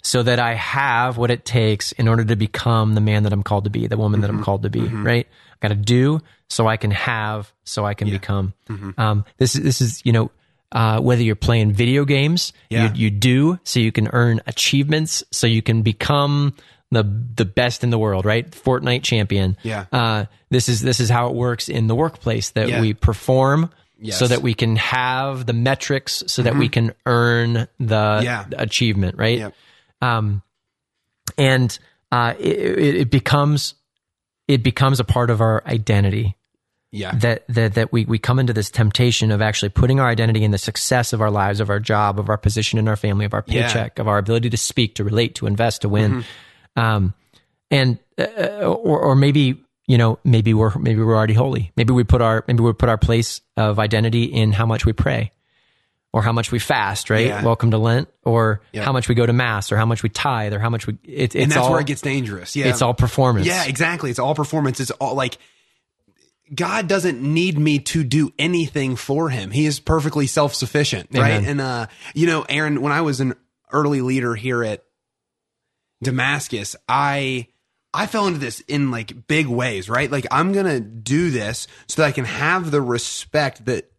so 0.03 0.23
that 0.23 0.39
I 0.39 0.55
have 0.55 1.17
what 1.17 1.29
it 1.31 1.45
takes 1.45 1.91
in 1.91 2.07
order 2.07 2.25
to 2.25 2.35
become 2.35 2.95
the 2.95 3.01
man 3.01 3.23
that 3.23 3.33
I'm 3.33 3.43
called 3.43 3.65
to 3.65 3.69
be, 3.69 3.87
the 3.87 3.97
woman 3.97 4.21
that 4.21 4.29
I'm 4.29 4.43
called 4.43 4.63
to 4.63 4.69
be, 4.69 4.81
right? 4.81 5.27
I 5.61 5.67
got 5.67 5.73
to 5.73 5.79
do 5.79 6.21
so 6.49 6.67
I 6.67 6.77
can 6.77 6.91
have, 6.91 7.51
so 7.63 7.85
I 7.85 7.93
can 7.93 8.09
become. 8.09 8.53
Um, 8.97 9.25
this 9.37 9.55
is, 9.55 9.61
this 9.61 9.79
is, 9.81 10.01
you 10.03 10.11
know, 10.11 10.31
uh, 10.71 10.99
whether 11.01 11.21
you're 11.21 11.35
playing 11.35 11.71
video 11.73 12.03
games, 12.05 12.51
Yeah. 12.69 12.93
you, 12.93 13.03
you 13.05 13.09
do 13.11 13.59
so 13.63 13.79
you 13.79 13.91
can 13.91 14.07
earn 14.11 14.41
achievements, 14.47 15.23
so 15.31 15.45
you 15.45 15.61
can 15.61 15.81
become 15.83 16.55
the 16.91 17.03
the 17.35 17.45
best 17.45 17.83
in 17.85 17.89
the 17.89 17.97
world, 17.99 18.25
right? 18.25 18.49
Fortnite 18.51 19.03
champion. 19.03 19.55
Yeah. 19.63 19.85
Uh, 19.93 20.25
this 20.49 20.67
is 20.67 20.81
this 20.81 20.99
is 20.99 21.09
how 21.09 21.27
it 21.27 21.35
works 21.35 21.69
in 21.69 21.87
the 21.87 21.95
workplace 21.95 22.49
that 22.51 22.67
Yeah. 22.69 22.81
we 22.81 22.93
perform 22.93 23.69
Yes. 24.03 24.17
so 24.17 24.27
that 24.27 24.41
we 24.41 24.53
can 24.55 24.75
have 24.77 25.45
the 25.45 25.53
metrics 25.53 26.23
so 26.27 26.41
that 26.41 26.55
we 26.57 26.69
can 26.69 26.93
earn 27.05 27.67
the 27.79 28.21
Yeah. 28.23 28.45
achievement, 28.57 29.17
right? 29.17 29.37
Yep. 29.37 29.53
um, 30.01 30.41
and 31.37 31.77
uh, 32.11 32.33
it, 32.39 32.95
it, 32.95 33.09
becomes 33.11 33.75
it 34.47 34.63
becomes 34.63 34.99
a 34.99 35.03
part 35.03 35.29
of 35.29 35.39
our 35.39 35.63
identity 35.67 36.35
Yeah. 36.91 37.11
that 37.15 37.45
that 37.47 37.75
that 37.75 37.93
we 37.93 38.05
we 38.05 38.17
come 38.19 38.39
into 38.39 38.53
this 38.53 38.69
temptation 38.71 39.31
of 39.31 39.41
actually 39.41 39.69
putting 39.69 39.99
our 39.99 40.09
identity 40.09 40.43
in 40.43 40.51
the 40.51 40.57
success 40.57 41.13
of 41.13 41.21
our 41.21 41.31
lives, 41.31 41.59
of 41.59 41.69
our 41.69 41.79
job, 41.79 42.19
of 42.19 42.27
our 42.27 42.37
position 42.37 42.79
in 42.79 42.87
our 42.87 42.97
family, 42.97 43.25
of 43.25 43.33
our 43.33 43.43
Yeah. 43.47 43.67
paycheck, 43.67 43.99
of 43.99 44.07
our 44.07 44.17
ability 44.17 44.49
to 44.49 44.57
speak, 44.57 44.95
to 44.95 45.03
relate, 45.03 45.35
to 45.35 45.45
invest, 45.47 45.83
to 45.83 45.89
win, 45.89 46.25
um, 46.75 47.13
and 47.69 47.97
uh, 48.19 48.65
or 48.65 48.99
or 48.99 49.15
maybe 49.15 49.63
you 49.91 49.97
know 49.97 50.19
maybe 50.23 50.53
we're 50.53 50.73
maybe 50.77 51.01
we're 51.03 51.15
already 51.15 51.33
holy. 51.33 51.71
Maybe 51.75 51.91
we 51.93 52.03
put 52.03 52.21
our 52.21 52.43
maybe 52.47 52.61
we 52.63 52.73
put 52.73 52.89
our 52.89 52.97
place 52.97 53.41
of 53.57 53.77
identity 53.77 54.23
in 54.23 54.53
how 54.53 54.65
much 54.65 54.85
we 54.85 54.93
pray. 54.93 55.31
Or 56.13 56.21
how 56.21 56.33
much 56.33 56.51
we 56.51 56.59
fast, 56.59 57.09
right? 57.09 57.27
Yeah. 57.27 57.41
Welcome 57.41 57.71
to 57.71 57.77
Lent, 57.77 58.09
or 58.25 58.59
Yeah. 58.73 58.83
how 58.83 58.91
much 58.91 59.07
we 59.07 59.15
go 59.15 59.25
to 59.25 59.31
mass, 59.31 59.71
or 59.71 59.77
how 59.77 59.85
much 59.85 60.03
we 60.03 60.09
tithe, 60.09 60.51
or 60.53 60.59
how 60.59 60.69
much 60.69 60.85
we. 60.85 60.97
It, 61.05 61.23
it's 61.23 61.35
and 61.35 61.49
that's 61.49 61.61
all, 61.61 61.71
where 61.71 61.79
it 61.79 61.87
gets 61.87 62.01
dangerous. 62.01 62.53
Yeah. 62.53 62.65
It's 62.67 62.81
all 62.81 62.93
performance. 62.93 63.47
Yeah, 63.47 63.63
exactly. 63.63 64.09
It's 64.09 64.19
all 64.19 64.35
performance. 64.35 64.81
It's 64.81 64.91
all 64.91 65.15
like 65.15 65.37
God 66.53 66.89
doesn't 66.89 67.21
need 67.21 67.57
me 67.57 67.79
to 67.79 68.03
do 68.03 68.33
anything 68.37 68.97
for 68.97 69.29
him. 69.29 69.51
He 69.51 69.65
is 69.65 69.79
perfectly 69.79 70.27
self-sufficient, 70.27 71.11
right? 71.13 71.31
Amen. 71.35 71.49
And 71.49 71.61
uh 71.61 71.87
you 72.13 72.27
know, 72.27 72.45
Aaron, 72.49 72.81
when 72.81 72.91
I 72.91 72.99
was 72.99 73.21
an 73.21 73.35
early 73.71 74.01
leader 74.01 74.35
here 74.35 74.65
at 74.65 74.83
Damascus, 76.03 76.75
I 76.89 77.47
I 77.93 78.07
fell 78.07 78.27
into 78.27 78.39
this 78.39 78.61
in 78.61 78.89
like 78.91 79.27
big 79.27 79.47
ways, 79.47 79.89
right? 79.89 80.09
Like 80.09 80.25
I'm 80.31 80.53
going 80.53 80.65
to 80.65 80.79
do 80.79 81.29
this 81.29 81.67
so 81.87 82.01
that 82.01 82.07
I 82.07 82.11
can 82.11 82.25
have 82.25 82.71
the 82.71 82.81
respect 82.81 83.65
that 83.65 83.91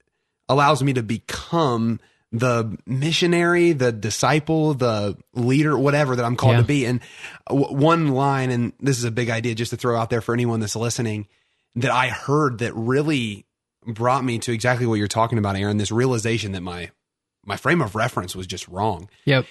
allows 0.49 0.83
me 0.83 0.95
to 0.95 1.03
become 1.03 2.01
the 2.35 2.79
missionary, 2.87 3.73
the 3.73 3.93
disciple, 3.93 4.73
the 4.73 5.19
leader, 5.35 5.77
whatever 5.79 6.17
that 6.17 6.25
I'm 6.25 6.37
called 6.37 6.55
Yeah. 6.55 6.61
to 6.63 6.67
be. 6.67 6.87
And 6.87 7.01
w- 7.49 7.75
one 7.77 8.09
line, 8.09 8.51
and 8.51 8.73
this 8.81 8.97
is 8.97 9.05
a 9.05 9.11
big 9.11 9.29
idea 9.29 9.55
just 9.55 9.71
to 9.71 9.77
throw 9.77 9.99
out 9.99 10.09
there 10.09 10.23
for 10.23 10.33
anyone 10.33 10.61
that's 10.61 10.75
listening, 10.77 11.29
that 11.75 11.91
I 11.91 12.09
heard 12.09 12.59
that 12.61 12.75
really 12.75 13.45
brought 13.87 14.25
me 14.25 14.39
to 14.39 14.53
exactly 14.53 14.87
what 14.87 14.95
you're 14.95 15.09
talking 15.09 15.37
about, 15.37 15.57
Aaron. 15.57 15.77
This 15.77 15.93
realization 15.93 16.53
that 16.53 16.63
my 16.63 16.91
my 17.45 17.57
frame 17.57 17.83
of 17.83 17.95
reference 17.97 18.35
was 18.37 18.47
just 18.47 18.67
wrong. 18.69 19.11
Yep. 19.27 19.45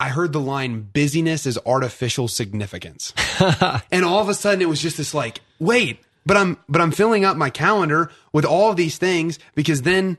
I 0.00 0.08
heard 0.08 0.32
the 0.32 0.40
line 0.40 0.80
busyness 0.80 1.44
is 1.44 1.58
artificial 1.66 2.26
significance. 2.26 3.12
and 3.92 4.04
all 4.04 4.20
of 4.20 4.30
a 4.30 4.34
sudden 4.34 4.62
it 4.62 4.68
was 4.68 4.80
just 4.80 4.96
this 4.96 5.12
like, 5.12 5.42
wait, 5.58 6.00
but 6.24 6.38
I'm 6.38 6.56
but 6.68 6.80
I'm 6.80 6.90
filling 6.90 7.26
up 7.26 7.36
my 7.36 7.50
calendar 7.50 8.10
with 8.32 8.46
all 8.46 8.70
of 8.70 8.76
these 8.76 8.96
things 8.96 9.38
because 9.54 9.82
then 9.82 10.16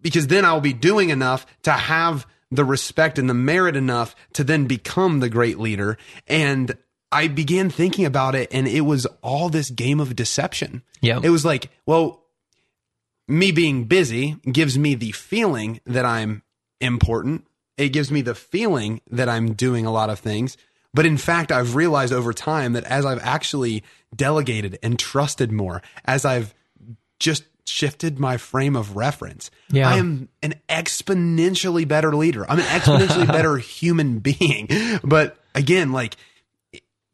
because 0.00 0.28
then 0.28 0.44
I'll 0.44 0.60
be 0.60 0.72
doing 0.72 1.10
enough 1.10 1.44
to 1.62 1.72
have 1.72 2.24
the 2.52 2.64
respect 2.64 3.18
and 3.18 3.28
the 3.28 3.34
merit 3.34 3.74
enough 3.74 4.14
to 4.34 4.44
then 4.44 4.66
become 4.66 5.18
the 5.18 5.28
great 5.28 5.58
leader. 5.58 5.98
And 6.28 6.76
I 7.10 7.26
began 7.26 7.70
thinking 7.70 8.04
about 8.04 8.36
it 8.36 8.48
and 8.52 8.68
it 8.68 8.82
was 8.82 9.06
all 9.22 9.48
this 9.48 9.70
game 9.70 9.98
of 9.98 10.14
deception. 10.14 10.82
Yeah. 11.00 11.18
It 11.22 11.30
was 11.30 11.44
like, 11.44 11.70
well, 11.84 12.22
me 13.26 13.50
being 13.50 13.84
busy 13.84 14.36
gives 14.50 14.78
me 14.78 14.94
the 14.94 15.12
feeling 15.12 15.80
that 15.86 16.04
I'm 16.04 16.42
important. 16.80 17.46
It 17.76 17.90
gives 17.90 18.10
me 18.10 18.20
the 18.22 18.34
feeling 18.34 19.00
that 19.10 19.28
I'm 19.28 19.54
doing 19.54 19.86
a 19.86 19.92
lot 19.92 20.10
of 20.10 20.18
things. 20.18 20.56
But 20.92 21.06
in 21.06 21.16
fact, 21.16 21.50
I've 21.50 21.74
realized 21.74 22.12
over 22.12 22.32
time 22.32 22.74
that 22.74 22.84
as 22.84 23.04
I've 23.04 23.20
actually 23.22 23.82
delegated 24.14 24.78
and 24.82 24.96
trusted 24.98 25.50
more, 25.50 25.82
as 26.04 26.24
I've 26.24 26.54
just 27.18 27.44
shifted 27.66 28.20
my 28.20 28.36
frame 28.36 28.76
of 28.76 28.94
reference, 28.94 29.50
Yeah. 29.70 29.88
I 29.88 29.96
am 29.96 30.28
an 30.42 30.54
exponentially 30.68 31.88
better 31.88 32.14
leader. 32.14 32.48
I'm 32.48 32.60
an 32.60 32.64
exponentially 32.66 33.26
better 33.38 33.56
human 33.56 34.20
being. 34.20 34.68
But 35.02 35.36
again, 35.54 35.90
like, 35.90 36.16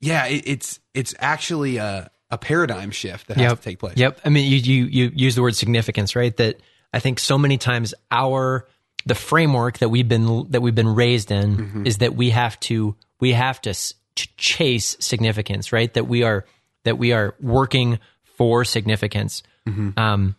yeah, 0.00 0.26
it, 0.26 0.42
it's 0.46 0.80
it's 0.94 1.14
actually 1.18 1.78
a 1.78 2.10
a 2.30 2.38
paradigm 2.38 2.90
shift 2.90 3.28
that 3.28 3.36
has 3.36 3.50
yep. 3.50 3.58
to 3.58 3.62
take 3.62 3.78
place. 3.78 3.96
Yep. 3.96 4.20
I 4.24 4.28
mean, 4.28 4.50
you, 4.50 4.58
you 4.58 4.84
you 4.84 5.12
use 5.14 5.34
the 5.34 5.42
word 5.42 5.56
significance, 5.56 6.14
right? 6.14 6.36
That 6.36 6.60
I 6.92 7.00
think 7.00 7.18
so 7.18 7.38
many 7.38 7.58
times 7.58 7.94
our 8.10 8.66
the 9.06 9.14
framework 9.14 9.78
that 9.78 9.88
we've 9.88 10.08
been 10.08 10.46
that 10.50 10.60
we've 10.60 10.74
been 10.74 10.94
raised 10.94 11.30
in 11.30 11.56
Mm-hmm. 11.56 11.86
is 11.86 11.98
that 11.98 12.14
we 12.14 12.30
have 12.30 12.58
to 12.60 12.94
we 13.20 13.32
have 13.32 13.60
to 13.62 13.70
s- 13.70 13.94
ch- 14.14 14.34
chase 14.36 14.96
significance, 15.00 15.72
right? 15.72 15.92
That 15.94 16.06
we 16.06 16.22
are 16.22 16.44
that 16.84 16.98
we 16.98 17.12
are 17.12 17.34
working 17.40 17.98
for 18.36 18.64
significance. 18.64 19.42
Mm-hmm. 19.68 19.98
Um, 19.98 20.36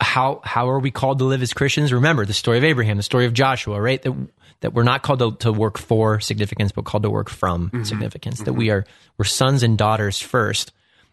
how 0.00 0.40
how 0.44 0.68
are 0.70 0.78
we 0.78 0.90
called 0.90 1.18
to 1.18 1.24
live 1.24 1.42
as 1.42 1.52
Christians? 1.52 1.92
Remember 1.92 2.24
the 2.24 2.32
story 2.32 2.58
of 2.58 2.64
Abraham, 2.64 2.96
the 2.96 3.02
story 3.02 3.26
of 3.26 3.32
Joshua, 3.32 3.80
right? 3.80 4.00
That 4.02 4.14
that 4.60 4.72
we're 4.74 4.84
not 4.84 5.02
called 5.02 5.18
to, 5.18 5.32
to 5.46 5.52
work 5.52 5.76
for 5.78 6.20
significance, 6.20 6.70
but 6.72 6.84
called 6.84 7.02
to 7.02 7.10
work 7.10 7.28
from 7.28 7.68
Mm-hmm. 7.70 7.82
significance. 7.84 8.42
That 8.42 8.52
we 8.52 8.70
are 8.70 8.84
we're 9.18 9.24
sons 9.24 9.62
and 9.64 9.76
daughters 9.76 10.20
first, 10.20 10.72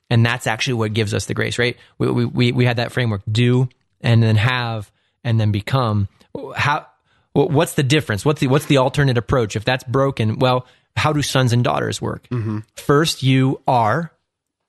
and 0.09 0.23
that's 0.25 0.45
actually 0.47 0.75
what 0.75 0.93
gives 0.93 1.13
us 1.13 1.25
the 1.25 1.33
grace, 1.33 1.57
right? 1.57 1.77
We 1.97 2.11
we 2.11 2.25
we, 2.25 2.51
we 2.51 2.65
had 2.65 2.77
that 2.77 2.91
framework: 2.91 3.21
do 3.31 3.69
and 4.01 4.21
then 4.21 4.35
have 4.35 4.91
and 5.23 5.39
then 5.39 5.51
become. 5.51 6.07
How 6.55 6.87
what's 7.33 7.73
the 7.73 7.83
difference? 7.83 8.25
What's 8.25 8.39
the 8.39 8.47
what's 8.47 8.65
the 8.65 8.77
alternate 8.77 9.17
approach? 9.17 9.55
If 9.55 9.65
that's 9.65 9.83
broken, 9.83 10.39
well, 10.39 10.67
how 10.95 11.13
do 11.13 11.21
sons 11.21 11.53
and 11.53 11.63
daughters 11.63 12.01
work? 12.01 12.27
Mm-hmm. 12.29 12.59
First, 12.75 13.23
you 13.23 13.61
are 13.67 14.11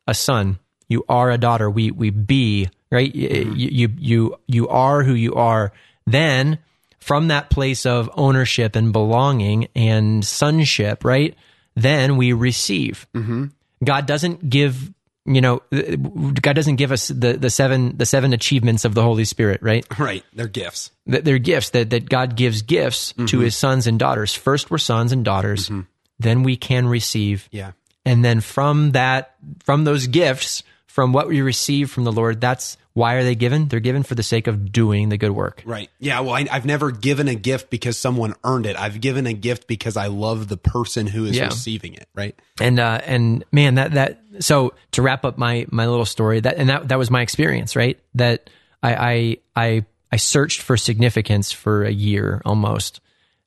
a 0.07 0.15
son. 0.15 0.59
You 0.89 1.05
are 1.09 1.31
a 1.31 1.39
daughter. 1.39 1.71
We 1.71 1.91
we 1.91 2.11
be 2.11 2.69
right. 2.91 3.13
Y- 3.15 3.21
mm-hmm. 3.21 3.57
You, 3.57 3.69
you 3.69 3.89
you 3.99 4.37
you 4.47 4.69
are 4.69 5.03
who 5.03 5.15
you 5.15 5.35
are. 5.35 5.73
Then 6.07 6.59
from 6.99 7.29
that 7.29 7.51
place 7.51 7.87
of 7.87 8.11
ownership 8.15 8.77
and 8.77 8.93
belonging 8.93 9.69
and 9.75 10.25
sonship, 10.25 11.05
right? 11.05 11.35
Then 11.75 12.17
we 12.17 12.33
receive. 12.33 13.07
Mm-hmm. 13.15 13.47
God 13.83 14.07
doesn't 14.07 14.51
give 14.51 14.93
you 15.27 15.41
know 15.41 15.63
God 15.71 16.55
doesn't 16.55 16.77
give 16.77 16.93
us 16.93 17.09
the 17.09 17.35
the 17.35 17.51
seven 17.51 17.97
the 17.97 18.07
seven 18.07 18.33
achievements 18.33 18.85
of 18.85 18.95
the 18.95 19.03
Holy 19.03 19.25
Spirit, 19.25 19.63
right? 19.63 19.87
Right. 19.99 20.25
They're 20.33 20.49
gifts. 20.49 20.91
they're 21.05 21.39
gifts 21.39 21.71
that, 21.71 21.91
that 21.91 22.09
God 22.09 22.37
gives 22.37 22.63
gifts 22.63 23.13
to 23.13 23.23
mm-hmm. 23.23 23.41
his 23.43 23.57
sons 23.57 23.87
and 23.87 23.99
daughters. 23.99 24.35
First 24.35 24.71
we're 24.71 24.79
sons 24.79 25.13
and 25.13 25.25
daughters, 25.25 25.67
mm-hmm. 25.67 25.83
then 26.19 26.43
we 26.43 26.57
can 26.57 26.87
receive. 26.87 27.49
Yeah. 27.53 27.73
And 28.05 28.25
then 28.25 28.41
from 28.41 28.93
that 28.93 29.35
from 29.63 29.85
those 29.85 30.07
gifts, 30.07 30.63
from 30.87 31.13
what 31.13 31.29
we 31.29 31.43
receive 31.43 31.91
from 31.91 32.05
the 32.05 32.13
Lord, 32.13 32.41
that's 32.41 32.79
why 32.93 33.15
are 33.15 33.23
they 33.25 33.35
given? 33.37 33.69
They're 33.69 33.79
given 33.81 34.03
for 34.03 34.15
the 34.17 34.23
sake 34.23 34.47
of 34.49 34.73
doing 34.73 35.09
the 35.11 35.17
good 35.17 35.31
work. 35.31 35.63
Right. 35.65 35.89
Yeah. 36.01 36.21
Well, 36.21 36.35
I, 36.35 36.47
I've 36.51 36.67
never 36.67 36.91
given 36.91 37.29
a 37.29 37.35
gift 37.37 37.71
because 37.71 37.97
someone 37.97 38.35
earned 38.43 38.67
it. 38.67 38.77
I've 38.77 39.01
given 39.01 39.27
a 39.27 39.33
gift 39.33 39.69
because 39.69 39.97
I 39.97 40.09
love 40.09 40.49
the 40.49 40.57
person 40.57 41.07
who 41.07 41.25
is 41.25 41.37
Yeah. 41.37 41.47
receiving 41.47 41.95
it. 41.95 42.09
Right. 42.15 42.35
and 42.61 42.79
uh, 42.81 43.01
and 43.05 43.45
man, 43.53 43.77
that 43.77 43.93
that 43.93 44.21
so 44.41 44.75
to 44.93 45.03
wrap 45.03 45.25
up 45.25 45.39
my 45.39 45.67
my 45.71 45.87
little 45.87 46.05
story 46.05 46.41
that 46.41 46.57
and 46.57 46.69
that 46.69 46.89
that 46.89 46.99
was 46.99 47.11
my 47.11 47.23
experience, 47.23 47.77
right? 47.77 47.99
That 48.17 48.51
I 48.83 48.95
I 48.95 49.37
I, 49.57 49.85
I 50.13 50.17
searched 50.17 50.61
for 50.63 50.77
significance 50.77 51.53
for 51.53 51.85
a 51.85 51.93
year 51.93 52.43
almost, 52.45 53.01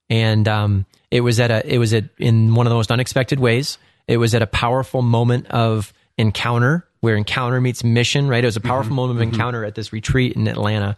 and 0.10 0.48
um, 0.48 0.86
it 1.12 1.20
was 1.22 1.40
at 1.42 1.52
a 1.52 1.62
it 1.74 1.78
was 1.80 1.94
at 1.94 2.06
in 2.18 2.56
one 2.56 2.66
of 2.66 2.72
the 2.72 2.76
most 2.76 2.92
unexpected 2.92 3.40
ways. 3.40 3.78
It 4.08 4.18
was 4.18 4.34
at 4.36 4.42
a 4.42 4.48
powerful 4.48 5.02
moment 5.02 5.48
of 5.48 5.92
encounter 6.18 6.86
where 7.04 7.18
encounter 7.18 7.60
meets 7.60 7.84
mission, 7.84 8.30
right? 8.30 8.42
It 8.42 8.48
was 8.48 8.56
a 8.56 8.62
powerful 8.62 8.96
moment 8.96 9.20
of 9.20 9.24
encounter 9.24 9.66
at 9.66 9.76
this 9.76 9.92
retreat 9.92 10.38
in 10.38 10.48
Atlanta, 10.48 10.96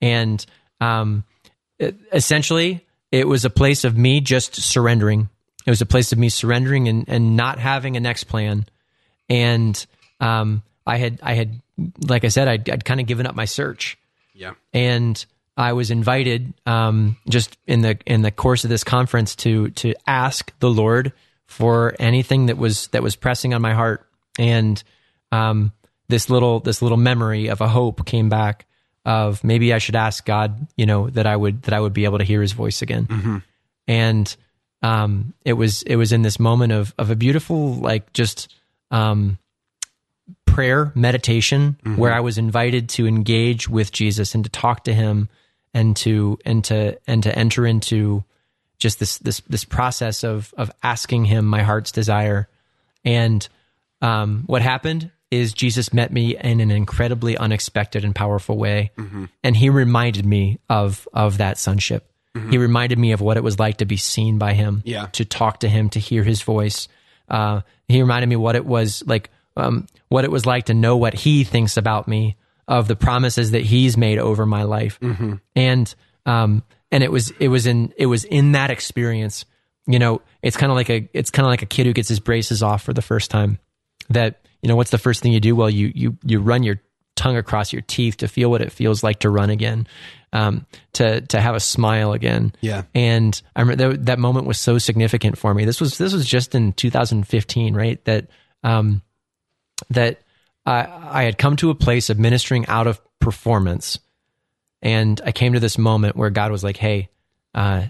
and 0.00 0.44
um, 0.80 1.24
it- 1.80 1.96
essentially 2.12 2.86
it 3.10 3.26
was 3.26 3.44
a 3.44 3.50
place 3.50 3.82
of 3.82 3.96
me 3.98 4.20
just 4.20 4.54
surrendering. 4.54 5.28
It 5.66 5.70
was 5.70 5.80
a 5.80 5.86
place 5.86 6.12
of 6.12 6.18
me 6.18 6.28
surrendering 6.28 6.86
and, 6.86 7.04
and 7.08 7.36
not 7.36 7.58
having 7.58 7.96
a 7.96 8.00
next 8.00 8.24
plan. 8.24 8.66
And 9.28 9.84
um, 10.20 10.62
i 10.86 10.96
had 10.96 11.18
i 11.24 11.34
had 11.34 11.60
like 12.06 12.24
i 12.24 12.28
said 12.28 12.46
i'd, 12.48 12.70
I'd 12.70 12.84
kind 12.84 13.00
of 13.00 13.06
given 13.06 13.26
up 13.26 13.34
my 13.34 13.44
search. 13.44 13.98
Yeah. 14.34 14.54
and 14.72 15.24
i 15.56 15.72
was 15.72 15.90
invited 15.90 16.54
um, 16.66 17.16
just 17.28 17.58
in 17.66 17.80
the 17.82 17.98
in 18.06 18.22
the 18.22 18.30
course 18.30 18.62
of 18.62 18.70
this 18.70 18.84
conference 18.84 19.34
to 19.36 19.70
to 19.70 19.94
ask 20.06 20.56
the 20.60 20.70
lord 20.70 21.12
for 21.46 21.96
anything 21.98 22.46
that 22.46 22.58
was 22.58 22.86
that 22.88 23.02
was 23.02 23.16
pressing 23.16 23.54
on 23.54 23.60
my 23.60 23.74
heart. 23.74 24.06
And 24.38 24.80
um, 25.32 25.72
this 26.08 26.30
little 26.30 26.60
this 26.60 26.82
little 26.82 26.96
memory 26.96 27.48
of 27.48 27.60
a 27.60 27.68
hope 27.68 28.06
came 28.06 28.28
back 28.28 28.66
of 29.04 29.42
maybe 29.44 29.72
I 29.72 29.78
should 29.78 29.96
ask 29.96 30.24
God, 30.24 30.66
you 30.76 30.86
know, 30.86 31.08
that 31.10 31.26
I 31.26 31.36
would 31.36 31.62
that 31.62 31.74
I 31.74 31.80
would 31.80 31.92
be 31.92 32.04
able 32.04 32.18
to 32.18 32.24
hear 32.24 32.42
His 32.42 32.52
voice 32.52 32.82
again. 32.82 33.06
And 33.86 34.36
um, 34.82 35.34
it 35.44 35.54
was 35.54 35.82
it 35.82 35.96
was 35.96 36.12
in 36.12 36.22
this 36.22 36.38
moment 36.38 36.72
of 36.72 36.94
of 36.98 37.10
a 37.10 37.16
beautiful 37.16 37.74
like 37.74 38.12
just 38.12 38.54
um, 38.90 39.38
prayer 40.46 40.92
meditation 40.94 41.78
where 41.96 42.12
I 42.12 42.20
was 42.20 42.38
invited 42.38 42.88
to 42.90 43.06
engage 43.06 43.68
with 43.68 43.92
Jesus 43.92 44.34
and 44.34 44.44
to 44.44 44.50
talk 44.50 44.84
to 44.84 44.94
Him 44.94 45.28
and 45.74 45.96
to 45.98 46.38
and 46.44 46.64
to 46.64 46.98
and 47.06 47.22
to 47.22 47.38
enter 47.38 47.66
into 47.66 48.24
just 48.78 48.98
this 48.98 49.18
this 49.18 49.40
this 49.48 49.64
process 49.64 50.24
of 50.24 50.52
of 50.56 50.70
asking 50.82 51.26
Him 51.26 51.44
my 51.44 51.62
heart's 51.62 51.92
desire. 51.92 52.48
And 53.04 53.46
um, 54.02 54.44
what 54.46 54.62
happened 54.62 55.10
is 55.30 55.52
Jesus 55.52 55.92
met 55.92 56.12
me 56.12 56.36
in 56.36 56.60
an 56.60 56.70
incredibly 56.70 57.36
unexpected 57.36 58.04
and 58.04 58.14
powerful 58.14 58.56
way, 58.56 58.90
and 59.44 59.56
He 59.56 59.68
reminded 59.70 60.24
me 60.26 60.58
of 60.68 61.06
of 61.12 61.38
that 61.38 61.58
sonship. 61.58 62.10
He 62.50 62.56
reminded 62.56 62.98
me 63.00 63.10
of 63.12 63.20
what 63.20 63.36
it 63.36 63.42
was 63.42 63.58
like 63.58 63.78
to 63.78 63.84
be 63.84 63.96
seen 63.96 64.38
by 64.38 64.52
Him, 64.52 64.82
Yeah. 64.84 65.06
to 65.12 65.24
talk 65.24 65.60
to 65.60 65.68
Him, 65.68 65.88
to 65.90 65.98
hear 65.98 66.22
His 66.22 66.40
voice. 66.42 66.86
Uh, 67.28 67.62
he 67.88 68.00
reminded 68.00 68.28
me 68.28 68.36
what 68.36 68.54
it 68.54 68.64
was 68.64 69.02
like, 69.06 69.30
um, 69.56 69.86
what 70.08 70.24
it 70.24 70.30
was 70.30 70.46
like 70.46 70.66
to 70.66 70.74
know 70.74 70.96
what 70.96 71.14
He 71.14 71.42
thinks 71.44 71.76
about 71.76 72.06
me, 72.06 72.36
of 72.68 72.86
the 72.86 72.94
promises 72.96 73.50
that 73.50 73.62
He's 73.62 73.96
made 73.96 74.18
over 74.18 74.46
my 74.46 74.62
life, 74.62 74.98
and 75.56 75.94
um, 76.26 76.62
and 76.92 77.02
it 77.02 77.10
was 77.10 77.32
it 77.40 77.48
was 77.48 77.66
in 77.66 77.92
it 77.96 78.06
was 78.06 78.24
in 78.24 78.52
that 78.52 78.70
experience. 78.70 79.44
You 79.86 79.98
know, 79.98 80.20
it's 80.42 80.56
kind 80.56 80.70
of 80.70 80.76
like 80.76 80.90
a 80.90 81.08
it's 81.12 81.30
kind 81.30 81.44
of 81.44 81.50
like 81.50 81.62
a 81.62 81.66
kid 81.66 81.86
who 81.86 81.92
gets 81.92 82.08
his 82.08 82.20
braces 82.20 82.62
off 82.62 82.82
for 82.82 82.92
the 82.92 83.02
first 83.02 83.30
time 83.30 83.58
that 84.10 84.40
you 84.62 84.68
know 84.68 84.76
what's 84.76 84.90
the 84.90 84.98
first 84.98 85.22
thing 85.22 85.32
you 85.32 85.40
do? 85.40 85.54
Well 85.56 85.70
you 85.70 85.92
you 85.94 86.18
you 86.24 86.40
run 86.40 86.62
your 86.62 86.80
tongue 87.16 87.36
across 87.36 87.72
your 87.72 87.82
teeth 87.82 88.18
to 88.18 88.28
feel 88.28 88.50
what 88.50 88.62
it 88.62 88.70
feels 88.70 89.02
like 89.02 89.18
to 89.20 89.30
run 89.30 89.50
again 89.50 89.88
um, 90.32 90.66
to 90.94 91.20
to 91.22 91.40
have 91.40 91.54
a 91.54 91.60
smile 91.60 92.12
again. 92.12 92.52
Yeah. 92.60 92.82
and 92.94 93.40
i 93.56 93.60
remember 93.60 93.90
that, 93.90 94.06
that 94.06 94.18
moment 94.18 94.46
was 94.46 94.58
so 94.58 94.78
significant 94.78 95.38
for 95.38 95.52
me. 95.54 95.64
This 95.64 95.80
was 95.80 95.98
this 95.98 96.12
was 96.12 96.26
just 96.26 96.54
in 96.54 96.72
2015 96.72 97.74
right? 97.74 98.04
That 98.04 98.28
um 98.62 99.02
that 99.90 100.20
i 100.66 100.86
i 100.86 101.22
had 101.24 101.38
come 101.38 101.56
to 101.56 101.70
a 101.70 101.74
place 101.74 102.10
of 102.10 102.18
ministering 102.18 102.66
out 102.66 102.86
of 102.86 103.00
performance. 103.18 103.98
And 104.82 105.20
i 105.24 105.32
came 105.32 105.54
to 105.54 105.60
this 105.60 105.78
moment 105.78 106.16
where 106.16 106.30
god 106.30 106.52
was 106.52 106.62
like 106.62 106.76
hey 106.76 107.08
uh 107.54 107.86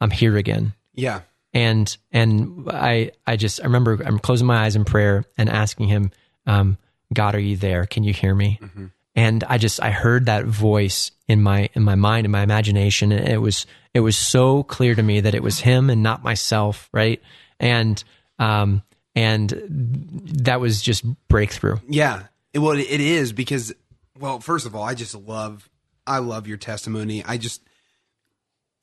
i'm 0.00 0.10
here 0.10 0.36
again. 0.36 0.74
Yeah. 0.94 1.20
And 1.58 1.96
and 2.12 2.68
I 2.70 3.10
I 3.26 3.36
just 3.36 3.60
I 3.60 3.64
remember 3.64 3.98
I'm 4.04 4.18
closing 4.18 4.46
my 4.46 4.64
eyes 4.64 4.76
in 4.76 4.84
prayer 4.84 5.24
and 5.36 5.48
asking 5.48 5.88
him, 5.88 6.12
um, 6.46 6.78
God, 7.12 7.34
are 7.34 7.40
you 7.40 7.56
there? 7.56 7.84
Can 7.86 8.04
you 8.04 8.12
hear 8.12 8.34
me? 8.34 8.60
And 9.16 9.42
I 9.42 9.58
just 9.58 9.82
I 9.82 9.90
heard 9.90 10.26
that 10.26 10.44
voice 10.44 11.10
in 11.26 11.42
my 11.42 11.68
in 11.74 11.82
my 11.82 11.96
mind 11.96 12.24
in 12.24 12.30
my 12.30 12.42
imagination, 12.42 13.10
and 13.10 13.28
it 13.28 13.38
was 13.38 13.66
it 13.92 14.00
was 14.00 14.16
so 14.16 14.62
clear 14.62 14.94
to 14.94 15.02
me 15.02 15.20
that 15.20 15.34
it 15.34 15.42
was 15.42 15.58
him 15.58 15.90
and 15.90 16.02
not 16.02 16.22
myself, 16.22 16.88
right? 16.92 17.20
And 17.58 18.02
um 18.38 18.82
and 19.16 19.52
that 20.44 20.60
was 20.60 20.80
just 20.80 21.04
breakthrough. 21.26 21.78
Yeah. 21.88 22.24
It, 22.52 22.60
well, 22.60 22.78
it 22.78 22.86
is 22.88 23.32
because, 23.32 23.74
well, 24.16 24.38
first 24.38 24.64
of 24.64 24.76
all, 24.76 24.84
I 24.84 24.94
just 24.94 25.12
love, 25.16 25.68
I 26.06 26.18
love 26.18 26.46
your 26.46 26.56
testimony. 26.56 27.24
I 27.24 27.36
just, 27.36 27.60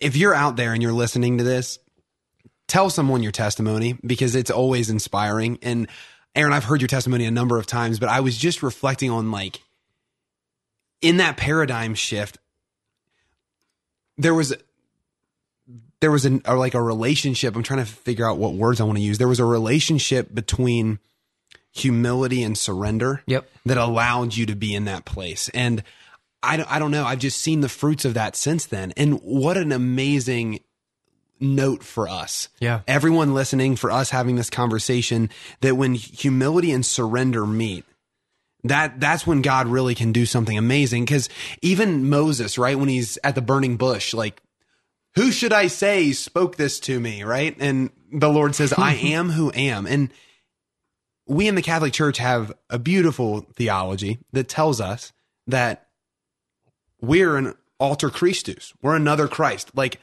if 0.02 0.18
you're 0.18 0.36
out 0.36 0.58
there 0.58 0.74
and 0.74 0.84
you're 0.84 0.92
listening 0.92 1.38
to 1.38 1.46
this, 1.46 1.80
tell 2.68 2.90
someone 2.90 3.24
your 3.24 3.32
testimony 3.32 3.98
because 4.06 4.36
it's 4.36 4.52
always 4.52 4.90
inspiring. 4.90 5.60
And 5.62 5.88
Aaron, 6.36 6.54
I've 6.54 6.66
heard 6.66 6.82
your 6.82 6.88
testimony 6.88 7.26
a 7.26 7.32
number 7.32 7.58
of 7.58 7.66
times, 7.66 8.00
but 8.00 8.10
I 8.10 8.20
was 8.20 8.38
just 8.38 8.64
reflecting 8.64 9.10
on 9.12 9.32
like, 9.32 9.62
in 11.02 11.18
that 11.18 11.38
paradigm 11.38 11.94
shift, 11.94 12.38
there 14.18 14.34
was 14.34 14.54
there 16.02 16.12
was 16.12 16.26
an 16.26 16.42
or 16.48 16.58
like 16.58 16.74
a 16.74 16.82
relationship. 16.82 17.56
I'm 17.56 17.64
trying 17.64 17.84
to 17.84 17.92
figure 17.92 18.30
out 18.30 18.38
what 18.38 18.54
words 18.54 18.80
I 18.82 18.84
want 18.84 18.98
to 18.98 19.04
use. 19.04 19.18
There 19.18 19.28
was 19.28 19.40
a 19.40 19.46
relationship 19.46 20.34
between 20.34 21.00
humility 21.72 22.44
and 22.44 22.58
surrender 22.58 23.22
Yep. 23.28 23.50
that 23.66 23.78
allowed 23.78 24.36
you 24.36 24.46
to 24.46 24.56
be 24.56 24.74
in 24.74 24.86
that 24.86 25.06
place. 25.06 25.50
And 25.50 25.84
I 26.42 26.58
don't, 26.58 26.72
I 26.72 26.80
don't 26.80 26.92
know. 26.92 27.06
I've 27.06 27.20
just 27.20 27.42
seen 27.42 27.62
the 27.62 27.70
fruits 27.70 28.06
of 28.06 28.14
that 28.14 28.36
since 28.36 28.66
then. 28.66 28.94
And 28.96 29.20
what 29.22 29.58
an 29.58 29.72
amazing 29.72 30.60
note 31.40 31.84
for 31.84 32.08
us. 32.08 32.50
Yeah. 32.60 32.82
Everyone 32.88 33.34
listening, 33.34 33.76
for 33.76 33.92
us 33.92 34.10
having 34.10 34.36
this 34.36 34.50
conversation, 34.50 35.30
that 35.62 35.76
when 35.76 35.96
humility 35.96 36.72
and 36.72 36.86
surrender 36.86 37.46
meet, 37.46 37.86
that 38.64 39.00
that's 39.00 39.28
when 39.28 39.42
God 39.42 39.68
really 39.68 39.96
can 39.96 40.12
do 40.12 40.26
something 40.26 40.58
amazing. 40.58 41.06
Because 41.06 41.30
even 41.62 42.10
Moses, 42.10 42.58
right, 42.58 42.78
when 42.78 42.90
he's 42.90 43.18
at 43.24 43.36
the 43.36 43.42
burning 43.42 43.78
bush, 43.78 44.14
like 44.14 44.42
who 45.16 45.32
should 45.32 45.54
I 45.54 45.68
say 45.68 46.12
spoke 46.12 46.56
this 46.56 46.80
to 46.82 47.00
me, 47.00 47.24
right? 47.24 47.56
And 47.60 47.90
the 48.12 48.30
Lord 48.30 48.56
says, 48.56 48.74
I 48.74 48.94
am 49.02 49.30
who 49.30 49.52
am. 49.52 49.86
And 49.86 50.12
we 51.28 51.48
in 51.48 51.56
the 51.56 51.62
Catholic 51.62 51.94
Church 51.94 52.18
have 52.18 52.54
a 52.70 52.78
beautiful 52.78 53.42
theology 53.56 54.20
that 54.34 54.48
tells 54.48 54.82
us 54.82 55.14
that 55.48 55.88
we're 57.02 57.38
an 57.38 57.56
alter 57.80 58.10
Christus. 58.10 58.74
We're 58.82 58.96
another 58.96 59.28
Christ. 59.28 59.72
Like 59.76 60.00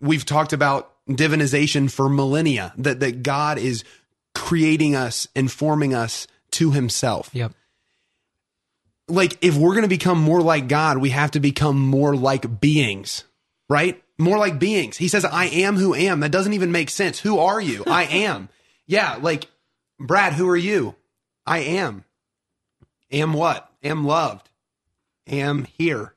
we've 0.00 0.24
talked 0.24 0.52
about 0.52 0.92
divinization 1.08 1.90
for 1.90 2.08
millennia, 2.08 2.72
that, 2.76 3.00
that 3.00 3.22
God 3.22 3.58
is 3.58 3.84
creating 4.34 4.94
us 4.94 5.26
and 5.34 5.50
forming 5.50 5.94
us 5.94 6.26
to 6.52 6.70
himself. 6.70 7.30
Yep. 7.32 7.52
Like 9.08 9.38
if 9.42 9.56
we're 9.56 9.72
going 9.72 9.82
to 9.82 9.88
become 9.88 10.20
more 10.20 10.42
like 10.42 10.68
God, 10.68 10.98
we 10.98 11.10
have 11.10 11.30
to 11.32 11.40
become 11.40 11.78
more 11.78 12.14
like 12.14 12.60
beings, 12.60 13.24
right? 13.68 14.02
More 14.18 14.38
like 14.38 14.58
beings. 14.58 14.96
He 14.96 15.08
says, 15.08 15.24
I 15.24 15.46
am 15.46 15.76
who 15.76 15.94
am. 15.94 16.20
That 16.20 16.32
doesn't 16.32 16.52
even 16.52 16.72
make 16.72 16.90
sense. 16.90 17.18
Who 17.20 17.38
are 17.38 17.60
you? 17.60 17.84
I 17.86 18.04
am. 18.10 18.48
Yeah. 18.86 19.18
Like 19.20 19.46
Brad, 19.98 20.34
who 20.34 20.48
are 20.48 20.56
you? 20.56 20.94
I 21.46 21.60
am. 21.60 22.04
Am 23.10 23.32
what? 23.32 23.70
Am 23.82 24.04
loved. 24.04 24.50
Am 25.26 25.64
here. 25.64 26.14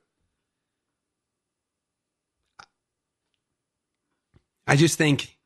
I 4.72 4.78
just 4.78 4.98
think 4.98 5.38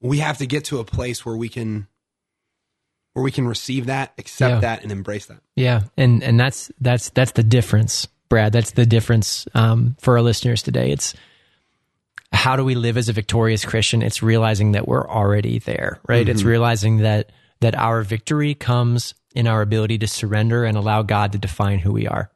we 0.00 0.18
have 0.18 0.38
to 0.38 0.46
get 0.46 0.66
to 0.66 0.78
a 0.78 0.84
place 0.84 1.26
where 1.26 1.36
we 1.36 1.48
can 1.48 1.88
where 3.14 3.24
we 3.24 3.32
can 3.32 3.46
receive 3.48 3.86
that, 3.86 4.12
accept 4.18 4.54
Yeah. 4.54 4.60
that 4.60 4.82
and 4.84 4.92
embrace 4.92 5.26
that. 5.26 5.40
Yeah, 5.56 5.82
and 5.96 6.22
and 6.22 6.38
that's 6.38 6.70
that's 6.80 7.08
that's 7.10 7.32
the 7.32 7.42
difference, 7.42 8.06
Brad. 8.28 8.52
That's 8.52 8.70
the 8.70 8.86
difference 8.86 9.46
um, 9.54 9.96
for 10.00 10.14
our 10.16 10.22
listeners 10.22 10.62
today. 10.62 10.92
It's 10.92 11.14
how 12.32 12.54
do 12.54 12.64
we 12.64 12.76
live 12.76 12.96
as 12.96 13.08
a 13.08 13.12
victorious 13.12 13.64
Christian? 13.64 14.00
It's 14.00 14.22
realizing 14.22 14.72
that 14.72 14.86
we're 14.86 15.08
already 15.08 15.58
there, 15.58 15.98
right? 16.08 16.28
It's 16.28 16.44
realizing 16.44 16.98
that 16.98 17.30
that 17.60 17.74
our 17.74 18.02
victory 18.02 18.54
comes 18.54 19.14
in 19.34 19.48
our 19.48 19.60
ability 19.60 19.98
to 19.98 20.06
surrender 20.06 20.64
and 20.64 20.76
allow 20.76 21.02
God 21.02 21.32
to 21.32 21.38
define 21.38 21.80
who 21.80 21.90
we 21.92 22.06
are. 22.06 22.30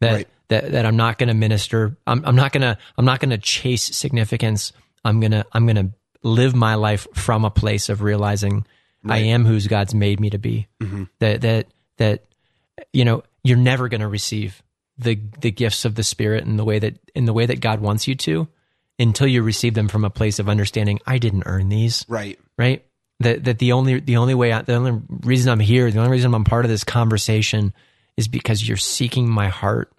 That 0.00 0.12
Right. 0.12 0.28
That 0.48 0.72
that 0.72 0.86
I'm 0.86 0.96
not 0.96 1.18
going 1.18 1.28
to 1.28 1.34
minister. 1.34 1.96
I'm 2.06 2.24
I'm 2.24 2.36
not 2.36 2.52
gonna 2.52 2.78
I'm 2.96 3.04
not 3.04 3.20
gonna 3.20 3.38
chase 3.38 3.96
significance. 3.96 4.72
I'm 5.04 5.20
gonna 5.20 5.44
I'm 5.52 5.66
gonna 5.66 5.92
live 6.22 6.54
my 6.54 6.74
life 6.74 7.06
from 7.14 7.44
a 7.44 7.50
place 7.50 7.88
of 7.88 8.02
realizing 8.02 8.66
I 9.08 9.18
am 9.18 9.44
who's 9.46 9.66
God's 9.68 9.94
made 9.94 10.20
me 10.20 10.30
to 10.30 10.38
be. 10.38 10.66
Mm-hmm. 10.82 11.04
That 11.20 11.40
that 11.42 11.66
that 11.98 12.24
you 12.92 13.04
know 13.04 13.22
you're 13.44 13.56
never 13.56 13.88
going 13.88 14.00
to 14.00 14.08
receive 14.08 14.62
the 14.98 15.18
the 15.40 15.50
gifts 15.50 15.84
of 15.84 15.94
the 15.94 16.02
Spirit 16.02 16.44
in 16.44 16.56
the 16.56 16.64
way 16.64 16.78
that 16.78 16.98
in 17.14 17.24
the 17.24 17.32
way 17.32 17.46
that 17.46 17.60
God 17.60 17.80
wants 17.80 18.08
you 18.08 18.14
to 18.16 18.48
until 18.98 19.28
you 19.28 19.42
receive 19.42 19.74
them 19.74 19.88
from 19.88 20.04
a 20.04 20.10
place 20.10 20.38
of 20.40 20.48
understanding. 20.48 20.98
I 21.06 21.18
didn't 21.18 21.44
earn 21.46 21.68
these 21.68 22.04
Right. 22.08 22.38
right? 22.58 22.84
That 23.20 23.44
that 23.44 23.58
the 23.58 23.72
only 23.72 24.00
the 24.00 24.16
only 24.16 24.34
way 24.34 24.52
I, 24.52 24.62
the 24.62 24.74
only 24.74 25.00
reason 25.22 25.50
I'm 25.50 25.60
here, 25.60 25.90
the 25.90 25.98
only 26.00 26.10
reason 26.10 26.34
I'm 26.34 26.44
part 26.44 26.64
of 26.64 26.70
this 26.70 26.84
conversation 26.84 27.72
is 28.16 28.26
because 28.28 28.66
you're 28.66 28.76
seeking 28.76 29.30
my 29.30 29.48
heart, 29.48 29.92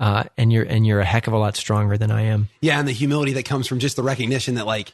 uh, 0.00 0.24
and 0.36 0.52
you're 0.52 0.64
and 0.64 0.86
you're 0.86 1.00
a 1.00 1.04
heck 1.04 1.26
of 1.26 1.32
a 1.32 1.38
lot 1.38 1.56
stronger 1.56 1.96
than 1.98 2.10
I 2.10 2.22
am. 2.22 2.48
Yeah, 2.60 2.78
and 2.78 2.86
the 2.88 2.92
humility 2.92 3.32
that 3.34 3.44
comes 3.44 3.66
from 3.66 3.78
just 3.78 3.96
the 3.96 4.02
recognition 4.02 4.54
that 4.56 4.66
like 4.66 4.92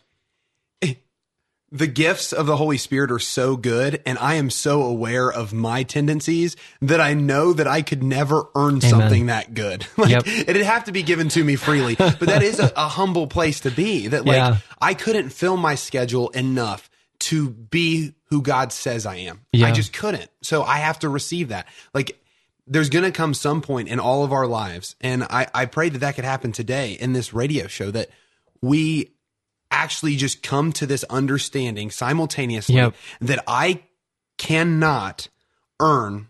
the 1.73 1.89
gifts 1.89 2.33
of 2.33 2.47
the 2.47 2.57
Holy 2.57 2.79
Spirit 2.79 3.11
are 3.11 3.19
so 3.19 3.57
good 3.57 4.01
and 4.07 4.17
I 4.19 4.35
am 4.35 4.51
so 4.51 4.83
aware 4.83 5.31
of 5.31 5.53
my 5.53 5.83
tendencies 5.83 6.55
that 6.81 7.01
I 7.01 7.13
know 7.15 7.53
that 7.53 7.67
I 7.67 7.83
could 7.83 8.05
never 8.05 8.45
earn 8.55 8.81
something 8.81 9.27
that 9.27 9.53
good. 9.53 9.85
Like 9.97 10.11
Yep. 10.11 10.27
it'd 10.29 10.63
have 10.63 10.85
to 10.85 10.93
be 10.93 11.03
given 11.03 11.29
to 11.31 11.43
me 11.43 11.57
freely. 11.57 11.97
But 11.97 12.21
that 12.21 12.45
is 12.45 12.61
a, 12.61 12.73
a 12.77 12.87
humble 12.89 13.27
place 13.27 13.61
to 13.61 13.73
be. 13.73 14.07
That 14.07 14.25
like 14.25 14.37
Yeah. 14.37 14.59
I 14.81 14.95
couldn't 14.95 15.31
fill 15.31 15.57
my 15.57 15.75
schedule 15.75 16.29
enough 16.31 16.89
to 17.19 17.51
be 17.51 18.15
who 18.27 18.43
God 18.43 18.73
says 18.73 19.05
I 19.05 19.17
am. 19.17 19.41
Yeah. 19.53 19.67
I 19.67 19.73
just 19.73 19.93
couldn't. 19.93 20.31
So 20.43 20.63
I 20.63 20.77
have 20.79 21.01
to 21.01 21.09
receive 21.09 21.49
that. 21.49 21.67
Like 21.93 22.17
there's 22.67 22.91
going 22.91 23.05
to 23.05 23.13
come 23.13 23.33
some 23.35 23.63
point 23.63 23.89
in 23.89 24.01
all 24.01 24.25
of 24.25 24.33
our 24.33 24.47
lives. 24.47 24.97
And 25.01 25.25
I, 25.25 25.47
I 25.55 25.67
pray 25.67 25.89
that 25.89 25.99
that 25.99 26.17
could 26.17 26.25
happen 26.25 26.53
today 26.53 26.93
in 26.93 27.13
this 27.13 27.33
radio 27.33 27.67
show 27.67 27.91
that 27.93 28.09
we 28.61 29.13
actually 29.71 30.17
just 30.17 30.43
come 30.43 30.73
to 30.73 30.87
this 30.87 31.05
understanding 31.05 31.91
simultaneously 31.91 32.77
Yep. 32.77 32.95
that 33.21 33.45
I 33.47 33.83
cannot 34.39 35.29
earn 35.81 36.29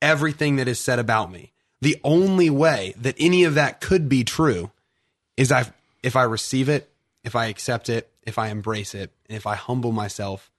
everything 0.00 0.56
that 0.56 0.68
is 0.68 0.78
said 0.78 0.98
about 0.98 1.30
me. 1.30 1.52
The 1.80 1.98
only 2.04 2.50
way 2.50 2.94
that 2.98 3.16
any 3.18 3.44
of 3.44 3.54
that 3.54 3.80
could 3.80 4.08
be 4.08 4.24
true 4.24 4.70
is 5.36 5.50
I 5.52 5.66
if 6.02 6.16
I 6.16 6.22
receive 6.24 6.68
it, 6.68 6.90
if 7.24 7.36
I 7.36 7.46
accept 7.46 7.88
it, 7.88 8.10
if 8.22 8.38
I 8.38 8.48
embrace 8.48 8.94
it, 8.94 9.12
and 9.28 9.36
if 9.36 9.46
I 9.46 9.54
humble 9.54 9.92
myself 9.92 10.50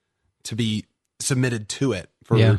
to 0.43 0.56
be 0.56 0.86
submitted 1.20 1.70
to 1.70 1.93
it 1.93 2.10
for 2.24 2.38
Yeah. 2.38 2.58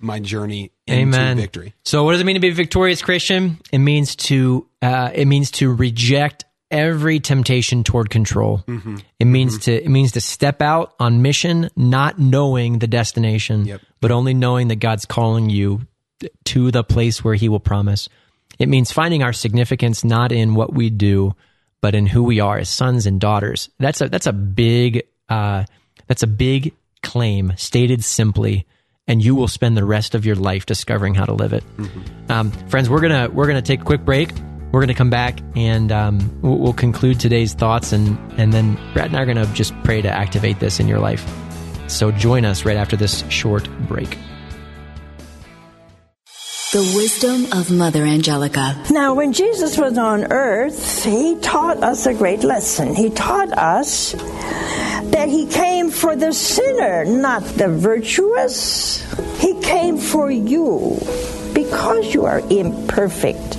My 0.00 0.18
journey 0.20 0.72
into 0.86 1.00
Amen. 1.02 1.36
victory. 1.36 1.74
So, 1.84 2.04
what 2.04 2.12
does 2.12 2.20
it 2.20 2.24
mean 2.24 2.34
to 2.36 2.40
be 2.40 2.48
a 2.48 2.54
victorious 2.54 3.02
Christian? 3.02 3.58
It 3.72 3.78
means 3.78 4.16
to 4.16 4.66
uh, 4.82 5.10
it 5.14 5.26
means 5.26 5.50
to 5.52 5.72
reject 5.72 6.44
every 6.70 7.20
temptation 7.20 7.84
toward 7.84 8.10
control. 8.10 8.64
It 9.20 9.24
means 9.24 9.58
to 9.60 9.72
it 9.72 9.88
means 9.88 10.12
to 10.12 10.20
step 10.20 10.60
out 10.60 10.94
on 10.98 11.22
mission, 11.22 11.70
not 11.76 12.18
knowing 12.18 12.78
the 12.80 12.86
destination, 12.88 13.66
Yep. 13.66 13.80
but 14.00 14.10
only 14.10 14.34
knowing 14.34 14.68
that 14.68 14.76
God's 14.76 15.04
calling 15.04 15.48
you 15.50 15.86
to 16.46 16.70
the 16.70 16.82
place 16.82 17.22
where 17.22 17.34
He 17.34 17.48
will 17.48 17.60
promise. 17.60 18.08
It 18.58 18.68
means 18.68 18.90
finding 18.90 19.22
our 19.22 19.32
significance 19.32 20.02
not 20.02 20.32
in 20.32 20.54
what 20.54 20.72
we 20.72 20.88
do, 20.90 21.34
but 21.80 21.94
in 21.94 22.06
who 22.06 22.22
we 22.24 22.40
are 22.40 22.58
as 22.58 22.68
sons 22.70 23.06
and 23.06 23.20
daughters. 23.20 23.68
That's 23.78 24.00
a 24.00 24.08
that's 24.08 24.26
a 24.26 24.32
big 24.32 25.02
uh, 25.28 25.64
that's 26.06 26.22
a 26.22 26.26
big 26.26 26.74
claim 27.02 27.52
stated 27.56 28.02
simply, 28.02 28.66
and 29.08 29.22
you 29.22 29.34
will 29.34 29.48
spend 29.48 29.76
the 29.76 29.84
rest 29.84 30.14
of 30.14 30.26
your 30.26 30.36
life 30.36 30.66
discovering 30.66 31.14
how 31.14 31.24
to 31.24 31.32
live 31.32 31.52
it. 31.52 31.64
Um, 32.28 32.50
friends, 32.68 32.90
we're 32.90 33.00
gonna 33.00 33.28
we're 33.30 33.46
gonna 33.46 33.62
take 33.62 33.80
a 33.80 33.84
quick 33.84 34.04
break. 34.04 34.30
We're 34.72 34.80
gonna 34.80 34.94
come 34.94 35.10
back 35.10 35.38
and 35.54 35.92
um, 35.92 36.40
we'll, 36.42 36.58
we'll 36.58 36.72
conclude 36.72 37.20
today's 37.20 37.54
thoughts, 37.54 37.92
and 37.92 38.18
and 38.38 38.52
then 38.52 38.74
Brad 38.92 39.06
and 39.06 39.16
I 39.16 39.22
are 39.22 39.26
gonna 39.26 39.46
just 39.54 39.74
pray 39.84 40.02
to 40.02 40.08
activate 40.10 40.58
this 40.60 40.80
in 40.80 40.88
your 40.88 40.98
life. 40.98 41.24
So 41.88 42.10
join 42.10 42.44
us 42.44 42.64
right 42.64 42.76
after 42.76 42.96
this 42.96 43.24
short 43.30 43.68
break. 43.88 44.18
The 46.72 46.82
wisdom 46.96 47.46
of 47.58 47.70
Mother 47.70 48.02
Angelica. 48.02 48.76
Now, 48.90 49.14
when 49.14 49.32
Jesus 49.32 49.78
was 49.78 49.96
on 49.96 50.30
earth, 50.30 51.04
he 51.04 51.38
taught 51.40 51.82
us 51.82 52.06
a 52.06 52.12
great 52.12 52.42
lesson. 52.42 52.94
He 52.94 53.08
taught 53.08 53.56
us 53.56 54.14
that 55.26 55.32
he 55.32 55.46
came 55.46 55.90
for 55.90 56.14
the 56.14 56.32
sinner, 56.32 57.04
not 57.04 57.42
the 57.42 57.68
virtuous. 57.68 59.02
He 59.40 59.60
came 59.60 59.98
for 59.98 60.30
you 60.30 60.98
because 61.52 62.14
you 62.14 62.26
are 62.26 62.40
imperfect. 62.50 63.58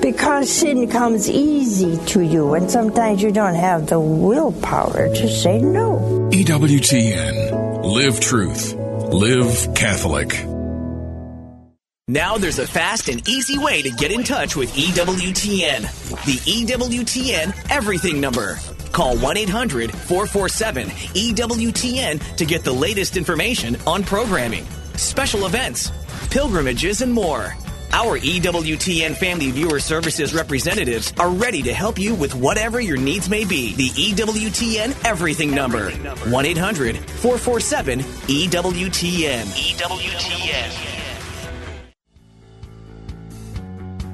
Because 0.00 0.50
sin 0.50 0.88
comes 0.88 1.28
easy 1.28 1.98
to 2.12 2.22
you, 2.22 2.54
and 2.54 2.70
sometimes 2.70 3.22
you 3.22 3.30
don't 3.30 3.54
have 3.56 3.88
the 3.88 4.00
willpower 4.00 5.08
to 5.14 5.28
say 5.28 5.60
no. 5.60 6.30
EWTN. 6.32 7.84
Live 7.84 8.20
truth. 8.20 8.74
Live 9.12 9.74
Catholic. 9.74 10.46
Now 12.08 12.38
there's 12.38 12.60
a 12.60 12.66
fast 12.66 13.08
and 13.08 13.28
easy 13.28 13.58
way 13.58 13.82
to 13.82 13.90
get 13.90 14.12
in 14.12 14.22
touch 14.22 14.54
with 14.56 14.72
EWTN. 14.74 15.82
The 16.24 16.38
EWTN 16.64 17.70
Everything 17.70 18.20
Number. 18.20 18.58
Call 18.96 19.18
1 19.18 19.36
800 19.36 19.92
447 19.92 20.88
EWTN 20.88 22.36
to 22.36 22.46
get 22.46 22.64
the 22.64 22.72
latest 22.72 23.18
information 23.18 23.76
on 23.86 24.02
programming, 24.02 24.64
special 24.94 25.44
events, 25.44 25.92
pilgrimages, 26.30 27.02
and 27.02 27.12
more. 27.12 27.54
Our 27.92 28.18
EWTN 28.18 29.14
Family 29.14 29.50
Viewer 29.50 29.80
Services 29.80 30.32
representatives 30.32 31.12
are 31.18 31.28
ready 31.28 31.60
to 31.64 31.74
help 31.74 31.98
you 31.98 32.14
with 32.14 32.34
whatever 32.34 32.80
your 32.80 32.96
needs 32.96 33.28
may 33.28 33.44
be. 33.44 33.74
The 33.74 33.90
EWTN 33.90 35.04
Everything 35.04 35.50
Number. 35.50 35.90
1 35.90 36.46
800 36.46 36.96
447 36.96 37.98
EWTN. 38.00 39.42
EWTN. 39.44 40.95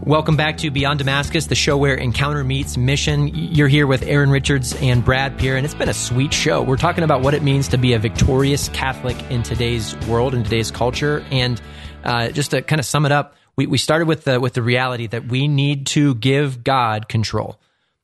Welcome 0.05 0.37
back 0.37 0.57
to 0.59 0.71
Beyond 0.73 0.99
Damascus, 0.99 1.47
the 1.47 1.55
show 1.55 1.77
where 1.77 1.95
encounter 1.95 2.43
meets 2.43 2.77
mission. 2.77 3.29
You're 3.29 3.69
here 3.69 3.87
with 3.87 4.03
Aaron 4.03 4.31
Richards 4.31 4.75
and 4.83 5.05
Brad 5.05 5.39
Peer, 5.39 5.57
and 5.57 5.65
it's 5.65 5.77
been 5.77 5.89
a 5.89 5.95
sweet 5.95 6.35
show. 6.35 6.61
We're 6.61 6.77
talking 6.77 7.05
about 7.05 7.23
what 7.23 7.35
it 7.35 7.45
means 7.45 7.69
to 7.69 7.79
be 7.79 7.93
a 7.93 8.01
victorious 8.01 8.69
Catholic 8.71 9.17
in 9.31 9.45
today's 9.45 9.95
world, 10.09 10.35
in 10.35 10.43
today's 10.43 10.73
culture. 10.73 11.25
And 11.31 11.63
uh, 12.03 12.31
just 12.31 12.51
to 12.51 12.63
kind 12.63 12.81
of 12.81 12.85
sum 12.85 13.07
it 13.07 13.13
up, 13.13 13.37
we, 13.55 13.69
we 13.69 13.79
started 13.79 14.09
with 14.09 14.25
the, 14.25 14.41
with 14.41 14.55
the 14.55 14.63
reality 14.63 15.07
that 15.07 15.27
we 15.27 15.47
need 15.47 15.87
to 15.89 16.17
give 16.17 16.65
God 16.65 17.09
control 17.09 17.61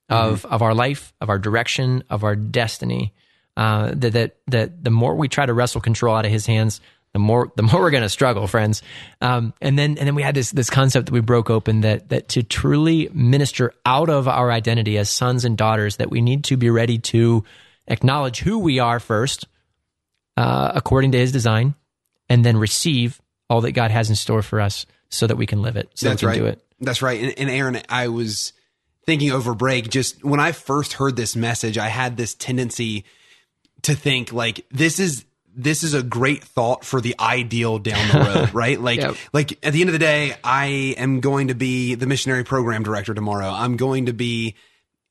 of, 0.08 0.44
of 0.44 0.62
our 0.62 0.74
life, 0.74 1.12
of 1.20 1.30
our 1.30 1.38
direction, 1.40 2.04
of 2.08 2.22
our 2.22 2.36
destiny. 2.36 3.12
Uh, 3.56 3.92
that, 3.96 4.12
that, 4.12 4.36
that 4.46 4.84
the 4.84 4.90
more 4.90 5.16
we 5.16 5.26
try 5.26 5.44
to 5.44 5.52
wrestle 5.52 5.80
control 5.80 6.14
out 6.14 6.24
of 6.24 6.30
his 6.30 6.46
hands, 6.46 6.80
the 7.18 7.24
more 7.24 7.52
the 7.56 7.62
more 7.62 7.80
we're 7.80 7.90
going 7.90 8.04
to 8.04 8.08
struggle, 8.08 8.46
friends. 8.46 8.80
Um, 9.20 9.52
and 9.60 9.76
then 9.76 9.98
and 9.98 10.06
then 10.06 10.14
we 10.14 10.22
had 10.22 10.36
this 10.36 10.52
this 10.52 10.70
concept 10.70 11.06
that 11.06 11.12
we 11.12 11.20
broke 11.20 11.50
open 11.50 11.80
that 11.80 12.08
that 12.10 12.28
to 12.30 12.42
truly 12.44 13.10
minister 13.12 13.72
out 13.84 14.08
of 14.08 14.28
our 14.28 14.52
identity 14.52 14.96
as 14.98 15.10
sons 15.10 15.44
and 15.44 15.58
daughters, 15.58 15.96
that 15.96 16.10
we 16.10 16.20
need 16.20 16.44
to 16.44 16.56
be 16.56 16.70
ready 16.70 16.98
to 16.98 17.44
acknowledge 17.88 18.38
who 18.38 18.58
we 18.58 18.78
are 18.78 19.00
first, 19.00 19.48
uh, 20.36 20.70
according 20.74 21.12
to 21.12 21.18
His 21.18 21.32
design, 21.32 21.74
and 22.28 22.44
then 22.44 22.56
receive 22.56 23.20
all 23.50 23.62
that 23.62 23.72
God 23.72 23.90
has 23.90 24.08
in 24.08 24.16
store 24.16 24.42
for 24.42 24.60
us, 24.60 24.86
so 25.08 25.26
that 25.26 25.36
we 25.36 25.46
can 25.46 25.60
live 25.60 25.76
it, 25.76 25.90
so 25.94 26.08
That's 26.08 26.22
we 26.22 26.26
can 26.26 26.28
right. 26.28 26.38
do 26.38 26.46
it. 26.46 26.64
That's 26.80 27.02
right. 27.02 27.20
And, 27.20 27.34
and 27.36 27.50
Aaron, 27.50 27.82
I 27.88 28.08
was 28.08 28.52
thinking 29.06 29.32
over 29.32 29.54
break, 29.54 29.88
just 29.88 30.22
when 30.22 30.38
I 30.38 30.52
first 30.52 30.92
heard 30.92 31.16
this 31.16 31.34
message, 31.34 31.78
I 31.78 31.88
had 31.88 32.16
this 32.16 32.34
tendency 32.34 33.04
to 33.82 33.94
think 33.94 34.32
like 34.32 34.66
this 34.70 35.00
is 35.00 35.24
this 35.60 35.82
is 35.82 35.92
a 35.92 36.02
great 36.04 36.44
thought 36.44 36.84
for 36.84 37.00
the 37.00 37.16
ideal 37.18 37.78
down 37.80 38.08
the 38.08 38.24
road, 38.24 38.54
right? 38.54 38.80
Like 38.80 39.00
Yep. 39.00 39.16
like 39.32 39.58
at 39.66 39.72
the 39.72 39.80
end 39.80 39.90
of 39.90 39.92
the 39.92 39.98
day, 39.98 40.36
I 40.44 40.94
am 40.96 41.18
going 41.20 41.48
to 41.48 41.54
be 41.54 41.96
the 41.96 42.06
missionary 42.06 42.44
program 42.44 42.84
director 42.84 43.12
tomorrow. 43.12 43.50
I'm 43.50 43.76
going 43.76 44.06
to 44.06 44.12
be 44.12 44.54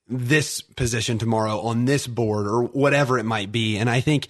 this 0.08 0.62
position 0.62 1.18
tomorrow 1.18 1.60
on 1.60 1.84
this 1.84 2.08
board 2.08 2.48
or 2.48 2.64
whatever 2.64 3.20
it 3.20 3.26
might 3.26 3.52
be. 3.52 3.78
And 3.78 3.90
I 3.90 4.00
think 4.00 4.30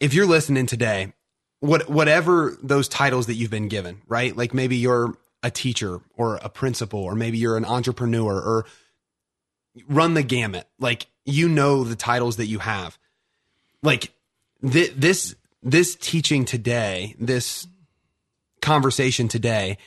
if 0.00 0.12
you're 0.12 0.26
listening 0.26 0.66
today, 0.66 1.12
what 1.60 1.88
whatever 1.88 2.58
those 2.60 2.88
titles 2.88 3.26
that 3.26 3.34
you've 3.34 3.50
been 3.52 3.68
given, 3.68 4.02
right? 4.08 4.36
Like 4.36 4.52
maybe 4.52 4.76
you're 4.76 5.16
a 5.44 5.50
teacher 5.52 6.00
or 6.16 6.36
a 6.36 6.48
principal, 6.48 6.98
or 7.00 7.14
maybe 7.14 7.38
you're 7.38 7.56
an 7.56 7.64
entrepreneur, 7.64 8.34
or 8.34 8.66
run 9.88 10.14
the 10.14 10.22
gamut. 10.24 10.66
Like 10.80 11.06
you 11.24 11.48
know 11.48 11.84
the 11.84 11.96
titles 11.96 12.36
that 12.38 12.46
you 12.46 12.58
have. 12.58 12.98
Like 13.82 14.12
th- 14.68 14.94
this 14.96 15.36
this 15.64 15.96
teaching 15.96 16.44
today, 16.44 17.16
this 17.18 17.66
conversation 18.60 19.28
today 19.28 19.78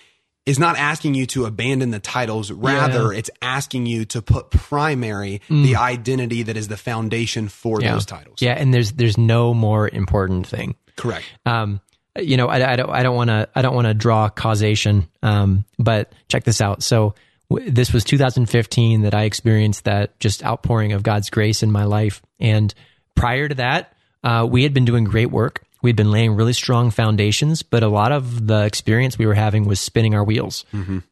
is 0.45 0.59
not 0.59 0.77
asking 0.77 1.13
you 1.13 1.25
to 1.25 1.45
abandon 1.45 1.91
the 1.91 1.99
titles 1.99 2.51
rather 2.51 3.11
it's 3.11 3.29
asking 3.41 3.85
you 3.85 4.05
to 4.05 4.21
put 4.21 4.49
primary 4.49 5.41
the 5.49 5.75
identity 5.75 6.43
that 6.43 6.55
is 6.55 6.67
the 6.69 6.77
foundation 6.77 7.49
for 7.49 7.81
those 7.81 8.05
titles 8.05 8.41
Yeah, 8.41 8.53
and 8.53 8.73
there's 8.73 8.93
there's 8.93 9.17
no 9.17 9.53
more 9.53 9.89
important 9.89 10.47
thing. 10.47 10.75
correct 10.95 11.25
Um, 11.45 11.81
you 12.19 12.37
know, 12.37 12.47
I, 12.47 12.73
I 12.73 12.75
don't 12.75 12.89
I 12.89 13.03
don't 13.03 13.15
want 13.15 13.29
to 13.29 13.49
I 13.55 13.61
don't 13.61 13.75
want 13.75 13.87
to 13.87 13.93
draw 13.93 14.29
causation. 14.29 15.07
Um, 15.21 15.65
but 15.77 16.11
check 16.29 16.43
this 16.45 16.61
out. 16.61 16.81
So 16.81 17.13
w- 17.49 17.69
this 17.69 17.93
was 17.93 18.03
2015 18.03 19.01
that 19.03 19.13
I 19.13 19.23
experienced 19.23 19.83
that 19.83 20.19
just 20.19 20.43
outpouring 20.43 20.93
of 20.93 21.03
God's 21.03 21.29
grace 21.29 21.61
in 21.61 21.71
my 21.71 21.83
life, 21.83 22.21
and 22.39 22.73
prior 23.15 23.47
to 23.47 23.55
that, 23.55 23.93
uh, 24.23 24.47
we 24.49 24.63
had 24.63 24.73
been 24.73 24.85
doing 24.85 25.03
great 25.03 25.29
work. 25.29 25.63
We'd 25.81 25.95
been 25.95 26.11
laying 26.11 26.35
really 26.35 26.53
strong 26.53 26.91
foundations, 26.91 27.63
but 27.63 27.83
a 27.83 27.87
lot 27.87 28.11
of 28.11 28.47
the 28.47 28.65
experience 28.65 29.17
we 29.17 29.25
were 29.25 29.35
having 29.35 29.65
was 29.65 29.79
spinning 29.79 30.15
our 30.15 30.23
wheels. 30.23 30.65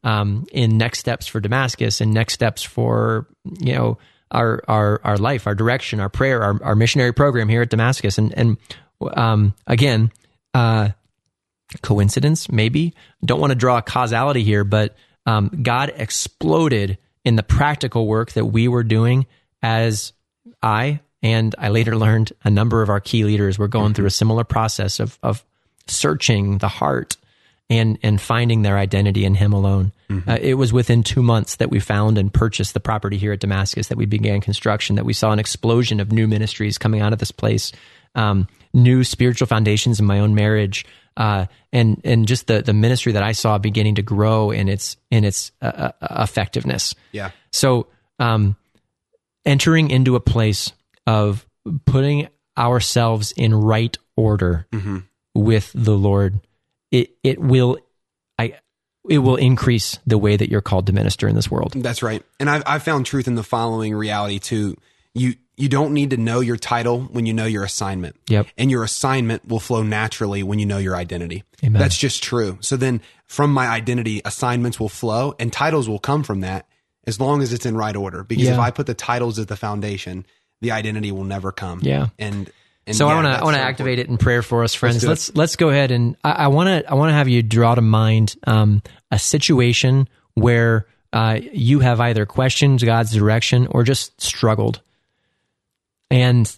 Um, 0.03 0.45
in 0.51 0.77
next 0.77 0.99
steps 0.99 1.27
for 1.27 1.39
Damascus 1.39 2.01
and 2.01 2.13
next 2.13 2.33
steps 2.33 2.63
for 2.63 3.27
you 3.59 3.73
know 3.73 3.97
our 4.31 4.61
our 4.67 5.01
our 5.03 5.17
life, 5.17 5.47
our 5.47 5.55
direction, 5.55 5.99
our 5.99 6.09
prayer, 6.09 6.41
our, 6.41 6.63
our 6.63 6.75
missionary 6.75 7.13
program 7.13 7.47
here 7.47 7.61
at 7.61 7.69
Damascus, 7.69 8.17
and 8.17 8.33
and 8.37 8.57
um, 9.13 9.53
again, 9.67 10.11
uh, 10.53 10.89
coincidence 11.81 12.49
maybe. 12.49 12.93
Don't 13.23 13.39
want 13.39 13.51
to 13.51 13.55
draw 13.55 13.77
a 13.77 13.81
causality 13.81 14.43
here, 14.43 14.63
but 14.63 14.95
um, 15.25 15.49
God 15.61 15.93
exploded 15.95 16.97
in 17.23 17.35
the 17.35 17.43
practical 17.43 18.07
work 18.07 18.33
that 18.33 18.45
we 18.45 18.67
were 18.67 18.83
doing 18.83 19.25
as 19.61 20.13
I 20.61 20.99
and 21.25 21.55
I 21.57 21.69
later 21.69 21.97
learned 21.97 22.33
a 22.43 22.51
number 22.51 22.83
of 22.83 22.89
our 22.89 22.99
key 22.99 23.23
leaders 23.23 23.57
were 23.57 23.67
going 23.67 23.95
through 23.95 24.05
a 24.05 24.11
similar 24.11 24.43
process 24.43 24.99
of 24.99 25.17
of 25.23 25.43
searching 25.87 26.59
the 26.59 26.67
heart 26.67 27.17
and 27.67 27.97
and 28.03 28.21
finding 28.21 28.61
their 28.61 28.77
identity 28.77 29.25
in 29.25 29.33
Him 29.33 29.51
alone. 29.51 29.91
Uh, 30.27 30.37
it 30.39 30.53
was 30.53 30.71
within 30.71 31.01
two 31.01 31.23
months 31.23 31.55
that 31.55 31.71
we 31.71 31.79
found 31.79 32.19
and 32.19 32.31
purchased 32.31 32.75
the 32.75 32.79
property 32.79 33.17
here 33.17 33.33
at 33.33 33.39
Damascus 33.39 33.87
that 33.87 33.97
we 33.97 34.05
began 34.05 34.39
construction. 34.39 34.97
That 34.97 35.05
we 35.05 35.13
saw 35.13 35.31
an 35.31 35.39
explosion 35.39 35.99
of 35.99 36.11
new 36.11 36.27
ministries 36.27 36.77
coming 36.77 37.01
out 37.01 37.11
of 37.11 37.17
this 37.17 37.31
place, 37.31 37.71
um, 38.13 38.47
new 38.71 39.03
spiritual 39.03 39.47
foundations 39.47 39.99
in 39.99 40.05
my 40.05 40.19
own 40.19 40.35
marriage, 40.35 40.85
uh, 41.17 41.47
and 41.73 41.99
and 42.03 42.27
just 42.27 42.45
the 42.45 42.61
the 42.61 42.73
ministry 42.73 43.13
that 43.13 43.23
I 43.23 43.31
saw 43.31 43.57
beginning 43.57 43.95
to 43.95 44.03
grow 44.03 44.51
in 44.51 44.69
its 44.69 44.95
in 45.09 45.23
its 45.23 45.51
uh, 45.59 45.91
uh, 45.99 46.23
effectiveness. 46.23 46.93
yeah 47.11 47.31
So, 47.51 47.87
um, 48.19 48.57
entering 49.43 49.89
into 49.89 50.15
a 50.15 50.19
place 50.19 50.71
of 51.07 51.45
putting 51.85 52.27
ourselves 52.57 53.33
in 53.35 53.53
right 53.53 53.97
order 54.15 54.67
mm-hmm. 54.71 54.99
with 55.33 55.71
the 55.75 55.97
Lord, 55.97 56.39
it 56.91 57.15
it 57.23 57.39
will, 57.39 57.77
I, 58.39 58.55
it 59.09 59.19
will 59.19 59.35
increase 59.35 59.99
the 60.05 60.17
way 60.17 60.37
that 60.37 60.49
you're 60.49 60.61
called 60.61 60.87
to 60.87 60.93
minister 60.93 61.27
in 61.27 61.35
this 61.35 61.49
world. 61.51 61.73
That's 61.75 62.01
right. 62.01 62.23
And 62.39 62.49
I've, 62.49 62.63
I've 62.65 62.83
found 62.83 63.05
truth 63.05 63.27
in 63.27 63.35
the 63.35 63.43
following 63.43 63.93
reality 63.93 64.39
too. 64.39 64.77
You, 65.13 65.35
you 65.57 65.69
don't 65.69 65.93
need 65.93 66.09
to 66.09 66.17
know 66.17 66.41
your 66.41 66.57
title 66.57 67.01
when 67.03 67.25
you 67.25 67.33
know 67.33 67.45
your 67.45 67.63
assignment. 67.63 68.17
Yep. 68.27 68.47
And 68.57 68.69
your 68.69 68.83
assignment 68.83 69.47
will 69.47 69.61
flow 69.61 69.83
naturally 69.83 70.43
when 70.43 70.59
you 70.59 70.65
know 70.65 70.77
your 70.77 70.95
identity. 70.95 71.43
Amen. 71.63 71.79
That's 71.79 71.97
just 71.97 72.21
true. 72.21 72.57
So 72.59 72.75
then 72.75 73.01
from 73.25 73.53
my 73.53 73.67
identity, 73.67 74.21
assignments 74.25 74.79
will 74.79 74.89
flow 74.89 75.33
and 75.39 75.53
titles 75.53 75.87
will 75.87 75.99
come 75.99 76.23
from 76.23 76.41
that 76.41 76.67
as 77.07 77.19
long 77.19 77.41
as 77.41 77.53
it's 77.53 77.65
in 77.65 77.77
right 77.77 77.95
order. 77.95 78.23
Because 78.23 78.47
if 78.47 78.59
I 78.59 78.71
put 78.71 78.87
the 78.87 78.93
titles 78.93 79.39
as 79.39 79.45
the 79.45 79.55
foundation, 79.55 80.25
the 80.65 80.71
identity 80.71 81.11
will 81.11 81.23
never 81.23 81.51
come. 81.51 81.79
Yeah. 81.83 82.07
And, 82.17 82.51
and 82.87 82.97
so 82.97 83.07
I 83.07 83.13
want 83.13 83.27
to 83.27 83.39
I 83.39 83.43
want 83.43 83.55
to 83.55 83.61
activate 83.61 83.99
it 83.99 84.07
in 84.07 84.17
prayer 84.17 84.41
for 84.41 84.63
us, 84.63 84.73
friends. 84.73 85.03
it. 85.03 85.07
Let's 85.07 85.35
let's 85.35 85.55
go 85.55 85.69
ahead 85.69 85.91
and 85.91 86.17
I 86.23 86.47
want 86.47 86.67
to 86.67 86.91
I 86.91 86.95
want 86.95 87.09
to 87.09 87.13
have 87.13 87.27
you 87.27 87.41
draw 87.41 87.75
to 87.75 87.81
mind 87.81 88.35
um, 88.45 88.81
a 89.11 89.17
situation 89.17 90.07
where 90.33 90.87
uh, 91.13 91.39
you 91.41 91.79
have 91.79 91.99
either 91.99 92.25
questioned 92.25 92.81
God's 92.81 93.11
direction 93.11 93.67
or 93.67 93.83
just 93.83 94.19
struggled, 94.21 94.81
and 96.11 96.51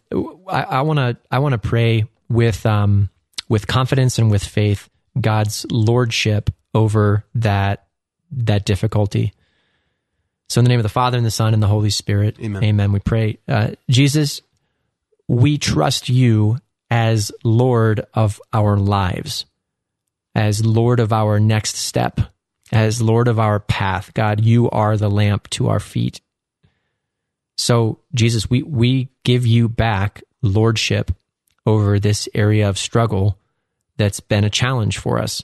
I 0.49 0.81
want 0.81 0.99
to 0.99 1.17
I 1.31 1.39
want 1.39 1.53
to 1.53 1.59
pray 1.59 2.05
with 2.29 2.65
um, 2.65 3.09
with 3.47 3.67
confidence 3.67 4.19
and 4.19 4.29
with 4.29 4.43
faith 4.43 4.89
God's 5.19 5.65
lordship 5.71 6.49
over 6.73 7.25
that 7.35 7.87
that 8.31 8.65
difficulty. 8.65 9.33
So 10.49 10.59
in 10.59 10.65
the 10.65 10.69
name 10.69 10.79
of 10.79 10.83
the 10.83 10.89
Father 10.89 11.17
and 11.17 11.25
the 11.25 11.31
Son 11.31 11.53
and 11.53 11.61
the 11.61 11.67
Holy 11.67 11.89
Spirit, 11.89 12.37
Amen. 12.41 12.63
Amen. 12.63 12.91
We 12.91 12.99
pray, 12.99 13.39
uh, 13.47 13.71
Jesus 13.89 14.41
we 15.27 15.57
trust 15.57 16.09
you 16.09 16.57
as 16.89 17.31
Lord 17.43 18.05
of 18.13 18.41
our 18.53 18.77
lives, 18.77 19.45
as 20.33 20.65
Lord 20.65 20.99
of 20.99 21.11
our 21.11 21.39
next 21.39 21.75
step, 21.75 22.19
as 22.71 23.01
Lord 23.01 23.27
of 23.27 23.39
our 23.39 23.59
path. 23.59 24.13
God, 24.13 24.41
you 24.43 24.69
are 24.69 24.95
the 24.95 25.09
lamp 25.09 25.49
to 25.51 25.67
our 25.67 25.79
feet. 25.79 26.21
So, 27.57 27.99
Jesus, 28.13 28.49
we, 28.49 28.63
we 28.63 29.09
give 29.23 29.45
you 29.45 29.67
back 29.67 30.23
lordship 30.41 31.11
over 31.65 31.99
this 31.99 32.29
area 32.33 32.69
of 32.69 32.77
struggle 32.77 33.37
that's 33.97 34.19
been 34.19 34.43
a 34.43 34.49
challenge 34.49 34.99
for 34.99 35.17
us. 35.17 35.43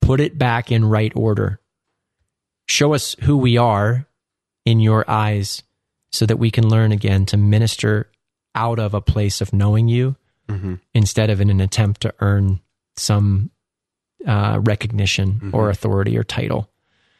Put 0.00 0.18
it 0.18 0.38
back 0.38 0.72
in 0.72 0.84
right 0.86 1.12
order. 1.14 1.59
Show 2.70 2.94
us 2.94 3.16
who 3.22 3.36
we 3.36 3.56
are 3.56 4.06
in 4.64 4.78
your 4.78 5.04
eyes 5.10 5.62
so 6.12 6.24
that 6.26 6.36
we 6.38 6.50
can 6.52 6.68
learn 6.68 6.92
again 6.92 7.26
to 7.26 7.36
minister 7.36 8.08
out 8.54 8.78
of 8.78 8.94
a 8.94 9.00
place 9.00 9.40
of 9.40 9.52
knowing 9.52 9.88
you 9.88 10.16
instead 10.94 11.30
of 11.30 11.40
in 11.40 11.48
an 11.50 11.60
attempt 11.60 12.00
to 12.02 12.12
earn 12.20 12.60
some 12.96 13.50
uh, 14.26 14.58
recognition 14.62 15.50
or 15.52 15.70
authority 15.70 16.18
or 16.18 16.24
title. 16.24 16.68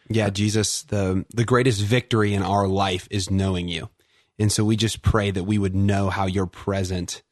Yeah, 0.09 0.30
Jesus, 0.30 0.82
the 0.82 1.24
the 1.34 1.44
greatest 1.44 1.80
victory 1.82 2.34
in 2.34 2.42
our 2.42 2.66
life 2.66 3.07
is 3.11 3.30
knowing 3.30 3.68
you. 3.68 3.88
And 4.38 4.51
so 4.51 4.64
we 4.64 4.74
just 4.76 5.03
pray 5.03 5.30
that 5.30 5.44
we 5.44 5.59
would 5.59 5.74
know 5.76 6.11
how 6.11 6.26
you're 6.26 6.46
present 6.46 7.22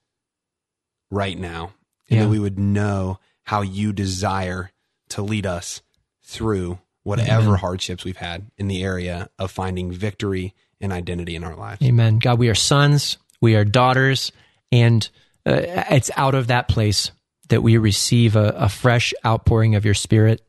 right 1.11 1.39
now. 1.39 1.73
And 2.11 2.19
Yeah. 2.19 2.23
that 2.25 2.31
we 2.31 2.39
would 2.39 2.59
know 2.59 3.19
how 3.45 3.62
you 3.62 3.93
desire 3.93 4.71
to 5.11 5.23
lead 5.23 5.47
us 5.47 5.83
through 6.23 6.79
whatever 7.09 7.57
hardships 7.57 8.05
we've 8.05 8.19
had 8.19 8.51
in 8.59 8.69
the 8.69 8.83
area 8.83 9.31
of 9.39 9.51
finding 9.51 9.91
victory 9.91 10.55
and 10.79 10.93
identity 10.93 11.35
in 11.35 11.43
our 11.43 11.57
lives. 11.57 11.81
Amen. 11.83 12.19
God, 12.19 12.39
we 12.39 12.51
are 12.51 12.55
sons, 12.55 13.17
we 13.41 13.57
are 13.57 13.65
daughters, 13.65 14.31
and 14.71 15.09
uh, 15.47 15.85
it's 15.91 16.11
out 16.17 16.35
of 16.35 16.49
that 16.49 16.69
place 16.69 17.11
that 17.49 17.63
we 17.63 17.79
receive 17.79 18.37
a, 18.37 18.51
a 18.51 18.69
fresh 18.69 19.15
outpouring 19.25 19.75
of 19.75 19.87
your 19.87 19.95
spirit 19.95 20.43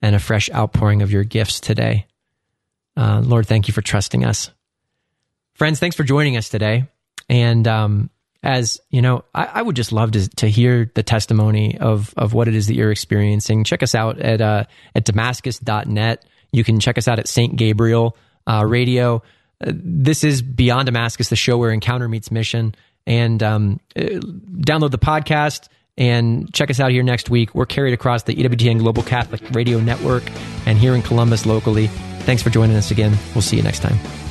and 0.00 0.16
a 0.16 0.18
fresh 0.18 0.50
outpouring 0.50 1.02
of 1.02 1.12
your 1.12 1.22
gifts 1.22 1.60
today. 1.60 2.06
Uh, 2.96 3.20
Lord, 3.22 3.46
thank 3.46 3.68
you 3.68 3.74
for 3.74 3.82
trusting 3.82 4.24
us. 4.24 4.50
Friends, 5.54 5.78
thanks 5.78 5.96
for 5.96 6.04
joining 6.04 6.38
us 6.38 6.48
today. 6.48 6.88
And 7.28 7.68
um, 7.68 8.10
as 8.42 8.80
you 8.90 9.02
know, 9.02 9.24
I, 9.34 9.44
I 9.46 9.62
would 9.62 9.76
just 9.76 9.92
love 9.92 10.12
to, 10.12 10.28
to 10.36 10.48
hear 10.48 10.90
the 10.94 11.02
testimony 11.02 11.78
of, 11.78 12.14
of 12.16 12.32
what 12.32 12.48
it 12.48 12.54
is 12.54 12.68
that 12.68 12.74
you're 12.74 12.90
experiencing. 12.90 13.64
Check 13.64 13.82
us 13.82 13.94
out 13.94 14.18
at, 14.18 14.40
uh, 14.40 14.64
at 14.94 15.04
damascus.net. 15.04 16.24
You 16.52 16.64
can 16.64 16.80
check 16.80 16.98
us 16.98 17.06
out 17.06 17.18
at 17.18 17.28
St. 17.28 17.54
Gabriel 17.56 18.16
uh, 18.46 18.64
Radio. 18.66 19.22
Uh, 19.60 19.72
this 19.74 20.24
is 20.24 20.40
Beyond 20.40 20.86
Damascus, 20.86 21.28
the 21.28 21.36
show 21.36 21.58
where 21.58 21.70
encounter 21.70 22.08
meets 22.08 22.30
mission. 22.30 22.74
And 23.06 23.42
um, 23.42 23.80
uh, 23.96 24.00
download 24.00 24.90
the 24.90 24.98
podcast 24.98 25.68
And 25.96 26.52
check 26.54 26.70
us 26.70 26.80
out 26.80 26.90
here 26.90 27.02
next 27.02 27.28
week. 27.28 27.54
We're 27.54 27.66
carried 27.66 27.92
across 27.92 28.22
the 28.22 28.34
EWTN 28.34 28.78
Global 28.78 29.02
Catholic 29.02 29.42
Radio 29.50 29.80
Network 29.80 30.22
and 30.66 30.78
here 30.78 30.94
in 30.94 31.02
Columbus 31.02 31.44
locally. 31.44 31.88
Thanks 32.20 32.42
for 32.42 32.48
joining 32.48 32.76
us 32.76 32.90
again. 32.90 33.16
We'll 33.34 33.42
see 33.42 33.56
you 33.56 33.62
next 33.62 33.80
time. 33.80 34.29